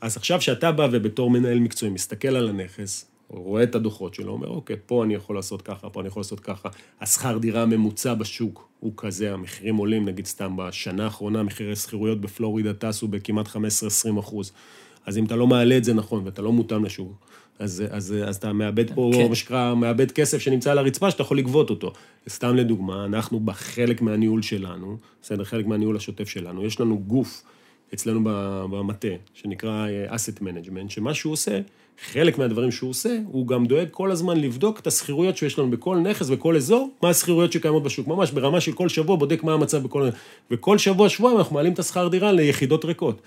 אז 0.00 0.16
עכשיו 0.16 0.40
שאתה 0.40 0.72
בא 0.72 0.88
ובתור 0.92 1.30
מנהל 1.30 1.58
מקצועי 1.58 1.90
מסתכל 1.92 2.28
על 2.36 2.48
הנכס, 2.48 3.06
רואה 3.32 3.62
את 3.62 3.74
הדוחות 3.74 4.14
שלו, 4.14 4.32
אומר, 4.32 4.48
אוקיי, 4.48 4.76
פה 4.86 5.04
אני 5.04 5.14
יכול 5.14 5.36
לעשות 5.36 5.62
ככה, 5.62 5.90
פה 5.90 6.00
אני 6.00 6.08
יכול 6.08 6.20
לעשות 6.20 6.40
ככה. 6.40 6.68
השכר 7.00 7.38
דירה 7.38 7.62
הממוצע 7.62 8.14
בשוק 8.14 8.68
הוא 8.80 8.92
כזה, 8.96 9.32
המחירים 9.32 9.76
עולים, 9.76 10.04
נגיד 10.04 10.26
סתם 10.26 10.56
בשנה 10.56 11.04
האחרונה, 11.04 11.42
מחירי 11.42 11.76
שכירויות 11.76 12.20
בפלורידה 12.20 12.72
טסו 12.74 13.08
בכמעט 13.08 13.46
15-20 13.46 14.20
אחוז. 14.20 14.52
אז 15.06 15.18
אם 15.18 15.24
אתה 15.24 15.36
לא 15.36 15.46
מעלה 15.46 15.76
את 15.76 15.84
זה 15.84 15.94
נכון 15.94 16.22
ואתה 16.24 16.42
לא 16.42 16.52
מותאם 16.52 16.84
לשוק, 16.84 17.26
אז, 17.58 17.84
אז, 17.90 18.14
אז 18.26 18.36
אתה 18.36 18.52
מאבד 18.52 18.94
פה, 18.94 19.10
כן. 19.14 19.28
מה 19.28 19.34
שנקרא, 19.34 19.74
מאבד 19.74 20.10
כסף 20.10 20.38
שנמצא 20.38 20.70
על 20.70 20.78
הרצפה 20.78 21.10
שאתה 21.10 21.22
יכול 21.22 21.38
לגבות 21.38 21.70
אותו. 21.70 21.92
סתם 22.28 22.56
לדוגמה, 22.56 23.04
אנחנו 23.04 23.40
בחלק 23.40 24.02
מהניהול 24.02 24.42
שלנו, 24.42 24.96
בסדר, 25.22 25.44
חלק 25.44 25.66
מהניהול 25.66 25.96
השוטף 25.96 26.28
שלנו, 26.28 26.64
יש 26.64 26.80
לנו 26.80 26.98
גוף 26.98 27.42
אצלנו 27.94 28.20
במטה, 28.70 29.08
שנקרא 29.34 29.88
אה, 29.88 30.14
asset 30.14 30.38
management, 30.40 30.88
שמה 30.88 31.14
שהוא 31.14 31.32
עושה, 31.32 31.60
חלק 32.00 32.38
מהדברים 32.38 32.70
שהוא 32.70 32.90
עושה, 32.90 33.18
הוא 33.26 33.46
גם 33.46 33.66
דואג 33.66 33.88
כל 33.90 34.10
הזמן 34.10 34.36
לבדוק 34.36 34.80
את 34.80 34.86
השכירויות 34.86 35.36
שיש 35.36 35.58
לנו 35.58 35.70
בכל 35.70 35.98
נכס, 35.98 36.28
בכל 36.28 36.56
אזור, 36.56 36.90
מה 37.02 37.08
השכירויות 37.10 37.52
שקיימות 37.52 37.82
בשוק, 37.82 38.08
ממש 38.08 38.30
ברמה 38.30 38.60
של 38.60 38.72
כל 38.72 38.88
שבוע 38.88 39.16
בודק 39.16 39.44
מה 39.44 39.52
המצב 39.52 39.82
בכל... 39.82 40.08
וכל 40.50 40.78
שבוע, 40.78 41.08
שבועיים 41.08 41.38
אנחנו 41.38 41.54
מעלים 41.54 41.72
את 41.72 41.78
השכר 41.78 42.08
דירה 42.08 42.32
ליחידות 42.32 42.84
ריקות. 42.84 43.20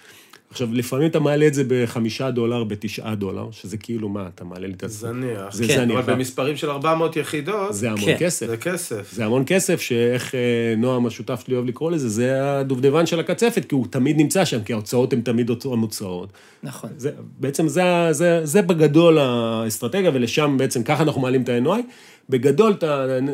עכשיו, 0.49 0.67
לפעמים 0.73 1.09
אתה 1.09 1.19
מעלה 1.19 1.47
את 1.47 1.53
זה 1.53 1.63
בחמישה 1.67 2.31
דולר, 2.31 2.63
בתשעה 2.63 3.15
דולר, 3.15 3.51
שזה 3.51 3.77
כאילו, 3.77 4.09
מה, 4.09 4.27
אתה 4.35 4.43
מעלה 4.43 4.67
לי 4.67 4.73
את 4.73 4.81
זה? 4.81 4.87
זניח. 4.87 5.53
זה 5.53 5.67
כן, 5.67 5.75
זניח. 5.75 5.99
אבל 5.99 6.13
במספרים 6.13 6.57
של 6.57 6.69
400 6.69 7.15
יחידות, 7.15 7.73
זה 7.73 7.91
המון 7.91 8.05
כן. 8.05 8.15
כסף. 8.19 8.47
זה 8.47 8.57
כסף. 8.57 9.11
זה 9.13 9.25
המון 9.25 9.43
כסף, 9.45 9.81
שאיך 9.81 10.35
אה, 10.35 10.39
נועם, 10.77 11.05
השותף 11.05 11.43
שלי, 11.45 11.55
אוהב 11.55 11.65
לקרוא 11.65 11.91
לזה, 11.91 12.09
זה 12.09 12.57
הדובדבן 12.59 13.05
של 13.05 13.19
הקצפת, 13.19 13.65
כי 13.65 13.75
הוא 13.75 13.87
תמיד 13.89 14.17
נמצא 14.17 14.45
שם, 14.45 14.63
כי 14.63 14.73
ההוצאות 14.73 15.13
הן 15.13 15.21
תמיד 15.21 15.51
המוצאות. 15.65 16.29
נכון. 16.63 16.89
זה, 16.97 17.11
בעצם 17.39 17.67
זה, 17.67 17.83
זה, 18.11 18.41
זה 18.43 18.61
בגדול 18.61 19.17
האסטרטגיה, 19.19 20.11
ולשם 20.13 20.55
בעצם 20.57 20.83
ככה 20.83 21.03
אנחנו 21.03 21.21
מעלים 21.21 21.41
את 21.41 21.49
ה-NOI. 21.49 21.81
בגדול, 22.29 22.75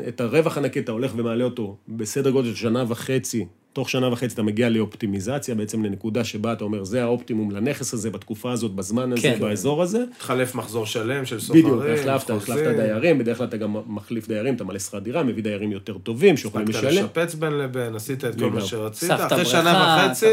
את, 0.08 0.22
הרווח 0.22 0.58
הנקי, 0.58 0.80
אתה 0.80 0.92
הולך 0.92 1.12
ומעלה 1.16 1.44
אותו 1.44 1.78
בסדר 1.88 2.30
גודל 2.30 2.50
של 2.50 2.56
שנה 2.56 2.86
וחצי, 2.88 3.46
תוך 3.74 3.90
שנה 3.90 4.14
וחצי 4.14 4.34
אתה 4.34 4.44
מגיע 4.44 4.70
לאופטימיזציה, 4.70 5.56
בעצם 5.56 5.84
לנקודה 5.84 6.24
שבה 6.24 6.54
אתה 6.54 6.64
אומר, 6.64 6.84
זה 6.84 7.04
האופטימום 7.04 7.52
לנכס 7.52 7.94
הזה, 7.94 8.10
בתקופה 8.10 8.52
הזאת, 8.52 8.72
בזמן 8.72 9.14
הזה, 9.14 9.22
כן. 9.22 9.40
באזור 9.40 9.82
הזה. 9.82 10.04
התחלף 10.16 10.56
מחזור 10.56 10.86
שלם 10.86 11.26
של 11.26 11.40
סוחרים, 11.40 11.66
בדיוק, 11.66 11.82
החלפת, 12.00 12.30
החלפת 12.30 12.76
דיירים, 12.76 13.18
בדרך 13.18 13.38
כלל 13.38 13.48
אתה 13.48 13.58
גם 13.58 13.76
מחליף 13.88 14.28
דיירים, 14.28 14.56
אתה 14.56 14.64
מלא 14.64 14.80
שכר 14.80 15.00
דירה, 15.00 15.24
מביא 15.24 15.44
דיירים 15.44 15.72
יותר 15.72 15.98
טובים, 15.98 16.38
שיכולים 16.38 16.68
הספקת 16.70 16.84
לשלם. 16.84 17.04
לשפץ 17.04 17.36
בין 17.36 17.54
לבין, 17.54 17.96
עשית 17.96 18.26
את 18.26 18.40
כל 18.40 18.50
מה. 18.50 18.62
שרצית, 18.62 19.12
אחרי 19.12 19.46
שנה 19.46 20.06
וחצי. 20.10 20.28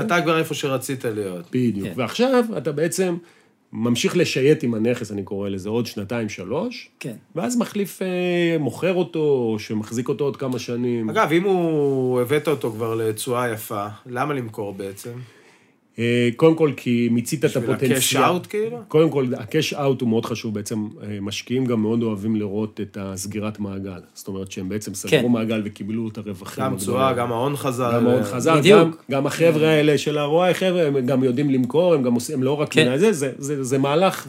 אתה 0.00 0.22
כבר 0.22 0.38
איפה 0.38 0.54
שרצית 0.54 1.04
להיות. 1.04 1.46
בדיוק. 1.52 1.88
כן. 1.88 1.92
ועכשיו 1.96 2.44
אתה 2.56 2.72
בעצם 2.72 3.16
ממשיך 3.72 4.16
לשייט 4.16 4.64
עם 4.64 4.74
הנכס, 4.74 5.12
אני 5.12 5.22
קורא 5.22 5.48
לזה, 5.48 5.68
עוד 5.68 5.86
שנתיים, 5.86 6.28
שלוש, 6.28 6.90
כן. 7.00 7.14
ואז 7.34 7.56
מחליף, 7.56 8.02
אה, 8.02 8.56
מוכר 8.58 8.94
אותו, 8.94 9.18
או 9.18 9.58
שמחזיק 9.58 10.08
אותו 10.08 10.24
עוד 10.24 10.36
כמה 10.36 10.58
שנים. 10.58 11.10
אגב, 11.10 11.32
אם 11.32 11.42
הוא, 11.42 12.20
הבאת 12.20 12.48
אותו 12.48 12.70
כבר 12.70 12.94
לתשואה 12.94 13.52
יפה, 13.52 13.86
למה 14.06 14.34
למכור 14.34 14.72
בעצם? 14.72 15.10
אה, 15.98 16.28
קודם 16.36 16.54
כל, 16.54 16.70
כי 16.76 17.08
מיצית 17.10 17.44
את 17.44 17.50
בשביל 17.50 17.64
הפוטנציאל. 17.70 18.22
ה-cash 18.22 18.42
out 18.44 18.48
כאילו? 18.48 18.78
קודם 18.88 19.10
כל, 19.10 19.26
ה-cash 19.38 19.72
out 19.76 20.00
הוא 20.00 20.08
מאוד 20.08 20.26
חשוב, 20.26 20.54
בעצם 20.54 20.88
אה, 21.02 21.18
משקיעים 21.20 21.64
גם 21.66 21.82
מאוד 21.82 22.02
אוהבים 22.02 22.36
לראות 22.36 22.80
את 22.80 22.98
הסגירת 23.00 23.60
מעגל. 23.60 24.00
זאת 24.14 24.28
אומרת 24.28 24.52
שהם 24.52 24.68
בעצם 24.68 24.94
סגרו 24.94 25.22
כן. 25.22 25.32
מעגל 25.32 25.62
וקיבלו 25.64 26.08
את 26.08 26.18
הרווחים. 26.18 26.64
גם. 26.64 26.76
תשואה, 26.76 27.12
גם 27.12 27.32
ההון 27.32 27.56
חזר. 27.56 27.92
גם 27.96 28.06
ל- 28.06 28.22
חזק, 28.24 28.54
בדיוק. 28.58 28.80
גם, 28.80 28.90
גם 29.10 29.26
החבר'ה 29.26 29.68
האלה 29.68 29.98
של 29.98 30.18
ה-ROI, 30.18 30.54
חבר'ה, 30.54 30.86
הם 30.86 31.06
גם 31.06 31.24
יודעים 31.24 31.50
למכור, 31.50 31.94
הם 31.94 32.02
גם 32.02 32.14
עושים, 32.14 32.36
הם 32.38 32.42
לא 32.42 32.60
רק... 32.60 32.72
כן. 32.72 32.98
זה, 32.98 33.12
זה, 33.12 33.32
זה, 33.38 33.64
זה 33.64 33.78
מהלך, 33.78 34.26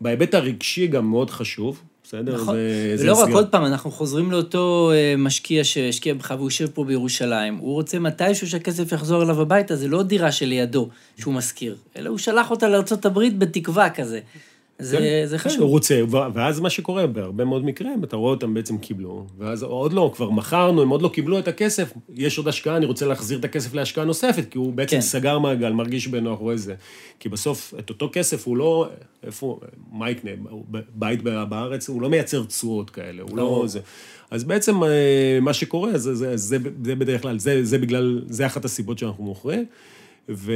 ובהיבט 0.00 0.34
הרגשי 0.34 0.86
גם 0.86 1.10
מאוד 1.10 1.30
חשוב, 1.30 1.82
בסדר? 2.04 2.34
נכון. 2.34 2.54
זה, 2.54 2.92
זה 2.96 3.04
ולא 3.04 3.12
רק 3.12 3.22
הסגר. 3.22 3.34
עוד 3.34 3.48
פעם, 3.48 3.64
אנחנו 3.64 3.90
חוזרים 3.90 4.32
לאותו 4.32 4.90
אה, 4.94 5.14
משקיע 5.18 5.64
שהשקיע 5.64 6.14
בך 6.14 6.34
והוא 6.36 6.46
יושב 6.46 6.66
פה 6.66 6.84
בירושלים. 6.84 7.56
הוא 7.56 7.72
רוצה 7.72 7.98
מתישהו 7.98 8.46
שהכסף 8.46 8.92
יחזור 8.92 9.22
אליו 9.22 9.40
הביתה, 9.40 9.76
זה 9.76 9.88
לא 9.88 10.02
דירה 10.02 10.32
שלידו 10.32 10.88
שהוא 11.18 11.34
משכיר, 11.34 11.76
אלא 11.96 12.10
הוא 12.10 12.18
שלח 12.18 12.50
אותה 12.50 12.68
לארה"ב 12.68 13.20
בתקווה 13.38 13.90
כזה. 13.90 14.20
זה, 14.78 15.22
זה 15.26 15.38
כן, 15.38 15.48
הוא 15.48 15.54
חשוב. 15.56 15.62
רוצה, 15.70 16.00
ו- 16.10 16.34
ואז 16.34 16.60
מה 16.60 16.70
שקורה, 16.70 17.06
בהרבה 17.06 17.44
מאוד 17.44 17.64
מקרים, 17.64 18.04
אתה 18.04 18.16
רואה 18.16 18.30
אותם 18.30 18.54
בעצם 18.54 18.78
קיבלו, 18.78 19.26
ואז 19.38 19.62
עוד 19.62 19.92
לא, 19.92 20.10
כבר 20.14 20.30
מכרנו, 20.30 20.82
הם 20.82 20.88
עוד 20.88 21.02
לא 21.02 21.08
קיבלו 21.08 21.38
את 21.38 21.48
הכסף, 21.48 21.92
יש 22.14 22.38
עוד 22.38 22.48
השקעה, 22.48 22.76
אני 22.76 22.86
רוצה 22.86 23.06
להחזיר 23.06 23.38
את 23.38 23.44
הכסף 23.44 23.74
להשקעה 23.74 24.04
נוספת, 24.04 24.44
כי 24.50 24.58
הוא 24.58 24.72
בעצם 24.72 24.96
כן. 24.96 25.00
סגר 25.02 25.38
מעגל, 25.38 25.72
מרגיש 25.72 26.08
בנוח, 26.08 26.38
רואה 26.38 26.56
זה. 26.56 26.74
כי 27.20 27.28
בסוף, 27.28 27.74
את 27.78 27.90
אותו 27.90 28.08
כסף 28.12 28.46
הוא 28.46 28.56
לא, 28.56 28.88
איפה, 29.26 29.60
מה 29.92 30.10
יקנה, 30.10 30.30
הוא- 30.50 30.64
בית 30.94 31.22
בארץ, 31.22 31.88
הוא 31.88 32.02
לא 32.02 32.10
מייצר 32.10 32.44
תשואות 32.44 32.90
כאלה, 32.90 33.22
הוא 33.22 33.36
לא 33.36 33.62
זה. 33.66 33.80
אז 34.30 34.44
בעצם 34.44 34.84
אה, 34.84 34.88
מה 35.42 35.52
שקורה, 35.52 35.98
זה, 35.98 36.14
זה, 36.14 36.36
זה, 36.36 36.56
זה 36.84 36.94
בדרך 36.94 37.22
כלל, 37.22 37.38
זה, 37.38 37.64
זה 37.64 37.78
בגלל, 37.78 38.22
זה 38.28 38.46
אחת 38.46 38.64
הסיבות 38.64 38.98
שאנחנו 38.98 39.24
מוכרים. 39.24 39.64
ו... 40.28 40.52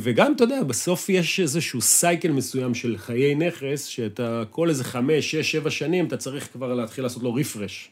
וגם, 0.00 0.32
אתה 0.36 0.44
יודע, 0.44 0.62
בסוף 0.62 1.08
יש 1.08 1.40
איזשהו 1.40 1.80
סייקל 1.80 2.32
מסוים 2.32 2.74
של 2.74 2.96
חיי 2.98 3.34
נכס, 3.34 3.84
שאתה 3.84 4.42
כל 4.50 4.68
איזה 4.68 4.84
חמש, 4.84 5.30
שש, 5.30 5.52
שבע 5.52 5.70
שנים, 5.70 6.06
אתה 6.06 6.16
צריך 6.16 6.48
כבר 6.52 6.74
להתחיל 6.74 7.04
לעשות 7.04 7.22
לו 7.22 7.34
רפרש. 7.34 7.90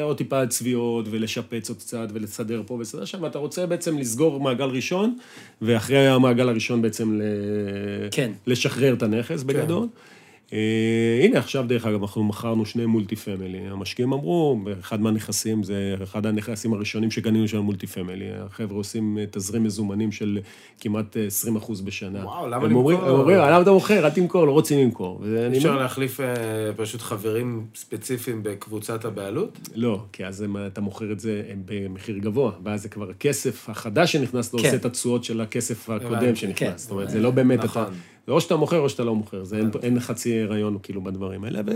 עוד 0.00 0.16
טיפה 0.16 0.46
צביעות, 0.46 1.06
ולשפץ 1.10 1.68
עוד 1.68 1.78
קצת, 1.78 2.08
ולסדר 2.12 2.62
פה 2.66 2.74
ולסדר 2.74 3.04
שם, 3.04 3.22
ואתה 3.22 3.38
רוצה 3.38 3.66
בעצם 3.66 3.98
לסגור 3.98 4.40
מעגל 4.40 4.64
ראשון, 4.64 5.16
ואחרי 5.62 6.08
המעגל 6.08 6.48
הראשון 6.48 6.82
בעצם 6.82 7.14
ל... 7.14 7.22
כן. 8.10 8.32
לשחרר 8.46 8.94
את 8.94 9.02
הנכס 9.02 9.42
בגדול. 9.42 9.82
אה, 9.82 9.88
הנה, 11.24 11.38
עכשיו, 11.38 11.64
דרך 11.68 11.86
אגב, 11.86 12.02
אנחנו 12.02 12.24
מכרנו 12.24 12.66
שני 12.66 12.86
multi 12.86 13.16
family. 13.16 13.58
המשקיעים 13.70 14.12
אמרו, 14.12 14.58
אחד 14.80 15.00
מהנכסים, 15.00 15.62
זה 15.62 15.94
אחד 16.02 16.26
הנכסים 16.26 16.72
הראשונים 16.72 17.10
שקנינו 17.10 17.48
של 17.48 17.56
ה 17.56 17.61
multi 17.61 17.86
family. 17.86 18.24
החבר'ה 18.32 18.76
עושים 18.76 19.18
אה, 19.18 19.24
תזרים 19.30 19.62
מזומנים 19.62 20.12
של 20.12 20.38
כמעט 20.80 21.16
אה, 21.16 21.26
20 21.26 21.56
אחוז 21.56 21.80
בשנה. 21.80 22.24
וואו, 22.24 22.46
למה 22.48 22.64
למכור? 22.64 22.92
הם 22.92 22.98
אומרים, 23.08 23.38
למה 23.38 23.60
אתה 23.62 23.72
מוכר? 23.72 24.04
אל 24.06 24.10
תמכור, 24.10 24.46
לא 24.46 24.52
רוצים 24.52 24.78
למכור. 24.84 25.22
אפשר 25.56 25.76
להחליף 25.78 26.20
אה, 26.20 26.26
פשוט 26.76 27.00
חברים 27.00 27.66
ספציפיים 27.74 28.42
בקבוצת 28.42 29.04
הבעלות? 29.04 29.58
לא, 29.74 30.02
כי 30.12 30.26
אז 30.26 30.42
הם- 30.42 30.56
אתה 30.66 30.80
מוכר 30.80 31.12
את 31.12 31.20
זה 31.20 31.42
הם 31.50 31.62
במחיר 31.64 32.18
גבוה, 32.18 32.52
ואז 32.64 32.82
זה 32.82 32.88
כבר 32.88 33.10
הכסף 33.10 33.68
החדש 33.70 34.12
שנכנס, 34.12 34.54
לא 34.54 34.58
כן. 34.58 34.64
עושה 34.64 34.76
את 34.76 34.84
התשואות 34.84 35.24
של 35.24 35.40
הכסף 35.40 35.90
הקודם 35.90 36.36
שנכנס. 36.36 36.58
כן. 36.58 36.72
זאת 36.78 36.90
אומרת, 36.90 37.10
זה 37.10 37.20
לא 37.20 37.30
באמת 37.30 37.64
נכון. 37.64 37.82
אתה... 37.82 37.90
זה 38.28 38.32
או 38.32 38.40
שאתה 38.40 38.56
מוכר 38.56 38.78
או 38.78 38.88
שאתה 38.88 39.04
לא 39.04 39.14
מוכר, 39.14 39.44
זה 39.44 39.56
אין, 39.56 39.70
אין 39.82 40.00
חצי 40.00 40.40
הריון 40.40 40.78
כאילו 40.82 41.00
בדברים 41.00 41.44
האלה. 41.44 41.60
ו... 41.66 41.72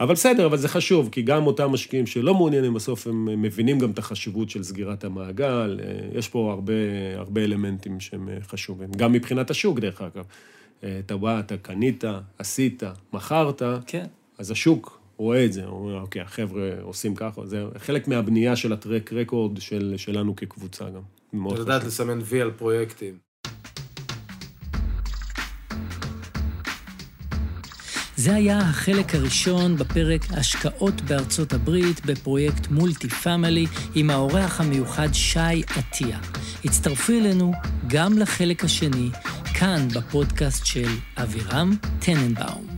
אבל 0.00 0.14
בסדר, 0.14 0.46
אבל 0.46 0.56
זה 0.56 0.68
חשוב, 0.68 1.08
כי 1.12 1.22
גם 1.22 1.46
אותם 1.46 1.70
משקיעים 1.70 2.06
שלא 2.06 2.34
מעוניינים, 2.34 2.74
בסוף 2.74 3.06
הם 3.06 3.42
מבינים 3.42 3.78
גם 3.78 3.90
את 3.90 3.98
החשיבות 3.98 4.50
של 4.50 4.62
סגירת 4.62 5.04
המעגל. 5.04 5.80
אה, 5.82 6.18
יש 6.18 6.28
פה 6.28 6.50
הרבה, 6.52 6.72
הרבה 7.16 7.44
אלמנטים 7.44 8.00
שהם 8.00 8.28
אה, 8.28 8.36
חשובים, 8.42 8.90
גם 8.96 9.12
מבחינת 9.12 9.50
השוק, 9.50 9.78
דרך 9.78 10.00
אגב. 10.00 10.24
אה, 10.84 11.00
אתה 11.06 11.16
בא, 11.16 11.40
אתה 11.40 11.56
קנית, 11.56 12.04
עשית, 12.38 12.82
מכרת, 13.12 13.62
כן. 13.86 14.06
אז 14.38 14.50
השוק 14.50 15.00
רואה 15.16 15.44
את 15.44 15.52
זה, 15.52 15.64
הוא 15.64 15.78
אומר, 15.78 16.00
אוקיי, 16.00 16.22
החבר'ה 16.22 16.70
עושים 16.82 17.14
ככה, 17.14 17.46
זה 17.46 17.64
חלק 17.78 18.08
מהבנייה 18.08 18.56
של 18.56 18.72
הטרק 18.72 19.12
רקורד 19.12 19.60
של, 19.60 19.94
שלנו 19.96 20.36
כקבוצה 20.36 20.84
גם. 20.90 21.46
אתה 21.46 21.60
יודעת. 21.60 21.84
לסמן 21.84 22.18
וי 22.22 22.40
על 22.40 22.50
פרויקטים. 22.50 23.29
זה 28.20 28.34
היה 28.34 28.58
החלק 28.58 29.14
הראשון 29.14 29.76
בפרק 29.76 30.20
השקעות 30.30 31.00
בארצות 31.00 31.52
הברית 31.52 32.06
בפרויקט 32.06 32.66
מולטי 32.70 33.08
פאמילי 33.08 33.66
עם 33.94 34.10
האורח 34.10 34.60
המיוחד 34.60 35.08
שי 35.12 35.62
עטיה. 35.76 36.18
הצטרפו 36.64 37.12
אלינו 37.12 37.52
גם 37.86 38.18
לחלק 38.18 38.64
השני, 38.64 39.08
כאן 39.54 39.88
בפודקאסט 39.88 40.66
של 40.66 40.88
אבירם 41.16 41.76
טננבאום. 41.98 42.69